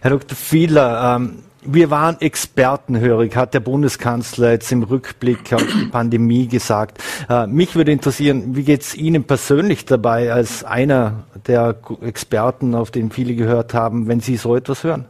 Herr 0.00 0.10
Dr. 0.10 0.36
Fiedler, 0.36 1.16
ähm, 1.16 1.44
wir 1.64 1.90
waren 1.90 2.20
expertenhörig, 2.20 3.36
hat 3.36 3.54
der 3.54 3.60
Bundeskanzler 3.60 4.52
jetzt 4.52 4.72
im 4.72 4.82
Rückblick 4.82 5.52
auf 5.52 5.64
die 5.64 5.86
Pandemie 5.86 6.48
gesagt. 6.48 6.98
Äh, 7.28 7.46
mich 7.46 7.74
würde 7.76 7.92
interessieren, 7.92 8.56
wie 8.56 8.64
geht 8.64 8.82
es 8.82 8.94
Ihnen 8.94 9.24
persönlich 9.24 9.84
dabei 9.84 10.32
als 10.32 10.64
einer 10.64 11.24
der 11.46 11.76
Experten, 12.00 12.74
auf 12.74 12.90
den 12.90 13.10
viele 13.10 13.34
gehört 13.34 13.74
haben, 13.74 14.08
wenn 14.08 14.20
Sie 14.20 14.36
so 14.36 14.56
etwas 14.56 14.84
hören? 14.84 15.06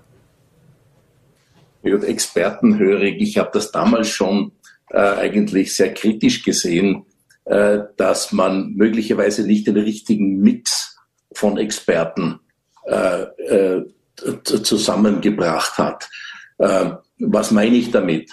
Ja, 1.83 1.97
expertenhörig, 1.97 3.21
ich 3.21 3.39
habe 3.39 3.51
das 3.53 3.73
damals 3.73 4.09
schon 4.09 4.53
äh, 4.91 4.99
eigentlich 4.99 5.75
sehr 5.75 5.93
kritisch 5.95 6.45
gesehen, 6.45 7.07
äh, 7.45 7.81
dass 7.97 8.33
man 8.33 8.75
möglicherweise 8.75 9.45
nicht 9.47 9.67
den 9.67 9.77
richtigen 9.77 10.41
Mix 10.41 10.97
von 11.35 11.59
Experten 11.59 12.39
äh, 12.85 13.23
äh, 13.23 13.85
zusammengebracht 14.45 15.79
hat. 15.79 16.09
Äh, 16.63 16.93
was 17.19 17.51
meine 17.51 17.77
ich 17.77 17.91
damit? 17.91 18.31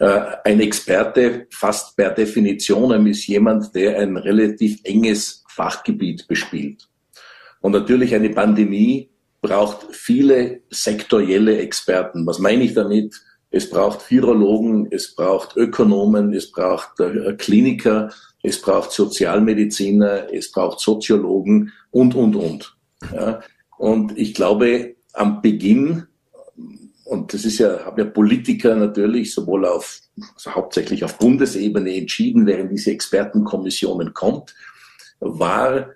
Äh, 0.00 0.20
ein 0.44 0.60
Experte 0.60 1.46
fast 1.50 1.96
per 1.96 2.10
Definition 2.10 3.06
ist 3.06 3.26
jemand, 3.28 3.72
der 3.74 4.00
ein 4.00 4.16
relativ 4.16 4.80
enges 4.82 5.44
Fachgebiet 5.48 6.26
bespielt. 6.26 6.88
Und 7.60 7.72
natürlich 7.72 8.14
eine 8.14 8.30
Pandemie 8.30 9.10
braucht 9.40 9.94
viele 9.94 10.62
sektorielle 10.70 11.58
Experten. 11.58 12.26
Was 12.26 12.40
meine 12.40 12.64
ich 12.64 12.74
damit? 12.74 13.14
Es 13.50 13.70
braucht 13.70 14.10
Virologen, 14.10 14.88
es 14.90 15.14
braucht 15.14 15.56
Ökonomen, 15.56 16.34
es 16.34 16.50
braucht 16.50 16.98
äh, 16.98 17.34
Kliniker, 17.34 18.10
es 18.42 18.60
braucht 18.60 18.90
Sozialmediziner, 18.90 20.32
es 20.32 20.50
braucht 20.50 20.80
Soziologen 20.80 21.72
und, 21.92 22.16
und, 22.16 22.34
und. 22.34 22.76
Ja. 23.14 23.40
Und 23.78 24.18
ich 24.18 24.34
glaube, 24.34 24.96
am 25.12 25.40
Beginn 25.40 26.07
und 27.08 27.32
das 27.32 27.46
ist 27.46 27.58
ja, 27.58 27.86
haben 27.86 27.98
ja 27.98 28.04
Politiker 28.04 28.76
natürlich 28.76 29.32
sowohl 29.32 29.64
auf, 29.64 30.00
also 30.34 30.54
hauptsächlich 30.54 31.04
auf 31.04 31.18
Bundesebene 31.18 31.96
entschieden, 31.96 32.46
während 32.46 32.70
diese 32.70 32.90
Expertenkommissionen 32.90 34.12
kommt, 34.12 34.54
war 35.18 35.90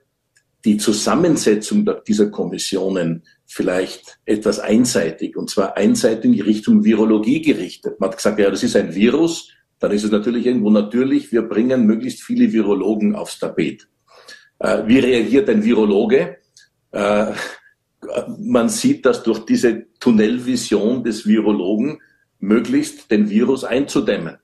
die 0.64 0.78
Zusammensetzung 0.78 1.88
dieser 2.06 2.30
Kommissionen 2.30 3.24
vielleicht 3.44 4.18
etwas 4.24 4.58
einseitig, 4.58 5.36
und 5.36 5.50
zwar 5.50 5.76
einseitig 5.76 6.38
in 6.38 6.40
Richtung 6.40 6.84
Virologie 6.84 7.42
gerichtet. 7.42 8.00
Man 8.00 8.08
hat 8.08 8.16
gesagt, 8.16 8.38
ja, 8.38 8.50
das 8.50 8.62
ist 8.62 8.76
ein 8.76 8.94
Virus, 8.94 9.50
dann 9.80 9.92
ist 9.92 10.04
es 10.04 10.10
natürlich 10.10 10.46
irgendwo 10.46 10.70
natürlich, 10.70 11.30
wir 11.30 11.42
bringen 11.42 11.84
möglichst 11.84 12.22
viele 12.22 12.52
Virologen 12.52 13.14
aufs 13.14 13.38
Tapet. 13.38 13.86
Äh, 14.60 14.84
wie 14.86 14.98
reagiert 14.98 15.50
ein 15.50 15.62
Virologe? 15.62 16.38
Äh, 16.92 17.32
man 18.38 18.68
sieht, 18.68 19.06
dass 19.06 19.22
durch 19.22 19.40
diese 19.40 19.86
Tunnelvision 20.00 21.04
des 21.04 21.26
Virologen 21.26 22.00
möglichst 22.38 23.10
den 23.10 23.30
Virus 23.30 23.64
einzudämmen. 23.64 24.38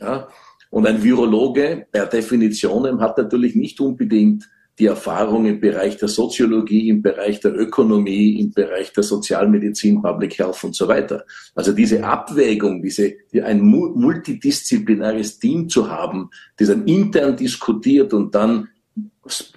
Ja? 0.00 0.28
Und 0.70 0.86
ein 0.86 1.02
Virologe 1.02 1.86
per 1.92 2.06
Definition 2.06 3.00
hat 3.00 3.18
natürlich 3.18 3.54
nicht 3.54 3.80
unbedingt 3.80 4.48
die 4.78 4.86
Erfahrung 4.86 5.46
im 5.46 5.60
Bereich 5.60 5.98
der 5.98 6.08
Soziologie, 6.08 6.88
im 6.88 7.00
Bereich 7.00 7.38
der 7.38 7.54
Ökonomie, 7.54 8.40
im 8.40 8.52
Bereich 8.52 8.92
der 8.92 9.04
Sozialmedizin, 9.04 10.02
Public 10.02 10.36
Health 10.38 10.64
und 10.64 10.74
so 10.74 10.88
weiter. 10.88 11.24
Also 11.54 11.72
diese 11.72 12.02
Abwägung, 12.02 12.82
diese, 12.82 13.14
ein 13.44 13.60
multidisziplinäres 13.60 15.38
Team 15.38 15.68
zu 15.68 15.88
haben, 15.88 16.30
das 16.56 16.68
dann 16.68 16.86
intern 16.86 17.36
diskutiert 17.36 18.12
und 18.12 18.34
dann 18.34 18.68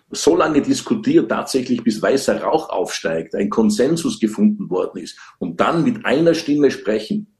so 0.10 0.36
lange 0.36 0.62
diskutiert, 0.62 1.30
tatsächlich 1.30 1.84
bis 1.84 2.02
weißer 2.02 2.42
Rauch 2.42 2.70
aufsteigt, 2.70 3.36
ein 3.36 3.50
Konsensus 3.50 4.20
gefunden 4.20 4.70
worden 4.70 5.02
ist 5.02 5.18
und 5.38 5.60
dann 5.60 5.84
mit 5.84 6.06
einer 6.06 6.34
Stimme 6.34 6.72
sprechen, 6.72 7.37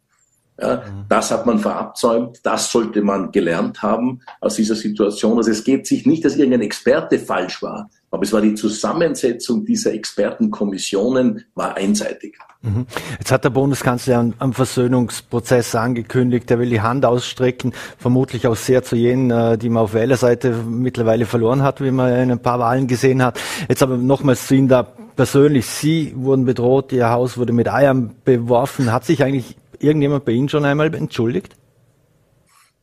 ja, 0.60 0.78
mhm. 0.78 1.06
das 1.08 1.32
hat 1.32 1.46
man 1.46 1.60
verabsäumt, 1.60 2.40
das 2.44 2.72
sollte 2.72 3.02
man 3.02 3.32
gelernt 3.32 3.82
haben 3.82 4.22
aus 4.42 4.56
dieser 4.56 4.76
Situation. 4.76 5.38
Also 5.38 5.52
es 5.52 5.64
geht 5.64 5.86
sich 5.86 6.06
nicht, 6.06 6.26
dass 6.26 6.36
irgendein 6.36 6.62
Experte 6.62 7.20
falsch 7.20 7.62
war, 7.62 7.90
aber 8.10 8.24
es 8.24 8.34
war 8.34 8.42
die 8.42 8.56
Zusammensetzung 8.56 9.66
dieser 9.66 9.94
Expertenkommissionen 9.94 11.46
war 11.54 11.76
einseitig. 11.78 12.38
Mhm. 12.64 12.88
Jetzt 13.20 13.32
hat 13.32 13.44
der 13.44 13.52
Bundeskanzler 13.52 14.20
einen, 14.20 14.34
einen, 14.40 14.54
Versöhnungsprozess 14.54 15.76
angekündigt. 15.76 16.50
Er 16.50 16.58
will 16.58 16.70
die 16.70 16.82
Hand 16.82 17.06
ausstrecken, 17.06 17.74
vermutlich 18.00 18.48
auch 18.48 18.56
sehr 18.56 18.84
zu 18.84 18.96
jenen, 18.96 19.30
äh, 19.30 19.58
die 19.60 19.70
man 19.70 19.84
auf 19.84 19.94
Wählerseite 19.94 20.52
mittlerweile 20.68 21.26
verloren 21.26 21.62
hat, 21.62 21.82
wie 21.82 21.92
man 21.92 22.12
in 22.16 22.32
ein 22.32 22.42
paar 22.42 22.60
Wahlen 22.60 22.88
gesehen 22.88 23.24
hat. 23.24 23.40
Jetzt 23.70 23.84
aber 23.84 23.98
nochmals 23.98 24.48
zu 24.48 24.56
Ihnen 24.56 24.68
da 24.68 24.84
persönlich. 24.84 25.68
Sie 25.68 26.14
wurden 26.16 26.46
bedroht, 26.46 26.92
Ihr 26.92 27.10
Haus 27.10 27.38
wurde 27.38 27.54
mit 27.54 27.70
Eiern 27.70 28.16
beworfen. 28.26 28.92
Hat 28.92 29.06
sich 29.06 29.24
eigentlich 29.24 29.56
irgendjemand 29.80 30.26
bei 30.26 30.34
Ihnen 30.34 30.50
schon 30.50 30.66
einmal 30.66 30.94
entschuldigt? 30.94 31.56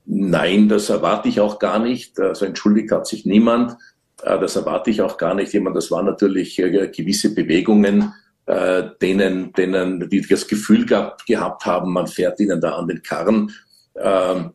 Nein, 0.06 0.68
das 0.68 0.90
erwarte 0.90 1.28
ich 1.28 1.40
auch 1.40 1.58
gar 1.58 1.78
nicht. 1.78 2.20
Also 2.20 2.44
entschuldigt 2.44 2.92
hat 2.92 3.06
sich 3.06 3.24
niemand. 3.24 3.76
Äh, 4.22 4.38
das 4.38 4.56
erwarte 4.56 4.90
ich 4.90 5.02
auch 5.02 5.16
gar 5.16 5.34
nicht. 5.34 5.52
Jemand, 5.52 5.76
das 5.76 5.90
waren 5.90 6.06
natürlich 6.06 6.58
äh, 6.58 6.88
gewisse 6.88 7.34
Bewegungen, 7.34 8.12
äh, 8.46 8.84
denen, 9.00 9.52
denen, 9.52 10.08
die 10.10 10.20
das 10.20 10.46
Gefühl 10.46 10.84
gehabt, 10.84 11.66
haben, 11.66 11.92
man 11.92 12.06
fährt 12.06 12.40
ihnen 12.40 12.60
da 12.60 12.76
an 12.76 12.88
den 12.88 13.02
Karren. 13.02 13.52
Ähm, 13.96 14.50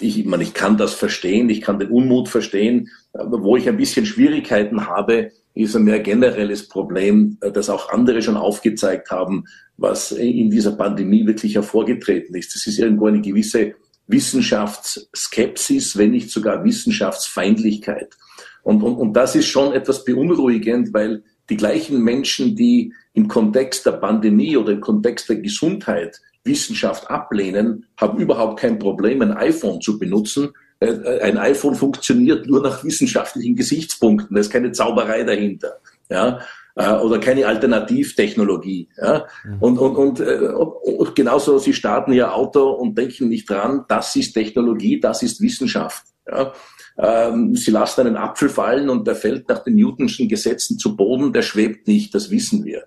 ich, 0.00 0.24
man, 0.24 0.40
ich 0.40 0.54
kann 0.54 0.76
das 0.76 0.94
verstehen, 0.94 1.48
ich 1.50 1.60
kann 1.60 1.78
den 1.78 1.90
Unmut 1.90 2.28
verstehen. 2.28 2.88
Wo 3.12 3.56
ich 3.56 3.68
ein 3.68 3.76
bisschen 3.76 4.06
Schwierigkeiten 4.06 4.86
habe, 4.86 5.32
ist 5.54 5.76
ein 5.76 5.84
mehr 5.84 6.00
generelles 6.00 6.68
Problem, 6.68 7.38
das 7.40 7.68
auch 7.68 7.90
andere 7.90 8.22
schon 8.22 8.36
aufgezeigt 8.36 9.10
haben, 9.10 9.44
was 9.76 10.12
in 10.12 10.50
dieser 10.50 10.72
Pandemie 10.72 11.26
wirklich 11.26 11.54
hervorgetreten 11.54 12.34
ist. 12.36 12.54
Das 12.54 12.66
ist 12.66 12.78
irgendwo 12.78 13.06
eine 13.06 13.20
gewisse 13.20 13.74
Wissenschaftsskepsis, 14.06 15.96
wenn 15.96 16.10
nicht 16.10 16.30
sogar 16.30 16.64
Wissenschaftsfeindlichkeit. 16.64 18.16
Und, 18.62 18.82
und, 18.82 18.96
und 18.96 19.12
das 19.14 19.34
ist 19.34 19.46
schon 19.46 19.72
etwas 19.72 20.04
beunruhigend, 20.04 20.94
weil 20.94 21.22
die 21.50 21.56
gleichen 21.56 22.02
Menschen, 22.02 22.56
die 22.56 22.92
im 23.12 23.28
Kontext 23.28 23.84
der 23.84 23.92
Pandemie 23.92 24.56
oder 24.56 24.72
im 24.72 24.80
Kontext 24.80 25.28
der 25.28 25.36
Gesundheit 25.36 26.20
Wissenschaft 26.44 27.08
ablehnen, 27.10 27.86
haben 27.96 28.18
überhaupt 28.18 28.60
kein 28.60 28.78
Problem, 28.78 29.22
ein 29.22 29.32
iPhone 29.32 29.80
zu 29.80 29.98
benutzen. 29.98 30.50
Äh, 30.82 31.20
ein 31.20 31.38
iPhone 31.38 31.74
funktioniert 31.74 32.46
nur 32.46 32.62
nach 32.62 32.84
wissenschaftlichen 32.84 33.56
Gesichtspunkten. 33.56 34.34
Da 34.34 34.40
ist 34.40 34.50
keine 34.50 34.72
Zauberei 34.72 35.22
dahinter. 35.22 35.78
Ja, 36.10 36.40
äh, 36.74 36.92
oder 36.94 37.18
keine 37.18 37.46
Alternativtechnologie. 37.46 38.88
Ja? 39.00 39.26
Mhm. 39.44 39.58
Und, 39.60 39.78
und, 39.78 39.96
und, 39.96 40.20
äh, 40.20 40.48
und 40.48 41.14
genauso, 41.14 41.58
sie 41.58 41.74
starten 41.74 42.12
ihr 42.12 42.34
Auto 42.34 42.70
und 42.70 42.96
denken 42.96 43.28
nicht 43.28 43.48
dran, 43.48 43.84
das 43.88 44.14
ist 44.16 44.32
Technologie, 44.32 45.00
das 45.00 45.22
ist 45.22 45.40
Wissenschaft. 45.40 46.04
Ja? 46.26 46.52
Ähm, 46.98 47.56
sie 47.56 47.70
lassen 47.70 48.06
einen 48.06 48.16
Apfel 48.16 48.48
fallen 48.48 48.90
und 48.90 49.06
der 49.06 49.16
fällt 49.16 49.48
nach 49.48 49.64
den 49.64 49.74
Newtonschen 49.74 50.28
Gesetzen 50.28 50.78
zu 50.78 50.96
Boden, 50.96 51.32
der 51.32 51.42
schwebt 51.42 51.88
nicht, 51.88 52.14
das 52.14 52.30
wissen 52.30 52.64
wir. 52.64 52.84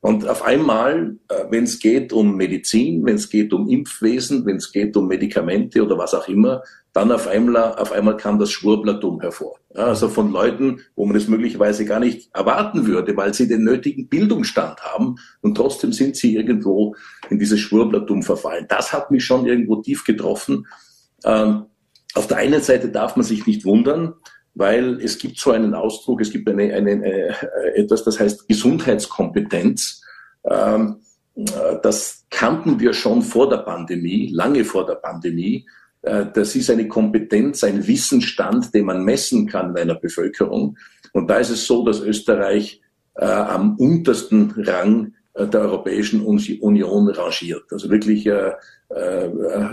Und 0.00 0.28
auf 0.28 0.42
einmal, 0.42 1.16
äh, 1.28 1.44
wenn 1.50 1.64
es 1.64 1.78
geht 1.78 2.12
um 2.12 2.36
Medizin, 2.36 3.06
wenn 3.06 3.14
es 3.14 3.30
geht 3.30 3.52
um 3.52 3.68
Impfwesen, 3.68 4.44
wenn 4.44 4.56
es 4.56 4.70
geht 4.70 4.96
um 4.96 5.08
Medikamente 5.08 5.82
oder 5.82 5.96
was 5.96 6.12
auch 6.14 6.28
immer, 6.28 6.62
dann 6.94 7.10
auf 7.10 7.26
einmal, 7.26 7.74
auf 7.74 7.90
einmal 7.90 8.16
kam 8.16 8.38
das 8.38 8.52
Schwurblertum 8.52 9.20
hervor. 9.20 9.58
Ja, 9.74 9.86
also 9.86 10.08
von 10.08 10.30
Leuten, 10.30 10.80
wo 10.94 11.04
man 11.04 11.14
das 11.14 11.26
möglicherweise 11.26 11.84
gar 11.84 11.98
nicht 11.98 12.30
erwarten 12.32 12.86
würde, 12.86 13.16
weil 13.16 13.34
sie 13.34 13.48
den 13.48 13.64
nötigen 13.64 14.08
Bildungsstand 14.08 14.80
haben 14.80 15.16
und 15.42 15.56
trotzdem 15.56 15.92
sind 15.92 16.14
sie 16.14 16.36
irgendwo 16.36 16.94
in 17.30 17.40
dieses 17.40 17.58
Schwurblertum 17.58 18.22
verfallen. 18.22 18.66
Das 18.68 18.92
hat 18.92 19.10
mich 19.10 19.24
schon 19.24 19.44
irgendwo 19.44 19.82
tief 19.82 20.04
getroffen. 20.04 20.68
Ähm, 21.24 21.64
auf 22.14 22.28
der 22.28 22.36
einen 22.36 22.62
Seite 22.62 22.88
darf 22.88 23.16
man 23.16 23.24
sich 23.24 23.44
nicht 23.44 23.64
wundern, 23.64 24.14
weil 24.54 25.00
es 25.02 25.18
gibt 25.18 25.38
so 25.38 25.50
einen 25.50 25.74
Ausdruck, 25.74 26.20
es 26.20 26.30
gibt 26.30 26.48
eine, 26.48 26.72
eine, 26.72 26.92
eine 26.92 27.06
äh, 27.06 27.82
etwas, 27.82 28.04
das 28.04 28.20
heißt 28.20 28.46
Gesundheitskompetenz. 28.46 30.00
Ähm, 30.48 31.00
äh, 31.34 31.42
das 31.82 32.24
kannten 32.30 32.78
wir 32.78 32.92
schon 32.92 33.22
vor 33.22 33.48
der 33.48 33.58
Pandemie, 33.58 34.30
lange 34.32 34.64
vor 34.64 34.86
der 34.86 34.94
Pandemie. 34.94 35.66
Äh, 36.04 36.26
das 36.32 36.54
ist 36.54 36.70
eine 36.70 36.88
Kompetenz, 36.88 37.64
ein 37.64 37.86
Wissensstand, 37.86 38.74
den 38.74 38.86
man 38.86 39.04
messen 39.04 39.46
kann 39.46 39.70
in 39.70 39.78
einer 39.78 39.94
Bevölkerung. 39.94 40.76
Und 41.12 41.28
da 41.28 41.36
ist 41.36 41.50
es 41.50 41.66
so, 41.66 41.84
dass 41.84 42.00
Österreich 42.00 42.80
äh, 43.16 43.24
am 43.24 43.76
untersten 43.76 44.52
Rang 44.56 45.14
der 45.36 45.62
Europäischen 45.62 46.20
Union 46.22 47.08
rangiert. 47.08 47.64
Also 47.72 47.90
wirklich 47.90 48.24
äh, 48.24 48.52
äh, 48.90 49.30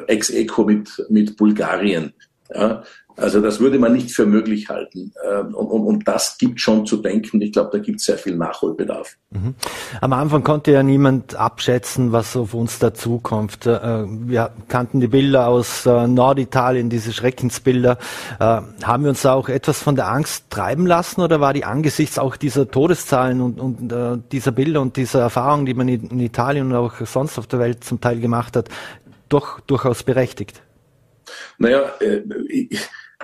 ex 0.08 0.32
equo 0.32 0.64
mit, 0.64 0.90
mit 1.10 1.38
Bulgarien. 1.38 2.14
Ja? 2.54 2.84
Also 3.22 3.40
das 3.40 3.60
würde 3.60 3.78
man 3.78 3.94
nicht 3.94 4.12
für 4.12 4.26
möglich 4.26 4.70
halten. 4.70 5.14
Ähm, 5.30 5.54
und, 5.54 5.68
und, 5.68 5.86
und 5.86 6.08
das 6.08 6.38
gibt 6.38 6.60
schon 6.60 6.86
zu 6.86 6.98
denken. 6.98 7.42
Ich 7.42 7.52
glaube, 7.52 7.70
da 7.72 7.78
gibt 7.78 8.00
es 8.00 8.06
sehr 8.06 8.18
viel 8.18 8.36
Nachholbedarf. 8.36 9.16
Mhm. 9.30 9.56
Am 10.02 10.14
Anfang 10.14 10.44
konnte 10.44 10.72
ja 10.72 10.82
niemand 10.82 11.36
abschätzen, 11.36 12.12
was 12.12 12.36
auf 12.36 12.54
uns 12.54 12.80
dazukommt. 12.80 13.66
Äh, 13.66 14.06
wir 14.06 14.52
kannten 14.68 15.00
die 15.00 15.08
Bilder 15.08 15.48
aus 15.48 15.86
äh, 15.86 16.08
Norditalien, 16.08 16.90
diese 16.90 17.14
Schreckensbilder. 17.14 17.98
Äh, 18.40 18.44
haben 18.84 19.04
wir 19.04 19.10
uns 19.10 19.22
da 19.22 19.34
auch 19.34 19.50
etwas 19.50 19.82
von 19.82 19.96
der 19.96 20.12
Angst 20.12 20.50
treiben 20.50 20.88
lassen 20.88 21.22
oder 21.22 21.40
war 21.40 21.54
die 21.54 21.64
angesichts 21.64 22.18
auch 22.18 22.36
dieser 22.36 22.70
Todeszahlen 22.70 23.42
und, 23.42 23.60
und 23.60 24.22
dieser 24.32 24.52
Bilder 24.52 24.82
und 24.82 24.98
dieser 24.98 25.22
Erfahrungen, 25.22 25.66
die 25.66 25.74
man 25.74 25.88
in 25.88 26.20
Italien 26.20 26.68
und 26.68 26.76
auch 26.76 26.94
sonst 27.06 27.38
auf 27.38 27.48
der 27.48 27.60
Welt 27.60 27.84
zum 27.84 28.02
Teil 28.02 28.20
gemacht 28.20 28.56
hat, 28.56 28.70
doch 29.30 29.60
durchaus 29.62 30.04
berechtigt? 30.04 30.62
Naja, 31.58 31.92
äh, 32.00 32.22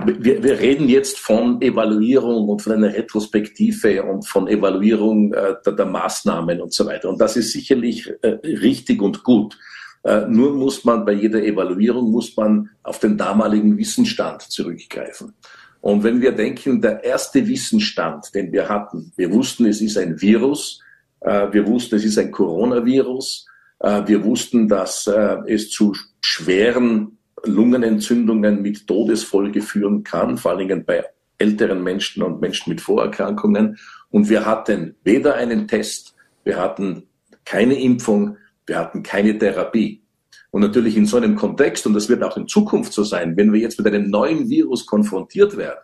wir, 0.05 0.43
wir 0.43 0.59
reden 0.59 0.89
jetzt 0.89 1.17
von 1.19 1.61
Evaluierung 1.61 2.49
und 2.49 2.61
von 2.61 2.73
einer 2.73 2.93
Retrospektive 2.93 4.03
und 4.03 4.27
von 4.27 4.47
Evaluierung 4.47 5.33
äh, 5.33 5.55
der, 5.65 5.73
der, 5.73 5.85
Maßnahmen 5.85 6.61
und 6.61 6.73
so 6.73 6.85
weiter. 6.85 7.09
Und 7.09 7.19
das 7.19 7.37
ist 7.37 7.51
sicherlich 7.51 8.11
äh, 8.21 8.37
richtig 8.43 9.01
und 9.01 9.23
gut. 9.23 9.57
Äh, 10.03 10.27
nur 10.27 10.53
muss 10.53 10.83
man 10.85 11.05
bei 11.05 11.13
jeder 11.13 11.43
Evaluierung 11.43 12.11
muss 12.11 12.35
man 12.37 12.69
auf 12.83 12.99
den 12.99 13.17
damaligen 13.17 13.77
Wissensstand 13.77 14.43
zurückgreifen. 14.43 15.33
Und 15.81 16.03
wenn 16.03 16.21
wir 16.21 16.31
denken, 16.31 16.81
der 16.81 17.03
erste 17.03 17.47
Wissensstand, 17.47 18.33
den 18.33 18.51
wir 18.51 18.67
hatten, 18.69 19.11
wir 19.15 19.31
wussten, 19.31 19.65
es 19.65 19.81
ist 19.81 19.97
ein 19.97 20.19
Virus, 20.21 20.81
äh, 21.21 21.47
wir 21.51 21.65
wussten, 21.65 21.95
es 21.95 22.05
ist 22.05 22.17
ein 22.17 22.31
Coronavirus, 22.31 23.47
äh, 23.79 24.01
wir 24.05 24.23
wussten, 24.23 24.67
dass 24.67 25.07
äh, 25.07 25.37
es 25.47 25.69
zu 25.69 25.93
schweren 26.21 27.16
Lungenentzündungen 27.47 28.61
mit 28.61 28.87
Todesfolge 28.87 29.61
führen 29.61 30.03
kann, 30.03 30.37
vor 30.37 30.51
allen 30.51 30.67
Dingen 30.67 30.85
bei 30.85 31.03
älteren 31.37 31.83
Menschen 31.83 32.23
und 32.23 32.41
Menschen 32.41 32.69
mit 32.69 32.81
Vorerkrankungen. 32.81 33.77
Und 34.09 34.29
wir 34.29 34.45
hatten 34.45 34.95
weder 35.03 35.35
einen 35.35 35.67
Test, 35.67 36.15
wir 36.43 36.57
hatten 36.57 37.03
keine 37.45 37.79
Impfung, 37.79 38.37
wir 38.65 38.77
hatten 38.77 39.03
keine 39.03 39.37
Therapie. 39.37 40.03
Und 40.51 40.61
natürlich 40.61 40.97
in 40.97 41.05
so 41.05 41.17
einem 41.17 41.35
Kontext, 41.35 41.85
und 41.85 41.93
das 41.93 42.09
wird 42.09 42.23
auch 42.23 42.37
in 42.37 42.47
Zukunft 42.47 42.93
so 42.93 43.03
sein, 43.03 43.35
wenn 43.37 43.51
wir 43.53 43.59
jetzt 43.59 43.79
mit 43.79 43.87
einem 43.93 44.09
neuen 44.09 44.49
Virus 44.49 44.85
konfrontiert 44.85 45.57
werden, 45.57 45.79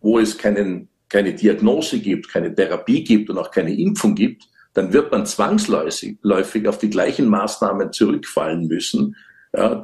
wo 0.00 0.18
es 0.18 0.36
keinen, 0.36 0.88
keine 1.08 1.34
Diagnose 1.34 1.98
gibt, 1.98 2.28
keine 2.28 2.54
Therapie 2.54 3.02
gibt 3.02 3.30
und 3.30 3.38
auch 3.38 3.50
keine 3.50 3.74
Impfung 3.74 4.14
gibt, 4.14 4.48
dann 4.74 4.92
wird 4.92 5.10
man 5.10 5.24
zwangsläufig 5.24 6.68
auf 6.68 6.78
die 6.78 6.90
gleichen 6.90 7.28
Maßnahmen 7.28 7.92
zurückfallen 7.92 8.66
müssen, 8.66 9.16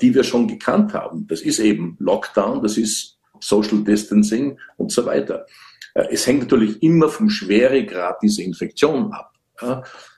die 0.01 0.15
wir 0.15 0.25
schon 0.25 0.49
gekannt 0.49 0.93
haben. 0.93 1.27
Das 1.29 1.41
ist 1.41 1.59
eben 1.59 1.97
Lockdown, 1.99 2.63
das 2.63 2.77
ist 2.77 3.19
Social 3.41 3.83
Distancing 3.85 4.59
und 4.77 4.93
so 4.93 5.07
weiter. 5.07 5.47
Äh, 5.95 6.09
es 6.11 6.27
hängt 6.27 6.43
natürlich 6.43 6.83
immer 6.83 7.09
vom 7.09 7.31
Schweregrad 7.31 8.21
dieser 8.23 8.43
Infektion 8.43 9.13
ab. 9.13 9.31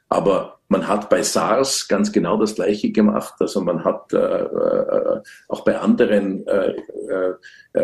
Aber 0.09 0.61
man 0.69 0.89
hat 0.89 1.11
bei 1.11 1.23
SARS 1.23 1.87
ganz 1.89 2.11
genau 2.13 2.39
das 2.39 2.55
Gleiche 2.55 2.93
gemacht. 2.93 3.35
Also 3.41 3.61
man 3.61 3.85
hat 3.85 4.11
äh, 4.13 4.17
äh, 4.17 5.21
auch 5.49 5.65
bei 5.65 5.77
anderen 5.79 6.47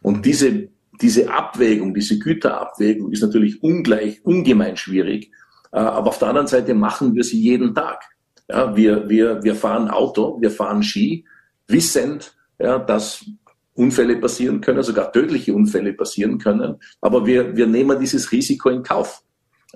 Und 0.00 0.24
diese, 0.24 0.68
diese 1.00 1.30
Abwägung, 1.30 1.92
diese 1.92 2.18
Güterabwägung 2.18 3.12
ist 3.12 3.22
natürlich 3.22 3.62
ungleich, 3.62 4.24
ungemein 4.24 4.78
schwierig. 4.78 5.30
Äh, 5.72 5.78
aber 5.78 6.08
auf 6.08 6.18
der 6.18 6.28
anderen 6.28 6.46
Seite 6.46 6.74
machen 6.74 7.14
wir 7.14 7.24
sie 7.24 7.40
jeden 7.40 7.74
Tag. 7.74 8.02
Ja, 8.48 8.74
wir, 8.76 9.08
wir, 9.08 9.42
wir 9.42 9.54
fahren 9.54 9.88
Auto, 9.88 10.40
wir 10.40 10.50
fahren 10.50 10.82
Ski, 10.82 11.24
wissend, 11.68 12.34
ja, 12.58 12.78
dass 12.78 13.24
Unfälle 13.74 14.16
passieren 14.16 14.60
können, 14.60 14.82
sogar 14.82 15.12
tödliche 15.12 15.54
Unfälle 15.54 15.92
passieren 15.92 16.38
können. 16.38 16.76
Aber 17.00 17.24
wir, 17.24 17.56
wir 17.56 17.66
nehmen 17.66 17.98
dieses 17.98 18.30
Risiko 18.32 18.68
in 18.68 18.82
Kauf. 18.82 19.22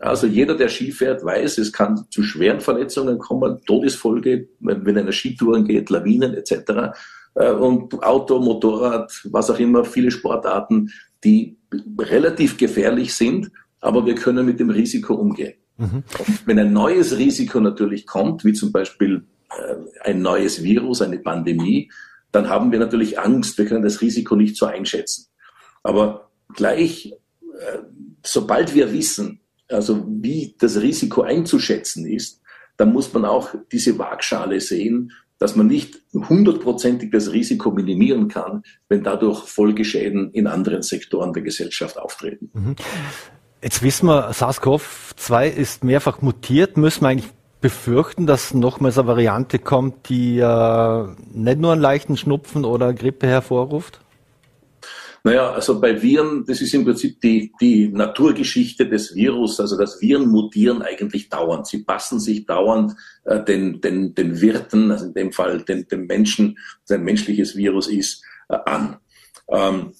Also 0.01 0.26
jeder, 0.26 0.57
der 0.57 0.68
Ski 0.68 0.90
fährt, 0.90 1.24
weiß, 1.24 1.59
es 1.59 1.72
kann 1.72 2.05
zu 2.11 2.22
schweren 2.24 2.61
Verletzungen 2.61 3.18
kommen, 3.18 3.61
Todesfolge, 3.64 4.49
wenn 4.59 4.99
einer 4.99 5.12
Skitouren 5.12 5.64
geht, 5.64 5.88
Lawinen 5.88 6.34
etc. 6.34 6.92
äh, 7.36 7.53
und 7.53 8.03
Auto, 8.03 8.40
Motorrad, 8.40 9.12
was 9.30 9.51
auch 9.51 9.59
immer, 9.59 9.84
viele 9.84 10.11
Sportarten, 10.11 10.90
die 11.22 11.57
relativ 11.99 12.57
gefährlich 12.57 13.14
sind, 13.14 13.51
aber 13.80 14.05
wir 14.05 14.16
können 14.16 14.45
mit 14.45 14.59
dem 14.59 14.70
Risiko 14.70 15.14
umgehen. 15.14 15.55
Mhm. 15.77 16.05
Wenn 16.47 16.59
ein 16.59 16.72
neues 16.72 17.16
Risiko 17.16 17.61
natürlich 17.61 18.07
kommt, 18.07 18.45
wie 18.45 18.53
zum 18.53 18.72
Beispiel 18.72 19.25
äh, 19.51 20.09
ein 20.09 20.22
neues 20.22 20.62
Virus, 20.62 21.03
eine 21.03 21.18
Pandemie, 21.18 21.91
dann 22.33 22.49
haben 22.49 22.72
wir 22.72 22.79
natürlich 22.79 23.18
Angst, 23.18 23.59
wir 23.59 23.66
können 23.66 23.85
das 23.85 24.01
Risiko 24.01 24.37
nicht 24.37 24.57
so 24.57 24.66
einschätzen. 24.66 25.27
Aber 25.83 26.31
gleich, 26.55 27.12
äh, 27.12 27.79
sobald 28.25 28.75
wir 28.75 28.93
wissen, 28.93 29.41
also 29.68 30.05
wie 30.09 30.55
das 30.59 30.81
Risiko 30.81 31.22
einzuschätzen 31.22 32.07
ist, 32.07 32.41
dann 32.77 32.93
muss 32.93 33.12
man 33.12 33.25
auch 33.25 33.55
diese 33.70 33.99
Waagschale 33.99 34.61
sehen, 34.61 35.12
dass 35.39 35.57
man 35.57 35.66
nicht 35.66 36.01
hundertprozentig 36.12 37.11
das 37.11 37.33
Risiko 37.33 37.70
minimieren 37.70 38.29
kann, 38.29 38.62
wenn 38.89 39.03
dadurch 39.03 39.45
Folgeschäden 39.45 40.31
in 40.33 40.47
anderen 40.47 40.83
Sektoren 40.83 41.33
der 41.33 41.43
Gesellschaft 41.43 41.99
auftreten. 41.99 42.51
Mhm. 42.53 42.77
Jetzt 43.65 43.83
wissen 43.83 44.09
wir, 44.09 44.35
SARS-CoV-2 44.35 45.47
ist 45.49 45.85
mehrfach 45.85 46.21
mutiert. 46.21 46.77
Müssen 46.77 47.01
wir 47.01 47.09
eigentlich 47.09 47.31
befürchten, 47.62 48.27
dass 48.27 48.53
nochmals 48.53 48.99
eine 48.99 49.09
Variante 49.09 49.59
kommt, 49.59 50.11
die 50.11 50.39
äh, 50.39 51.07
nicht 51.33 51.59
nur 51.59 51.73
einen 51.73 51.81
leichten 51.81 52.19
Schnupfen 52.19 52.67
oder 52.67 52.93
Grippe 52.93 53.27
hervorruft? 53.27 54.01
Naja, 55.23 55.51
also 55.51 55.81
bei 55.81 56.03
Viren, 56.03 56.45
das 56.45 56.61
ist 56.61 56.75
im 56.75 56.85
Prinzip 56.85 57.23
die, 57.23 57.53
die 57.59 57.89
Naturgeschichte 57.89 58.87
des 58.87 59.15
Virus. 59.15 59.59
Also 59.59 59.79
das 59.79 59.99
Viren 60.03 60.29
mutieren 60.29 60.83
eigentlich 60.83 61.31
dauernd. 61.31 61.67
Sie 61.67 61.85
passen 61.85 62.21
sich 62.21 62.45
dauernd 62.45 62.95
äh, 63.25 63.43
den, 63.43 63.81
den, 63.81 64.15
den 64.15 64.43
Wirten, 64.43 64.91
also 64.91 65.07
in 65.07 65.15
dem 65.15 65.33
Fall 65.33 65.62
den, 65.62 65.89
den 65.89 66.05
Menschen, 66.05 66.59
ein 66.91 67.03
menschliches 67.03 67.57
Virus 67.57 67.89
ist, 67.89 68.23
äh, 68.51 68.59
an. 68.67 68.99
Ähm, 69.49 69.95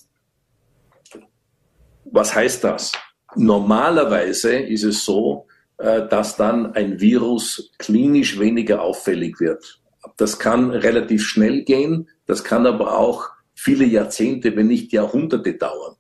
was 2.05 2.35
heißt 2.35 2.63
das? 2.63 2.93
Normalerweise 3.37 4.57
ist 4.57 4.85
es 4.85 5.05
so, 5.05 5.47
äh, 5.79 6.07
dass 6.09 6.37
dann 6.37 6.73
ein 6.75 7.01
Virus 7.01 7.73
klinisch 7.79 8.39
weniger 8.39 8.83
auffällig 8.83 9.41
wird. 9.41 9.81
Das 10.17 10.39
kann 10.39 10.71
relativ 10.71 11.27
schnell 11.27 11.65
gehen, 11.65 12.09
das 12.27 12.45
kann 12.45 12.67
aber 12.67 12.97
auch 12.97 13.31
viele 13.55 13.85
Jahrzehnte, 13.85 14.55
wenn 14.57 14.69
nicht 14.69 14.93
Jahrhunderte 14.93 15.55
dauern. 15.55 15.97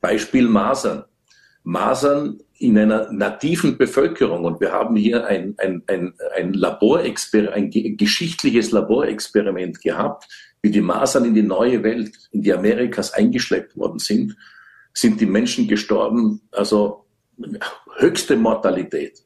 Beispiel 0.00 0.48
Masern. 0.48 1.04
Masern 1.62 2.40
in 2.58 2.78
einer 2.78 3.10
nativen 3.10 3.78
Bevölkerung, 3.78 4.44
und 4.44 4.60
wir 4.60 4.72
haben 4.72 4.96
hier 4.96 5.26
ein, 5.26 5.54
ein, 5.58 5.82
ein, 5.86 6.14
ein, 6.36 6.52
Laborexper 6.52 7.52
ein 7.52 7.70
geschichtliches 7.70 8.70
Laborexperiment 8.70 9.80
gehabt, 9.80 10.28
wie 10.60 10.70
die 10.70 10.82
Masern 10.82 11.24
in 11.24 11.34
die 11.34 11.42
neue 11.42 11.82
Welt, 11.82 12.12
in 12.32 12.42
die 12.42 12.52
Amerikas 12.52 13.12
eingeschleppt 13.12 13.76
worden 13.76 13.98
sind, 13.98 14.36
sind 14.94 15.20
die 15.20 15.26
Menschen 15.26 15.68
gestorben, 15.68 16.40
also 16.52 17.04
höchste 17.96 18.36
Mortalität. 18.36 19.22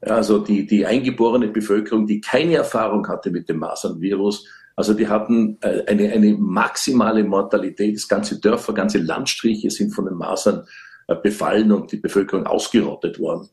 Also 0.00 0.38
die, 0.38 0.64
die 0.64 0.86
eingeborene 0.86 1.48
Bevölkerung, 1.48 2.06
die 2.06 2.20
keine 2.20 2.54
Erfahrung 2.54 3.06
hatte 3.08 3.30
mit 3.30 3.48
dem 3.48 3.58
Masernvirus, 3.58 4.46
also 4.76 4.94
die 4.94 5.08
hatten 5.08 5.58
äh, 5.60 5.82
eine, 5.88 6.12
eine 6.12 6.36
maximale 6.36 7.24
Mortalität. 7.24 7.96
Das 7.96 8.06
ganze 8.06 8.38
Dörfer, 8.38 8.72
ganze 8.72 8.98
Landstriche 8.98 9.70
sind 9.72 9.90
von 9.90 10.04
den 10.04 10.14
Masern 10.14 10.68
äh, 11.08 11.16
befallen 11.16 11.72
und 11.72 11.90
die 11.90 11.96
Bevölkerung 11.96 12.46
ausgerottet 12.46 13.18
worden. 13.18 13.48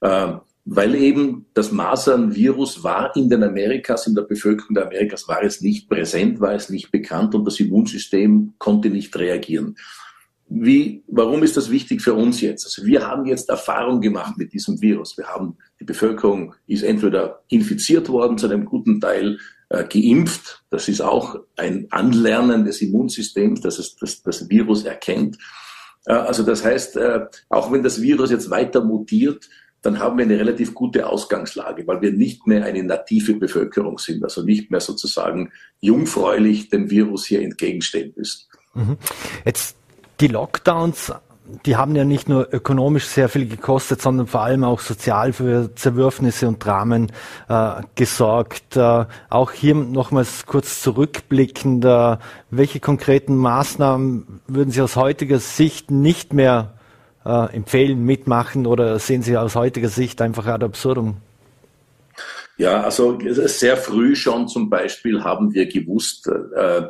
Ähm, 0.00 0.40
weil 0.64 0.94
eben 0.94 1.44
das 1.52 1.72
Masernvirus 1.72 2.82
war 2.82 3.14
in 3.16 3.28
den 3.28 3.42
Amerikas, 3.42 4.06
in 4.06 4.14
der 4.14 4.22
Bevölkerung 4.22 4.74
der 4.74 4.86
Amerikas 4.86 5.28
war 5.28 5.42
es 5.42 5.60
nicht 5.60 5.90
präsent, 5.90 6.40
war 6.40 6.54
es 6.54 6.70
nicht 6.70 6.90
bekannt 6.90 7.34
und 7.34 7.44
das 7.44 7.60
Immunsystem 7.60 8.54
konnte 8.56 8.88
nicht 8.88 9.14
reagieren. 9.18 9.76
Wie, 10.54 11.02
warum 11.06 11.42
ist 11.42 11.56
das 11.56 11.70
wichtig 11.70 12.02
für 12.02 12.12
uns 12.12 12.42
jetzt? 12.42 12.66
Also 12.66 12.84
wir 12.84 13.06
haben 13.06 13.24
jetzt 13.24 13.48
Erfahrung 13.48 14.00
gemacht 14.00 14.36
mit 14.36 14.52
diesem 14.52 14.80
Virus. 14.82 15.16
Wir 15.16 15.26
haben, 15.26 15.56
die 15.80 15.84
Bevölkerung 15.84 16.54
ist 16.66 16.82
entweder 16.82 17.42
infiziert 17.48 18.10
worden 18.10 18.36
zu 18.36 18.46
einem 18.46 18.66
guten 18.66 19.00
Teil, 19.00 19.38
äh, 19.70 19.84
geimpft. 19.84 20.62
Das 20.68 20.88
ist 20.88 21.00
auch 21.00 21.40
ein 21.56 21.86
Anlernen 21.90 22.66
des 22.66 22.82
Immunsystems, 22.82 23.62
dass 23.62 23.78
es 23.78 23.96
das, 23.96 24.22
das 24.22 24.50
Virus 24.50 24.84
erkennt. 24.84 25.38
Äh, 26.04 26.12
also 26.12 26.42
das 26.42 26.62
heißt, 26.62 26.96
äh, 26.96 27.20
auch 27.48 27.72
wenn 27.72 27.82
das 27.82 28.02
Virus 28.02 28.30
jetzt 28.30 28.50
weiter 28.50 28.84
mutiert, 28.84 29.48
dann 29.80 29.98
haben 29.98 30.18
wir 30.18 30.24
eine 30.26 30.38
relativ 30.38 30.74
gute 30.74 31.08
Ausgangslage, 31.08 31.86
weil 31.86 32.02
wir 32.02 32.12
nicht 32.12 32.46
mehr 32.46 32.64
eine 32.64 32.84
native 32.84 33.34
Bevölkerung 33.34 33.98
sind, 33.98 34.22
also 34.22 34.42
nicht 34.42 34.70
mehr 34.70 34.80
sozusagen 34.80 35.50
jungfräulich 35.80 36.68
dem 36.68 36.90
Virus 36.90 37.24
hier 37.24 37.42
entgegenstehen 37.42 38.12
müssen. 38.14 38.46
Mhm. 38.74 38.96
Jetzt 39.44 39.76
die 40.22 40.28
Lockdowns 40.28 41.12
die 41.66 41.76
haben 41.76 41.96
ja 41.96 42.04
nicht 42.04 42.28
nur 42.28 42.48
ökonomisch 42.52 43.06
sehr 43.06 43.28
viel 43.28 43.46
gekostet, 43.46 44.00
sondern 44.00 44.26
vor 44.26 44.42
allem 44.42 44.64
auch 44.64 44.80
sozial 44.80 45.32
für 45.32 45.74
Zerwürfnisse 45.74 46.48
und 46.48 46.64
Dramen 46.64 47.10
äh, 47.48 47.82
gesorgt. 47.94 48.76
Äh, 48.76 49.04
auch 49.28 49.52
hier 49.52 49.74
nochmals 49.74 50.46
kurz 50.46 50.80
zurückblickend, 50.80 51.84
äh, 51.84 52.16
welche 52.50 52.80
konkreten 52.80 53.36
Maßnahmen 53.36 54.40
würden 54.46 54.70
Sie 54.70 54.80
aus 54.80 54.96
heutiger 54.96 55.40
Sicht 55.40 55.90
nicht 55.90 56.32
mehr 56.32 56.74
äh, 57.26 57.54
empfehlen, 57.54 58.04
mitmachen 58.04 58.66
oder 58.66 58.98
sehen 58.98 59.22
Sie 59.22 59.36
aus 59.36 59.56
heutiger 59.56 59.88
Sicht 59.88 60.22
einfach 60.22 60.46
ad 60.46 60.64
absurdum? 60.64 61.16
Ja, 62.56 62.82
also 62.82 63.18
sehr 63.26 63.76
früh 63.76 64.14
schon 64.14 64.46
zum 64.46 64.70
Beispiel 64.70 65.24
haben 65.24 65.52
wir 65.52 65.66
gewusst, 65.66 66.28
äh, 66.28 66.82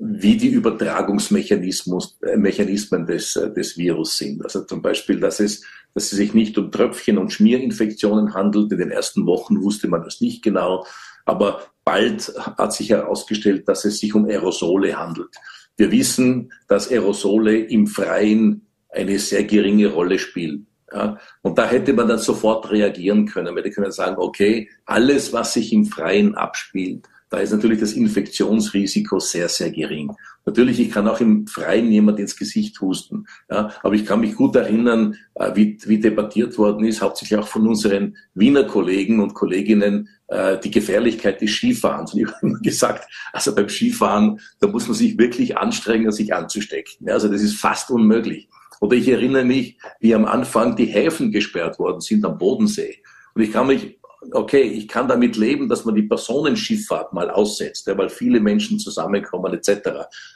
wie 0.00 0.36
die 0.36 0.48
Übertragungsmechanismen 0.48 2.00
äh, 2.22 3.06
des, 3.06 3.36
äh, 3.36 3.52
des 3.52 3.76
Virus 3.76 4.16
sind. 4.16 4.44
Also 4.44 4.64
zum 4.64 4.80
Beispiel, 4.80 5.18
dass 5.18 5.40
es, 5.40 5.62
dass 5.94 6.04
es 6.04 6.10
sich 6.10 6.34
nicht 6.34 6.56
um 6.56 6.70
Tröpfchen- 6.70 7.18
und 7.18 7.32
Schmierinfektionen 7.32 8.34
handelt. 8.34 8.70
In 8.72 8.78
den 8.78 8.90
ersten 8.90 9.26
Wochen 9.26 9.60
wusste 9.60 9.88
man 9.88 10.04
das 10.04 10.20
nicht 10.20 10.42
genau. 10.42 10.86
Aber 11.24 11.62
bald 11.84 12.32
hat 12.38 12.72
sich 12.72 12.90
herausgestellt, 12.90 13.68
dass 13.68 13.84
es 13.84 13.98
sich 13.98 14.14
um 14.14 14.26
Aerosole 14.26 14.96
handelt. 14.98 15.34
Wir 15.76 15.90
wissen, 15.90 16.52
dass 16.68 16.90
Aerosole 16.90 17.58
im 17.58 17.86
Freien 17.86 18.66
eine 18.90 19.18
sehr 19.18 19.44
geringe 19.44 19.88
Rolle 19.88 20.18
spielen. 20.18 20.66
Ja, 20.92 21.18
und 21.42 21.58
da 21.58 21.68
hätte 21.68 21.92
man 21.92 22.08
dann 22.08 22.18
sofort 22.18 22.70
reagieren 22.70 23.26
können. 23.26 23.54
Man 23.54 23.56
hätte 23.62 23.70
können 23.70 23.92
sagen, 23.92 24.16
okay, 24.18 24.70
alles, 24.86 25.34
was 25.34 25.52
sich 25.52 25.72
im 25.72 25.84
Freien 25.84 26.34
abspielt, 26.34 27.06
da 27.30 27.38
ist 27.38 27.52
natürlich 27.52 27.80
das 27.80 27.92
Infektionsrisiko 27.92 29.18
sehr, 29.18 29.48
sehr 29.48 29.70
gering. 29.70 30.12
Natürlich, 30.46 30.80
ich 30.80 30.90
kann 30.90 31.06
auch 31.08 31.20
im 31.20 31.46
Freien 31.46 31.90
jemand 31.90 32.18
ins 32.18 32.36
Gesicht 32.36 32.80
husten. 32.80 33.26
Ja, 33.50 33.70
aber 33.82 33.94
ich 33.94 34.06
kann 34.06 34.20
mich 34.20 34.34
gut 34.34 34.56
erinnern, 34.56 35.16
äh, 35.34 35.54
wie, 35.54 35.78
wie 35.84 36.00
debattiert 36.00 36.56
worden 36.56 36.86
ist, 36.86 37.02
hauptsächlich 37.02 37.38
auch 37.38 37.46
von 37.46 37.68
unseren 37.68 38.16
Wiener 38.34 38.64
Kollegen 38.64 39.20
und 39.20 39.34
Kolleginnen, 39.34 40.08
äh, 40.28 40.58
die 40.58 40.70
Gefährlichkeit 40.70 41.42
des 41.42 41.50
Skifahrens. 41.50 42.14
Und 42.14 42.20
ich 42.20 42.26
habe 42.28 42.46
immer 42.46 42.60
gesagt, 42.60 43.06
also 43.32 43.54
beim 43.54 43.68
Skifahren, 43.68 44.40
da 44.60 44.68
muss 44.68 44.86
man 44.88 44.96
sich 44.96 45.18
wirklich 45.18 45.58
anstrengen, 45.58 46.10
sich 46.12 46.32
anzustecken. 46.34 47.06
Ja, 47.06 47.14
also 47.14 47.28
das 47.28 47.42
ist 47.42 47.56
fast 47.56 47.90
unmöglich. 47.90 48.48
Oder 48.80 48.96
ich 48.96 49.08
erinnere 49.08 49.44
mich, 49.44 49.76
wie 50.00 50.14
am 50.14 50.24
Anfang 50.24 50.76
die 50.76 50.86
Häfen 50.86 51.30
gesperrt 51.30 51.78
worden 51.78 52.00
sind 52.00 52.24
am 52.24 52.38
Bodensee. 52.38 53.02
Und 53.34 53.42
ich 53.42 53.52
kann 53.52 53.66
mich 53.66 53.97
okay, 54.32 54.62
ich 54.62 54.88
kann 54.88 55.08
damit 55.08 55.36
leben, 55.36 55.68
dass 55.68 55.84
man 55.84 55.94
die 55.94 56.02
Personenschifffahrt 56.02 57.12
mal 57.12 57.30
aussetzt, 57.30 57.86
ja, 57.86 57.96
weil 57.96 58.08
viele 58.08 58.40
Menschen 58.40 58.78
zusammenkommen 58.78 59.54
etc. 59.54 59.90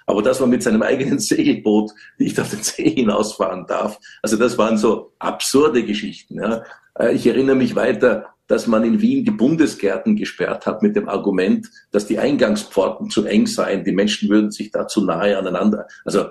Aber 0.07 0.22
dass 0.22 0.41
man 0.41 0.51
mit 0.51 0.62
seinem 0.62 0.83
eigenen 0.83 1.18
Segelboot 1.18 1.91
nicht 2.18 2.39
auf 2.39 2.51
den 2.51 2.62
See 2.62 2.91
hinausfahren 2.91 3.66
darf, 3.66 3.99
also 4.22 4.37
das 4.37 4.59
waren 4.59 4.78
so 4.78 5.12
absurde 5.18 5.85
Geschichten. 5.85 6.41
Ja. 6.41 6.62
Äh, 6.99 7.14
ich 7.14 7.26
erinnere 7.26 7.57
mich 7.57 7.74
weiter, 7.76 8.26
dass 8.47 8.66
man 8.66 8.85
in 8.85 9.01
Wien 9.01 9.24
die 9.24 9.30
Bundesgärten 9.30 10.16
gesperrt 10.16 10.66
hat 10.66 10.83
mit 10.83 10.95
dem 10.95 11.09
Argument, 11.09 11.70
dass 11.91 12.07
die 12.07 12.18
Eingangspforten 12.18 13.09
zu 13.09 13.24
eng 13.24 13.47
seien, 13.47 13.85
die 13.85 13.93
Menschen 13.93 14.28
würden 14.28 14.51
sich 14.51 14.70
da 14.70 14.87
zu 14.87 15.05
nahe 15.05 15.39
aneinander. 15.39 15.87
Also 16.05 16.26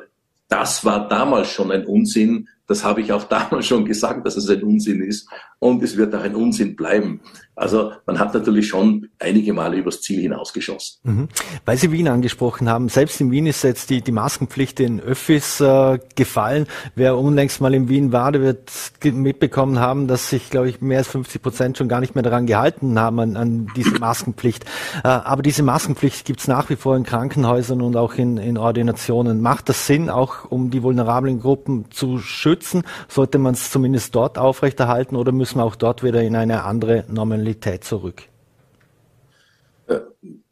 das 0.47 0.83
war 0.83 1.07
damals 1.07 1.49
schon 1.49 1.71
ein 1.71 1.85
Unsinn, 1.85 2.49
das 2.71 2.83
habe 2.83 3.01
ich 3.01 3.11
auch 3.13 3.23
damals 3.29 3.67
schon 3.67 3.85
gesagt, 3.85 4.25
dass 4.25 4.35
es 4.37 4.49
ein 4.49 4.63
Unsinn 4.63 5.03
ist 5.03 5.27
und 5.59 5.83
es 5.83 5.97
wird 5.97 6.15
auch 6.15 6.23
ein 6.23 6.35
Unsinn 6.35 6.75
bleiben. 6.75 7.21
Also 7.53 7.91
man 8.07 8.17
hat 8.17 8.33
natürlich 8.33 8.69
schon 8.69 9.09
einige 9.19 9.53
Male 9.53 9.77
übers 9.77 10.01
Ziel 10.01 10.21
hinausgeschossen. 10.21 10.99
Mhm. 11.03 11.27
Weil 11.65 11.77
Sie 11.77 11.91
Wien 11.91 12.07
angesprochen 12.07 12.69
haben, 12.69 12.89
selbst 12.89 13.21
in 13.21 13.29
Wien 13.29 13.45
ist 13.45 13.63
jetzt 13.63 13.89
die, 13.89 14.01
die 14.01 14.11
Maskenpflicht 14.11 14.79
in 14.79 14.99
Öffis 14.99 15.59
äh, 15.59 15.99
gefallen. 16.15 16.65
Wer 16.95 17.17
unlängst 17.17 17.61
mal 17.61 17.73
in 17.73 17.89
Wien 17.89 18.11
war, 18.11 18.31
der 18.31 18.41
wird 18.41 18.71
mitbekommen 19.03 19.79
haben, 19.79 20.07
dass 20.07 20.29
sich, 20.29 20.49
glaube 20.49 20.69
ich, 20.69 20.81
mehr 20.81 20.99
als 20.99 21.09
50 21.09 21.41
Prozent 21.41 21.77
schon 21.77 21.89
gar 21.89 21.99
nicht 21.99 22.15
mehr 22.15 22.23
daran 22.23 22.47
gehalten 22.47 22.97
haben, 22.97 23.19
an, 23.19 23.35
an 23.35 23.67
diese 23.75 23.99
Maskenpflicht. 23.99 24.63
Äh, 25.03 25.09
aber 25.09 25.43
diese 25.43 25.61
Maskenpflicht 25.61 26.25
gibt 26.25 26.39
es 26.39 26.47
nach 26.47 26.69
wie 26.69 26.77
vor 26.77 26.95
in 26.95 27.03
Krankenhäusern 27.03 27.81
und 27.81 27.97
auch 27.97 28.15
in, 28.15 28.37
in 28.37 28.57
Ordinationen. 28.57 29.41
Macht 29.41 29.69
das 29.69 29.85
Sinn, 29.85 30.09
auch 30.09 30.49
um 30.49 30.71
die 30.71 30.81
vulnerablen 30.81 31.41
Gruppen 31.41 31.91
zu 31.91 32.19
schützen? 32.19 32.60
Sollte 33.07 33.37
man 33.37 33.53
es 33.53 33.71
zumindest 33.71 34.15
dort 34.15 34.37
aufrechterhalten 34.37 35.15
oder 35.15 35.31
müssen 35.31 35.59
wir 35.59 35.63
auch 35.63 35.75
dort 35.75 36.03
wieder 36.03 36.21
in 36.21 36.35
eine 36.35 36.63
andere 36.63 37.05
Normalität 37.07 37.83
zurück? 37.83 38.23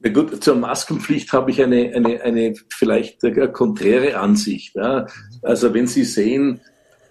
äh, 0.01 0.09
gut, 0.11 0.43
zur 0.43 0.55
Maskenpflicht 0.55 1.31
habe 1.33 1.51
ich 1.51 1.61
eine, 1.61 1.93
eine, 1.93 2.21
eine 2.21 2.53
vielleicht 2.69 3.23
eine 3.23 3.51
konträre 3.51 4.17
Ansicht. 4.17 4.75
Ja. 4.75 5.07
Also 5.41 5.73
wenn 5.73 5.87
Sie 5.87 6.03
sehen, 6.03 6.61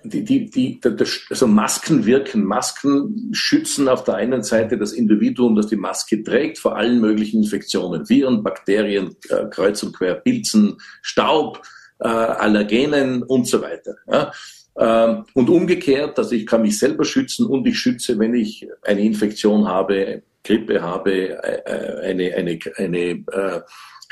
die, 0.05 0.25
die, 0.25 0.49
die, 0.49 0.81
also 1.29 1.47
Masken 1.47 2.07
wirken, 2.07 2.45
Masken 2.45 3.31
schützen 3.33 3.89
auf 3.89 4.05
der 4.05 4.15
einen 4.15 4.43
Seite 4.43 4.79
das 4.79 4.93
Individuum, 4.93 5.57
das 5.57 5.67
die 5.67 5.77
Maske 5.77 6.23
trägt, 6.23 6.59
vor 6.59 6.77
allen 6.77 7.01
möglichen 7.01 7.43
Infektionen, 7.43 8.09
Viren, 8.09 8.43
Bakterien, 8.43 9.17
äh, 9.29 9.47
kreuz 9.51 9.83
und 9.83 9.97
quer, 9.97 10.15
Pilzen, 10.15 10.79
Staub, 11.03 11.63
äh, 11.99 12.09
Allergenen 12.09 13.23
und 13.23 13.49
so 13.49 13.61
weiter. 13.61 13.97
Ja. 14.07 14.33
Ähm, 14.79 15.25
und 15.35 15.51
umgekehrt, 15.51 16.19
also 16.19 16.33
ich 16.33 16.47
kann 16.47 16.63
mich 16.63 16.79
selber 16.79 17.05
schützen 17.05 17.47
und 17.47 17.67
ich 17.67 17.79
schütze, 17.79 18.19
wenn 18.19 18.35
ich 18.35 18.69
eine 18.83 19.01
Infektion 19.01 19.67
habe, 19.67 20.23
Grippe 20.45 20.81
habe, 20.81 21.13
äh, 21.13 21.63
äh, 21.67 22.11
eine, 22.11 22.35
eine, 22.35 22.59
eine 22.77 22.99
äh, 22.99 23.61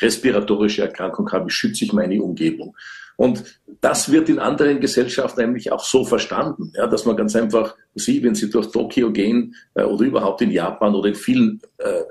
respiratorische 0.01 0.83
Erkrankung 0.83 1.31
habe, 1.31 1.51
schütze 1.51 1.85
ich 1.85 1.93
meine 1.93 2.21
Umgebung. 2.21 2.77
Und 3.17 3.61
das 3.81 4.11
wird 4.13 4.29
in 4.29 4.39
anderen 4.39 4.81
Gesellschaften 4.81 5.41
eigentlich 5.41 5.73
auch 5.73 5.83
so 5.83 6.05
verstanden, 6.05 6.73
ja, 6.75 6.87
dass 6.87 7.07
man 7.07 7.17
ganz 7.17 7.35
einfach 7.35 7.75
sieht, 7.95 8.25
wenn 8.25 8.35
Sie 8.35 8.51
durch 8.51 8.71
Tokio 8.71 9.11
gehen 9.11 9.55
oder 9.75 10.05
überhaupt 10.05 10.43
in 10.43 10.51
Japan 10.51 10.95
oder 10.95 11.09
in 11.09 11.15
vielen 11.15 11.63
äh, 11.79 12.03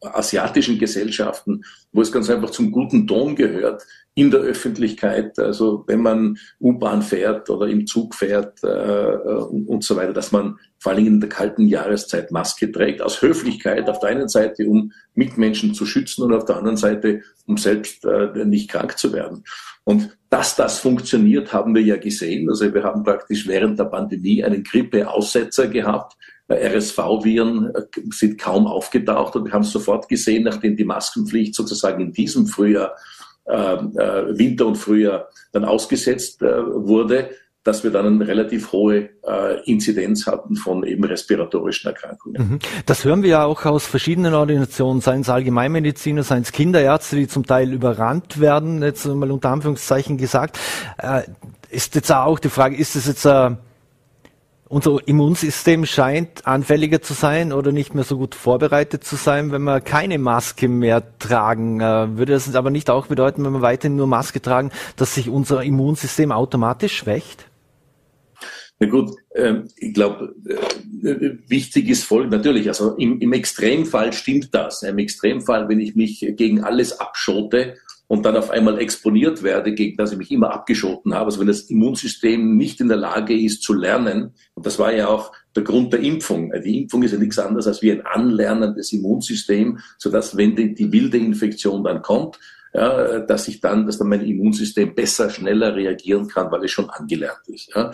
asiatischen 0.00 0.78
Gesellschaften, 0.78 1.62
wo 1.92 2.00
es 2.00 2.10
ganz 2.10 2.30
einfach 2.30 2.48
zum 2.48 2.72
guten 2.72 3.06
Ton 3.06 3.36
gehört, 3.36 3.82
in 4.14 4.30
der 4.30 4.40
Öffentlichkeit, 4.40 5.38
also 5.38 5.84
wenn 5.86 6.02
man 6.02 6.38
U-Bahn 6.60 7.00
fährt 7.00 7.48
oder 7.48 7.66
im 7.66 7.86
Zug 7.86 8.14
fährt 8.14 8.62
äh, 8.62 8.66
und, 8.66 9.68
und 9.68 9.84
so 9.84 9.96
weiter, 9.96 10.12
dass 10.12 10.32
man 10.32 10.58
vor 10.78 10.92
allem 10.92 11.06
in 11.06 11.20
der 11.20 11.30
kalten 11.30 11.66
Jahreszeit 11.66 12.30
Maske 12.30 12.70
trägt, 12.70 13.00
aus 13.00 13.22
Höflichkeit 13.22 13.88
auf 13.88 14.00
der 14.00 14.10
einen 14.10 14.28
Seite, 14.28 14.66
um 14.66 14.92
Mitmenschen 15.14 15.72
zu 15.72 15.86
schützen 15.86 16.24
und 16.24 16.34
auf 16.34 16.44
der 16.44 16.56
anderen 16.56 16.76
Seite, 16.76 17.22
um 17.46 17.56
selbst 17.56 18.04
äh, 18.04 18.44
nicht 18.44 18.70
krank 18.70 18.98
zu 18.98 19.14
werden. 19.14 19.44
Und 19.84 20.16
dass 20.28 20.56
das 20.56 20.78
funktioniert, 20.78 21.52
haben 21.54 21.74
wir 21.74 21.82
ja 21.82 21.96
gesehen. 21.96 22.50
Also 22.50 22.72
wir 22.72 22.84
haben 22.84 23.04
praktisch 23.04 23.48
während 23.48 23.78
der 23.78 23.84
Pandemie 23.84 24.44
einen 24.44 24.62
Grippeaussetzer 24.62 25.68
gehabt. 25.68 26.16
RSV-Viren 26.50 27.74
äh, 27.74 27.82
sind 28.10 28.38
kaum 28.38 28.66
aufgetaucht 28.66 29.36
und 29.36 29.46
wir 29.46 29.52
haben 29.52 29.64
sofort 29.64 30.06
gesehen, 30.10 30.44
nachdem 30.44 30.76
die 30.76 30.84
Maskenpflicht 30.84 31.54
sozusagen 31.54 32.02
in 32.02 32.12
diesem 32.12 32.46
Frühjahr 32.46 32.90
äh, 32.90 33.21
Winter 33.44 34.66
und 34.66 34.76
Frühjahr 34.76 35.28
dann 35.52 35.64
ausgesetzt 35.64 36.42
äh, 36.42 36.46
wurde, 36.46 37.30
dass 37.64 37.84
wir 37.84 37.92
dann 37.92 38.06
eine 38.06 38.26
relativ 38.26 38.72
hohe 38.72 39.10
äh, 39.24 39.70
Inzidenz 39.70 40.26
hatten 40.26 40.56
von 40.56 40.82
eben 40.84 41.04
respiratorischen 41.04 41.90
Erkrankungen. 41.90 42.42
Mhm. 42.42 42.58
Das 42.86 43.04
hören 43.04 43.22
wir 43.22 43.30
ja 43.30 43.44
auch 43.44 43.64
aus 43.64 43.86
verschiedenen 43.86 44.34
Organisationen, 44.34 45.00
seien 45.00 45.20
es 45.20 45.28
Allgemeinmediziner, 45.28 46.24
seien 46.24 46.42
es 46.42 46.50
Kinderärzte, 46.50 47.16
die 47.16 47.28
zum 47.28 47.46
Teil 47.46 47.72
überrannt 47.72 48.40
werden, 48.40 48.82
jetzt 48.82 49.06
mal 49.06 49.30
unter 49.30 49.50
Anführungszeichen 49.50 50.18
gesagt. 50.18 50.58
Äh, 50.98 51.22
ist 51.70 51.94
jetzt 51.94 52.10
auch 52.12 52.38
die 52.38 52.48
Frage, 52.48 52.76
ist 52.76 52.96
es 52.96 53.06
jetzt 53.06 53.24
äh, 53.24 53.50
unser 54.72 55.06
Immunsystem 55.06 55.84
scheint 55.84 56.46
anfälliger 56.46 57.02
zu 57.02 57.12
sein 57.12 57.52
oder 57.52 57.72
nicht 57.72 57.94
mehr 57.94 58.04
so 58.04 58.16
gut 58.16 58.34
vorbereitet 58.34 59.04
zu 59.04 59.16
sein, 59.16 59.52
wenn 59.52 59.64
wir 59.64 59.82
keine 59.82 60.18
Maske 60.18 60.66
mehr 60.66 61.02
tragen. 61.18 61.80
Äh, 61.80 62.16
würde 62.16 62.32
das 62.32 62.54
aber 62.54 62.70
nicht 62.70 62.88
auch 62.88 63.06
bedeuten, 63.06 63.44
wenn 63.44 63.52
wir 63.52 63.60
weiterhin 63.60 63.96
nur 63.96 64.06
Maske 64.06 64.40
tragen, 64.40 64.70
dass 64.96 65.14
sich 65.14 65.28
unser 65.28 65.62
Immunsystem 65.62 66.32
automatisch 66.32 66.96
schwächt? 66.96 67.44
Na 68.78 68.88
gut, 68.88 69.10
ähm, 69.34 69.68
ich 69.76 69.92
glaube, 69.92 70.34
äh, 70.48 71.36
wichtig 71.48 71.90
ist 71.90 72.04
folgendes, 72.04 72.38
natürlich, 72.38 72.66
also 72.66 72.96
im, 72.96 73.20
im 73.20 73.34
Extremfall 73.34 74.14
stimmt 74.14 74.54
das. 74.54 74.82
Im 74.82 74.96
Extremfall, 74.96 75.68
wenn 75.68 75.80
ich 75.80 75.96
mich 75.96 76.24
gegen 76.36 76.64
alles 76.64 76.98
abschote 76.98 77.76
und 78.12 78.26
dann 78.26 78.36
auf 78.36 78.50
einmal 78.50 78.78
exponiert 78.78 79.42
werde, 79.42 79.72
gegen 79.72 79.96
das 79.96 80.12
ich 80.12 80.18
mich 80.18 80.30
immer 80.30 80.52
abgeschoten 80.52 81.14
habe. 81.14 81.24
Also 81.24 81.40
wenn 81.40 81.46
das 81.46 81.62
Immunsystem 81.62 82.58
nicht 82.58 82.78
in 82.82 82.88
der 82.88 82.98
Lage 82.98 83.34
ist 83.34 83.62
zu 83.62 83.72
lernen, 83.72 84.34
und 84.52 84.66
das 84.66 84.78
war 84.78 84.92
ja 84.92 85.08
auch 85.08 85.32
der 85.56 85.62
Grund 85.62 85.94
der 85.94 86.00
Impfung. 86.00 86.52
Die 86.62 86.82
Impfung 86.82 87.02
ist 87.04 87.12
ja 87.12 87.18
nichts 87.18 87.38
anderes 87.38 87.66
als 87.66 87.80
wie 87.80 87.90
ein 87.90 88.04
Anlernen 88.04 88.74
des 88.74 88.92
Immunsystems, 88.92 89.80
sodass 89.96 90.36
wenn 90.36 90.54
die, 90.54 90.74
die 90.74 90.92
wilde 90.92 91.16
Infektion 91.16 91.84
dann 91.84 92.02
kommt, 92.02 92.38
ja, 92.74 93.20
dass 93.20 93.48
ich 93.48 93.62
dann, 93.62 93.86
dass 93.86 93.96
dann 93.96 94.10
mein 94.10 94.26
Immunsystem 94.26 94.94
besser, 94.94 95.30
schneller 95.30 95.74
reagieren 95.74 96.28
kann, 96.28 96.52
weil 96.52 96.64
es 96.64 96.70
schon 96.70 96.90
angelernt 96.90 97.40
ist. 97.46 97.70
Ja. 97.74 97.92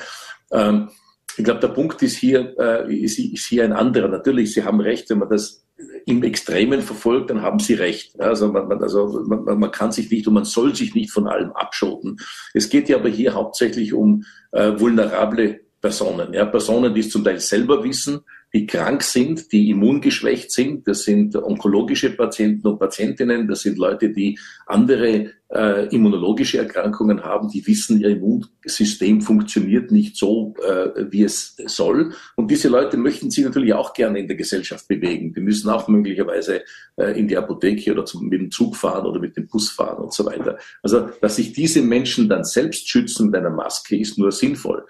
Ähm, 0.51 0.89
ich 1.37 1.45
glaube, 1.45 1.61
der 1.61 1.69
Punkt 1.69 2.03
ist 2.03 2.17
hier, 2.17 2.57
äh, 2.59 2.93
ist, 2.93 3.21
ist 3.21 3.47
hier 3.47 3.63
ein 3.63 3.73
anderer. 3.73 4.09
Natürlich, 4.09 4.53
Sie 4.53 4.65
haben 4.65 4.81
recht, 4.81 5.09
wenn 5.11 5.19
man 5.19 5.29
das 5.29 5.63
im 6.07 6.23
Extremen 6.23 6.83
verfolgt, 6.83 7.31
dann 7.31 7.43
haben 7.43 7.59
Sie 7.59 7.75
recht. 7.75 8.19
Also 8.21 8.51
man, 8.51 8.67
man, 8.69 8.83
also 8.83 9.23
man, 9.27 9.59
man 9.59 9.71
kann 9.71 9.93
sich 9.93 10.11
nicht 10.11 10.27
und 10.27 10.35
man 10.35 10.45
soll 10.45 10.75
sich 10.75 10.95
nicht 10.95 11.11
von 11.11 11.29
allem 11.29 11.53
abschoten. 11.53 12.19
Es 12.55 12.69
geht 12.69 12.89
ja 12.89 12.97
aber 12.97 13.09
hier 13.09 13.35
hauptsächlich 13.35 13.93
um 13.93 14.25
äh, 14.53 14.73
vulnerable 14.79 15.61
Personen. 15.81 16.35
Ja, 16.35 16.45
Personen, 16.45 16.95
die 16.95 17.01
es 17.01 17.11
zum 17.11 17.23
Teil 17.23 17.39
selber 17.39 17.85
wissen, 17.85 18.21
die 18.59 18.67
krank 18.67 19.05
sind, 19.05 19.53
die 19.53 19.71
immungeschwächt 19.71 20.51
sind. 20.51 20.89
Das 20.89 21.05
sind 21.05 21.37
onkologische 21.37 22.11
Patienten 22.11 22.67
und 22.67 22.81
Patientinnen. 22.81 23.47
Das 23.47 23.61
sind 23.61 23.79
Leute, 23.79 24.11
die 24.11 24.37
andere 24.67 25.31
äh, 25.55 25.87
immunologische 25.95 26.59
Erkrankungen 26.59 27.23
haben, 27.23 27.49
die 27.49 27.65
wissen, 27.67 28.01
ihr 28.01 28.11
Immunsystem 28.11 29.21
funktioniert 29.21 29.93
nicht 29.93 30.17
so, 30.17 30.55
äh, 30.61 31.07
wie 31.11 31.23
es 31.23 31.57
soll. 31.67 32.13
Und 32.35 32.51
diese 32.51 32.69
Leute 32.69 32.97
möchten 32.97 33.31
sich 33.31 33.45
natürlich 33.45 33.73
auch 33.75 33.93
gerne 33.93 34.19
in 34.19 34.27
der 34.27 34.37
Gesellschaft 34.37 34.89
bewegen. 34.89 35.33
Die 35.33 35.41
müssen 35.41 35.71
auch 35.71 35.87
möglicherweise 35.87 36.63
äh, 36.97 37.19
in 37.19 37.29
die 37.29 37.37
Apotheke 37.37 37.93
oder 37.93 38.05
zum, 38.05 38.29
mit 38.29 38.41
dem 38.41 38.51
Zug 38.51 38.75
fahren 38.75 39.07
oder 39.07 39.21
mit 39.21 39.37
dem 39.37 39.47
Bus 39.47 39.71
fahren 39.71 40.03
und 40.03 40.13
so 40.13 40.27
weiter. 40.27 40.59
Also, 40.83 41.11
dass 41.21 41.37
sich 41.37 41.53
diese 41.53 41.81
Menschen 41.81 42.29
dann 42.29 42.43
selbst 42.43 42.89
schützen 42.89 43.27
mit 43.27 43.37
einer 43.37 43.51
Maske, 43.51 43.97
ist 43.97 44.19
nur 44.19 44.33
sinnvoll. 44.33 44.85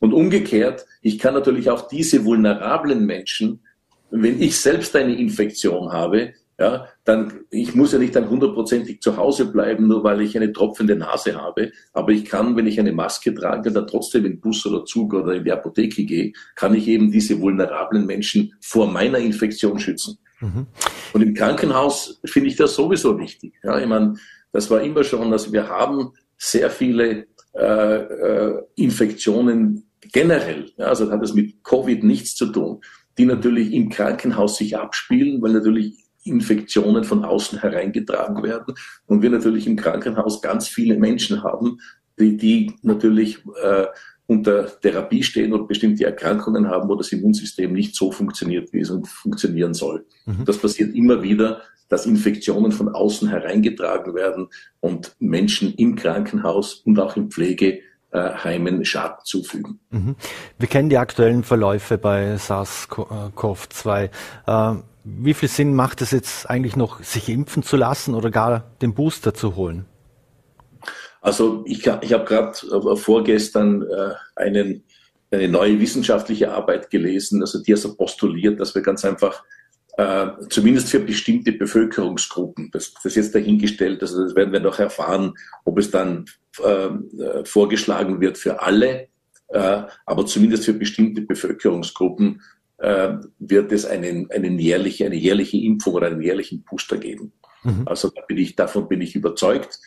Und 0.00 0.12
umgekehrt, 0.12 0.86
ich 1.02 1.18
kann 1.18 1.34
natürlich 1.34 1.70
auch 1.70 1.88
diese 1.88 2.24
vulnerablen 2.24 3.04
Menschen, 3.04 3.60
wenn 4.10 4.40
ich 4.40 4.58
selbst 4.58 4.96
eine 4.96 5.18
Infektion 5.18 5.92
habe, 5.92 6.34
ja, 6.60 6.88
dann, 7.04 7.44
ich 7.50 7.76
muss 7.76 7.92
ja 7.92 8.00
nicht 8.00 8.16
dann 8.16 8.28
hundertprozentig 8.28 9.00
zu 9.00 9.16
Hause 9.16 9.46
bleiben, 9.46 9.86
nur 9.86 10.02
weil 10.02 10.20
ich 10.20 10.36
eine 10.36 10.52
tropfende 10.52 10.96
Nase 10.96 11.40
habe. 11.40 11.70
Aber 11.92 12.10
ich 12.10 12.24
kann, 12.24 12.56
wenn 12.56 12.66
ich 12.66 12.80
eine 12.80 12.92
Maske 12.92 13.32
trage, 13.32 13.70
dann 13.70 13.86
trotzdem 13.86 14.24
in 14.24 14.40
Bus 14.40 14.66
oder 14.66 14.84
Zug 14.84 15.14
oder 15.14 15.34
in 15.34 15.44
die 15.44 15.52
Apotheke 15.52 16.04
gehe, 16.04 16.32
kann 16.56 16.74
ich 16.74 16.88
eben 16.88 17.12
diese 17.12 17.40
vulnerablen 17.40 18.06
Menschen 18.06 18.54
vor 18.60 18.90
meiner 18.90 19.18
Infektion 19.18 19.78
schützen. 19.78 20.18
Mhm. 20.40 20.66
Und 21.12 21.22
im 21.22 21.34
Krankenhaus 21.34 22.20
finde 22.24 22.48
ich 22.48 22.56
das 22.56 22.74
sowieso 22.74 23.16
wichtig. 23.20 23.54
Ja, 23.62 23.78
ich 23.78 23.86
meine, 23.86 24.14
das 24.50 24.68
war 24.68 24.80
immer 24.80 25.04
schon, 25.04 25.30
dass 25.30 25.52
wir 25.52 25.68
haben 25.68 26.12
sehr 26.36 26.70
viele 26.70 27.26
äh, 27.54 27.96
äh, 27.96 28.62
Infektionen 28.74 29.87
generell, 30.12 30.70
ja, 30.76 30.86
also 30.86 31.10
hat 31.10 31.22
das 31.22 31.34
mit 31.34 31.62
Covid 31.64 32.04
nichts 32.04 32.34
zu 32.34 32.46
tun, 32.46 32.80
die 33.16 33.26
natürlich 33.26 33.72
im 33.72 33.88
Krankenhaus 33.88 34.56
sich 34.56 34.76
abspielen, 34.76 35.42
weil 35.42 35.52
natürlich 35.52 36.04
Infektionen 36.24 37.04
von 37.04 37.24
außen 37.24 37.60
hereingetragen 37.60 38.42
werden 38.42 38.74
und 39.06 39.22
wir 39.22 39.30
natürlich 39.30 39.66
im 39.66 39.76
Krankenhaus 39.76 40.42
ganz 40.42 40.68
viele 40.68 40.96
Menschen 40.98 41.42
haben, 41.42 41.78
die, 42.18 42.36
die 42.36 42.74
natürlich 42.82 43.38
äh, 43.62 43.86
unter 44.26 44.66
Therapie 44.80 45.22
stehen 45.22 45.52
oder 45.54 45.64
bestimmte 45.64 46.04
Erkrankungen 46.04 46.68
haben, 46.68 46.88
wo 46.88 46.94
das 46.96 47.12
Immunsystem 47.12 47.72
nicht 47.72 47.94
so 47.94 48.12
funktioniert, 48.12 48.72
wie 48.72 48.80
es 48.80 48.92
funktionieren 49.04 49.72
soll. 49.72 50.04
Mhm. 50.26 50.44
Das 50.44 50.58
passiert 50.58 50.94
immer 50.94 51.22
wieder, 51.22 51.62
dass 51.88 52.04
Infektionen 52.04 52.70
von 52.70 52.90
außen 52.90 53.28
hereingetragen 53.28 54.14
werden 54.14 54.48
und 54.80 55.16
Menschen 55.18 55.72
im 55.74 55.96
Krankenhaus 55.96 56.74
und 56.84 57.00
auch 57.00 57.16
in 57.16 57.30
Pflege 57.30 57.80
Heimen 58.12 58.84
Schaden 58.84 59.18
zufügen. 59.24 59.80
Mhm. 59.90 60.16
Wir 60.58 60.68
kennen 60.68 60.88
die 60.88 60.98
aktuellen 60.98 61.44
Verläufe 61.44 61.98
bei 61.98 62.36
SARS-CoV-2. 62.36 64.10
Äh, 64.46 64.82
wie 65.04 65.34
viel 65.34 65.48
Sinn 65.48 65.74
macht 65.74 66.02
es 66.02 66.10
jetzt 66.10 66.48
eigentlich 66.48 66.76
noch, 66.76 67.02
sich 67.02 67.28
impfen 67.28 67.62
zu 67.62 67.76
lassen 67.76 68.14
oder 68.14 68.30
gar 68.30 68.70
den 68.82 68.94
Booster 68.94 69.34
zu 69.34 69.56
holen? 69.56 69.86
Also 71.20 71.64
ich, 71.66 71.86
ich 71.86 72.12
habe 72.12 72.24
gerade 72.24 72.58
äh, 72.66 72.96
vorgestern 72.96 73.82
äh, 73.82 74.12
einen, 74.36 74.84
eine 75.30 75.48
neue 75.48 75.80
wissenschaftliche 75.80 76.52
Arbeit 76.52 76.90
gelesen, 76.90 77.40
also 77.40 77.62
die 77.62 77.72
also 77.72 77.96
postuliert, 77.96 78.60
dass 78.60 78.74
wir 78.74 78.82
ganz 78.82 79.04
einfach 79.04 79.42
äh, 79.96 80.28
zumindest 80.48 80.88
für 80.88 81.00
bestimmte 81.00 81.52
Bevölkerungsgruppen. 81.52 82.70
Das, 82.72 82.94
das 82.94 83.04
ist 83.04 83.16
jetzt 83.16 83.34
dahingestellt, 83.34 84.00
also 84.00 84.22
das 84.22 84.36
werden 84.36 84.52
wir 84.52 84.60
noch 84.60 84.78
erfahren, 84.78 85.34
ob 85.64 85.78
es 85.78 85.90
dann 85.90 86.18
ähm, 86.18 86.24
äh, 86.60 87.44
vorgeschlagen 87.44 88.20
wird 88.20 88.38
für 88.38 88.62
alle, 88.62 89.08
äh, 89.48 89.82
aber 90.06 90.26
zumindest 90.26 90.64
für 90.64 90.74
bestimmte 90.74 91.22
Bevölkerungsgruppen 91.22 92.42
äh, 92.78 93.14
wird 93.38 93.72
es 93.72 93.84
einen, 93.84 94.30
einen 94.30 94.58
jährliche, 94.58 95.06
eine 95.06 95.16
jährliche 95.16 95.58
Impfung 95.58 95.94
oder 95.94 96.08
einen 96.08 96.22
jährlichen 96.22 96.62
Booster 96.62 96.98
geben. 96.98 97.32
Mhm. 97.64 97.82
Also 97.86 98.08
da 98.08 98.22
bin 98.22 98.38
ich, 98.38 98.56
davon 98.56 98.88
bin 98.88 99.00
ich 99.00 99.16
überzeugt. 99.16 99.80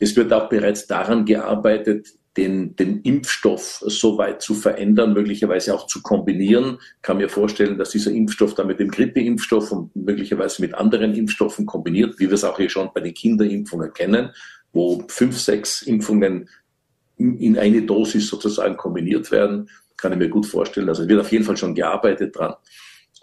Es 0.00 0.16
wird 0.16 0.32
auch 0.32 0.48
bereits 0.48 0.86
daran 0.86 1.26
gearbeitet, 1.26 2.14
den, 2.36 2.74
den 2.76 3.00
Impfstoff 3.02 3.82
so 3.86 4.18
weit 4.18 4.42
zu 4.42 4.54
verändern, 4.54 5.12
möglicherweise 5.12 5.74
auch 5.74 5.86
zu 5.86 6.02
kombinieren. 6.02 6.78
Ich 6.96 7.02
kann 7.02 7.18
mir 7.18 7.28
vorstellen, 7.28 7.78
dass 7.78 7.90
dieser 7.90 8.10
Impfstoff 8.10 8.54
dann 8.54 8.66
mit 8.66 8.80
dem 8.80 8.90
Grippeimpfstoff 8.90 9.70
und 9.70 9.94
möglicherweise 9.94 10.62
mit 10.62 10.74
anderen 10.74 11.14
Impfstoffen 11.14 11.66
kombiniert, 11.66 12.18
wie 12.18 12.26
wir 12.26 12.34
es 12.34 12.44
auch 12.44 12.56
hier 12.56 12.68
schon 12.68 12.90
bei 12.92 13.00
den 13.00 13.14
Kinderimpfungen 13.14 13.92
kennen, 13.92 14.30
wo 14.74 15.02
fünf, 15.08 15.38
sechs 15.38 15.82
Impfungen 15.82 16.48
in 17.16 17.56
eine 17.56 17.82
Dosis 17.82 18.28
sozusagen 18.28 18.76
kombiniert 18.76 19.30
werden. 19.30 19.70
Kann 19.96 20.12
ich 20.12 20.18
mir 20.18 20.28
gut 20.28 20.46
vorstellen. 20.46 20.88
Also 20.88 21.08
wird 21.08 21.20
auf 21.20 21.32
jeden 21.32 21.44
Fall 21.44 21.56
schon 21.56 21.74
gearbeitet 21.74 22.36
dran. 22.36 22.54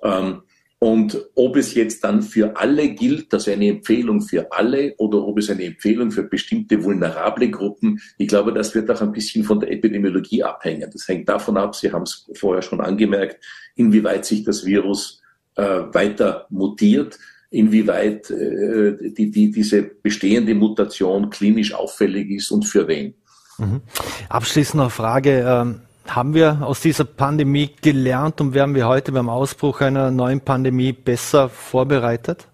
Ähm, 0.04 0.42
und 0.84 1.30
ob 1.36 1.58
es 1.58 1.76
jetzt 1.76 2.04
dann 2.04 2.24
für 2.24 2.58
alle 2.58 2.90
gilt, 2.90 3.32
dass 3.34 3.48
eine 3.48 3.68
Empfehlung 3.68 4.22
für 4.22 4.52
alle 4.52 4.96
oder 4.98 5.20
ob 5.20 5.38
es 5.38 5.52
eine 5.52 5.66
Empfehlung 5.66 6.10
für 6.10 6.24
bestimmte 6.24 6.84
vulnerable 6.84 7.52
Gruppen, 7.52 8.02
ich 8.18 8.28
glaube, 8.28 8.52
das 8.52 8.74
wird 8.74 8.90
auch 8.90 9.00
ein 9.00 9.12
bisschen 9.12 9.44
von 9.44 9.60
der 9.60 9.72
Epidemiologie 9.72 10.42
abhängen. 10.42 10.90
Das 10.92 11.08
hängt 11.08 11.30
davon 11.30 11.58
ab, 11.58 11.76
Sie 11.76 11.92
haben 11.92 12.02
es 12.02 12.28
vorher 12.34 12.64
schon 12.64 12.82
angemerkt, 12.82 13.46
inwieweit 13.76 14.26
sich 14.26 14.44
das 14.44 14.66
Virus 14.66 15.22
äh, 15.56 15.64
weiter 15.64 16.48
mutiert, 16.50 17.20
inwieweit 17.52 18.32
äh, 18.32 19.12
die, 19.12 19.30
die, 19.30 19.52
diese 19.52 19.84
bestehende 19.84 20.56
Mutation 20.56 21.30
klinisch 21.30 21.74
auffällig 21.74 22.32
ist 22.32 22.52
und 22.52 22.64
für 22.64 22.88
wen. 22.88 23.14
Mhm. 23.60 23.82
Abschließend 24.30 24.76
noch 24.76 24.92
Frage. 24.92 25.46
Ähm 25.48 25.82
haben 26.08 26.34
wir 26.34 26.62
aus 26.64 26.82
dieser 26.82 27.06
Pandemie 27.06 27.70
gelernt 27.82 28.42
und 28.42 28.54
werden 28.54 28.76
wir 28.76 28.88
heute 28.88 29.12
beim 29.12 29.30
Ausbruch 29.30 29.82
einer 29.82 30.12
neuen 30.12 30.42
Pandemie 30.42 30.92
besser 30.92 31.48
vorbereitet? 31.48 32.48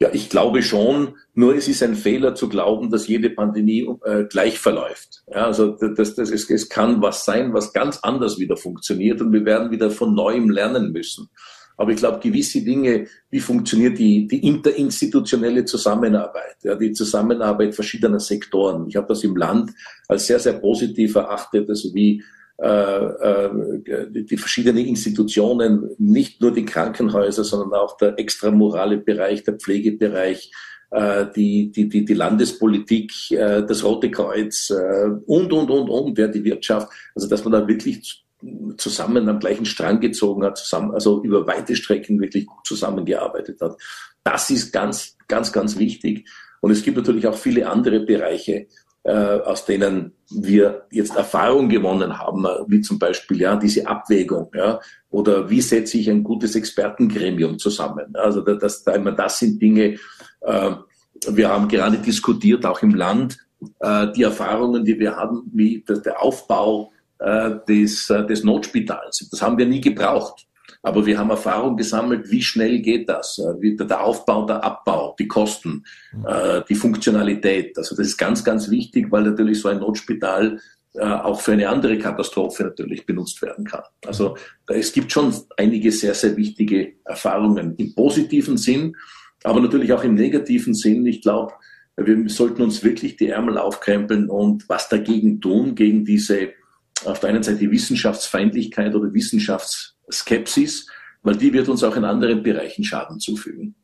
Ja, 0.00 0.10
ich 0.12 0.30
glaube 0.30 0.62
schon. 0.62 1.16
Nur 1.34 1.56
es 1.56 1.66
ist 1.66 1.82
ein 1.82 1.96
Fehler 1.96 2.34
zu 2.34 2.48
glauben, 2.48 2.90
dass 2.90 3.08
jede 3.08 3.30
Pandemie 3.30 3.88
äh, 4.04 4.24
gleich 4.24 4.58
verläuft. 4.58 5.24
Ja, 5.28 5.46
also 5.46 5.76
das, 5.76 6.14
das, 6.14 6.30
es, 6.30 6.48
es 6.48 6.68
kann 6.68 7.02
was 7.02 7.24
sein, 7.24 7.52
was 7.52 7.72
ganz 7.72 7.98
anders 7.98 8.38
wieder 8.38 8.56
funktioniert 8.56 9.20
und 9.20 9.32
wir 9.32 9.44
werden 9.44 9.70
wieder 9.70 9.90
von 9.90 10.14
neuem 10.14 10.50
lernen 10.50 10.92
müssen. 10.92 11.28
Aber 11.78 11.92
ich 11.92 11.98
glaube, 11.98 12.18
gewisse 12.18 12.62
Dinge, 12.62 13.06
wie 13.30 13.40
funktioniert 13.40 13.96
die, 13.98 14.26
die 14.26 14.44
interinstitutionelle 14.46 15.64
Zusammenarbeit, 15.64 16.56
ja, 16.64 16.74
die 16.74 16.92
Zusammenarbeit 16.92 17.74
verschiedener 17.74 18.18
Sektoren. 18.18 18.88
Ich 18.88 18.96
habe 18.96 19.06
das 19.06 19.22
im 19.22 19.36
Land 19.36 19.70
als 20.08 20.26
sehr, 20.26 20.40
sehr 20.40 20.54
positiv 20.54 21.14
erachtet, 21.14 21.70
also 21.70 21.94
wie 21.94 22.22
äh, 22.60 22.66
äh, 22.66 23.50
die 24.10 24.36
verschiedenen 24.36 24.84
Institutionen, 24.84 25.90
nicht 25.98 26.40
nur 26.40 26.50
die 26.50 26.64
Krankenhäuser, 26.64 27.44
sondern 27.44 27.78
auch 27.78 27.96
der 27.96 28.18
extramorale 28.18 28.98
Bereich, 28.98 29.44
der 29.44 29.54
Pflegebereich, 29.54 30.50
äh, 30.90 31.26
die, 31.36 31.70
die, 31.70 31.88
die, 31.88 32.04
die 32.04 32.14
Landespolitik, 32.14 33.12
äh, 33.30 33.62
das 33.64 33.84
Rote 33.84 34.10
Kreuz 34.10 34.70
äh, 34.70 35.10
und, 35.26 35.52
und, 35.52 35.70
und, 35.70 35.88
und, 35.88 36.18
ja, 36.18 36.26
die 36.26 36.42
Wirtschaft. 36.42 36.88
Also 37.14 37.28
dass 37.28 37.44
man 37.44 37.52
da 37.52 37.68
wirklich 37.68 38.24
zusammen 38.76 39.28
am 39.28 39.40
gleichen 39.40 39.66
Strang 39.66 40.00
gezogen 40.00 40.44
hat, 40.44 40.58
zusammen, 40.58 40.92
also 40.92 41.22
über 41.22 41.46
weite 41.46 41.74
Strecken 41.74 42.20
wirklich 42.20 42.46
gut 42.46 42.64
zusammengearbeitet 42.66 43.60
hat. 43.60 43.76
Das 44.22 44.50
ist 44.50 44.72
ganz, 44.72 45.16
ganz, 45.26 45.52
ganz 45.52 45.78
wichtig. 45.78 46.28
Und 46.60 46.70
es 46.70 46.82
gibt 46.82 46.96
natürlich 46.96 47.26
auch 47.26 47.36
viele 47.36 47.68
andere 47.68 48.00
Bereiche, 48.00 48.66
äh, 49.04 49.12
aus 49.12 49.64
denen 49.64 50.12
wir 50.30 50.86
jetzt 50.90 51.16
Erfahrung 51.16 51.68
gewonnen 51.68 52.18
haben, 52.18 52.44
wie 52.66 52.80
zum 52.80 52.98
Beispiel 52.98 53.40
ja 53.40 53.56
diese 53.56 53.86
Abwägung, 53.86 54.50
ja, 54.54 54.80
oder 55.10 55.48
wie 55.48 55.60
setze 55.60 55.98
ich 55.98 56.10
ein 56.10 56.22
gutes 56.22 56.54
Expertengremium 56.54 57.58
zusammen. 57.58 58.14
Also 58.14 58.42
das, 58.42 58.84
das, 58.84 59.38
sind 59.38 59.62
Dinge. 59.62 59.98
Äh, 60.40 60.70
wir 61.30 61.48
haben 61.48 61.68
gerade 61.68 61.98
diskutiert, 61.98 62.66
auch 62.66 62.82
im 62.82 62.94
Land, 62.94 63.38
äh, 63.80 64.12
die 64.12 64.22
Erfahrungen, 64.22 64.84
die 64.84 64.98
wir 64.98 65.16
haben, 65.16 65.50
wie 65.52 65.84
der 65.88 66.22
Aufbau 66.22 66.92
äh, 67.18 67.50
des, 67.68 68.10
äh, 68.10 68.26
des 68.26 68.44
Notspitals. 68.44 69.28
Das 69.30 69.42
haben 69.42 69.58
wir 69.58 69.66
nie 69.66 69.80
gebraucht. 69.80 70.46
Aber 70.82 71.04
wir 71.04 71.18
haben 71.18 71.30
Erfahrung 71.30 71.76
gesammelt, 71.76 72.30
wie 72.30 72.42
schnell 72.42 72.78
geht 72.80 73.08
das? 73.08 73.38
Äh, 73.38 73.60
wie 73.60 73.76
der 73.76 74.02
Aufbau, 74.02 74.46
der 74.46 74.62
Abbau, 74.62 75.16
die 75.18 75.26
Kosten, 75.28 75.84
mhm. 76.12 76.26
äh, 76.26 76.62
die 76.68 76.74
Funktionalität. 76.74 77.76
Also 77.76 77.96
das 77.96 78.08
ist 78.08 78.16
ganz, 78.16 78.44
ganz 78.44 78.70
wichtig, 78.70 79.10
weil 79.10 79.24
natürlich 79.24 79.60
so 79.60 79.68
ein 79.68 79.80
Notspital 79.80 80.60
äh, 80.94 81.00
auch 81.00 81.40
für 81.40 81.52
eine 81.52 81.68
andere 81.68 81.98
Katastrophe 81.98 82.64
natürlich 82.64 83.04
benutzt 83.06 83.42
werden 83.42 83.64
kann. 83.64 83.82
Also 84.06 84.36
es 84.66 84.92
gibt 84.92 85.12
schon 85.12 85.34
einige 85.56 85.90
sehr, 85.92 86.14
sehr 86.14 86.36
wichtige 86.36 86.94
Erfahrungen 87.04 87.74
im 87.76 87.94
positiven 87.94 88.56
Sinn, 88.56 88.96
aber 89.44 89.60
natürlich 89.60 89.92
auch 89.92 90.04
im 90.04 90.14
negativen 90.14 90.74
Sinn. 90.74 91.04
Ich 91.06 91.22
glaube, 91.22 91.52
wir 91.96 92.28
sollten 92.28 92.62
uns 92.62 92.84
wirklich 92.84 93.16
die 93.16 93.28
Ärmel 93.28 93.58
aufkrempeln 93.58 94.30
und 94.30 94.68
was 94.68 94.88
dagegen 94.88 95.40
tun, 95.40 95.74
gegen 95.74 96.04
diese 96.04 96.50
auf 97.04 97.20
der 97.20 97.30
einen 97.30 97.42
Seite 97.42 97.58
die 97.58 97.70
Wissenschaftsfeindlichkeit 97.70 98.94
oder 98.94 99.12
Wissenschaftsskepsis, 99.12 100.86
weil 101.22 101.36
die 101.36 101.52
wird 101.52 101.68
uns 101.68 101.84
auch 101.84 101.96
in 101.96 102.04
anderen 102.04 102.42
Bereichen 102.42 102.84
Schaden 102.84 103.20
zufügen. 103.20 103.74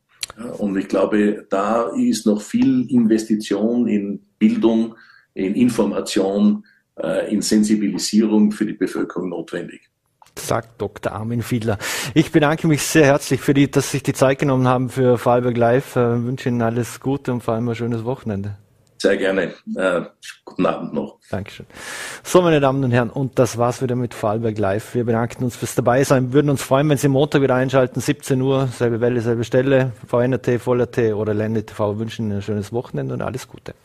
Und 0.57 0.77
ich 0.77 0.87
glaube, 0.87 1.45
da 1.49 1.91
ist 1.95 2.25
noch 2.25 2.41
viel 2.41 2.89
Investition 2.89 3.87
in 3.87 4.25
Bildung, 4.39 4.95
in 5.33 5.53
Information, 5.55 6.65
äh, 6.95 7.31
in 7.31 7.41
Sensibilisierung 7.41 8.51
für 8.51 8.65
die 8.65 8.73
Bevölkerung 8.73 9.29
notwendig 9.29 9.89
sagt 10.37 10.81
Dr. 10.81 11.13
Armin 11.13 11.41
Fiedler. 11.41 11.77
Ich 12.13 12.31
bedanke 12.31 12.67
mich 12.67 12.83
sehr 12.83 13.05
herzlich 13.05 13.39
für 13.39 13.53
die, 13.53 13.71
dass 13.71 13.85
Sie 13.85 13.97
sich 13.97 14.03
die 14.03 14.13
Zeit 14.13 14.39
genommen 14.39 14.67
haben 14.67 14.89
für 14.89 15.17
Vorarlberg 15.17 15.55
Live. 15.55 15.95
Ich 15.95 16.01
äh, 16.01 16.23
wünsche 16.23 16.49
Ihnen 16.49 16.61
alles 16.61 16.99
Gute 16.99 17.31
und 17.31 17.41
vor 17.41 17.53
allem 17.53 17.69
ein 17.69 17.75
schönes 17.75 18.03
Wochenende. 18.03 18.57
Sehr 19.05 19.17
gerne. 19.17 19.53
Äh, 19.75 20.01
guten 20.45 20.65
Abend 20.65 20.93
noch. 20.95 21.19
Dankeschön. 21.29 21.67
So, 22.23 22.41
meine 22.41 22.59
Damen 22.59 22.83
und 22.83 22.89
Herren, 22.89 23.11
und 23.11 23.37
das 23.37 23.59
war's 23.59 23.83
wieder 23.83 23.95
mit 23.95 24.15
Vorarlberg 24.15 24.57
Live. 24.57 24.95
Wir 24.95 25.03
bedanken 25.03 25.43
uns 25.43 25.55
fürs 25.55 25.75
Dabeisein. 25.75 26.29
Wir 26.29 26.33
würden 26.33 26.49
uns 26.49 26.63
freuen, 26.63 26.89
wenn 26.89 26.97
Sie 26.97 27.07
Montag 27.07 27.43
wieder 27.43 27.53
einschalten, 27.53 27.99
17 27.99 28.41
Uhr, 28.41 28.65
selbe 28.65 29.01
Welle, 29.01 29.21
selbe 29.21 29.43
Stelle, 29.43 29.91
VNRT, 30.07 30.59
VollRT 30.59 31.13
oder 31.13 31.35
Ländle. 31.35 31.63
Wir 31.77 31.99
wünschen 31.99 32.25
Ihnen 32.25 32.37
ein 32.37 32.41
schönes 32.41 32.73
Wochenende 32.73 33.13
und 33.13 33.21
alles 33.21 33.47
Gute. 33.47 33.75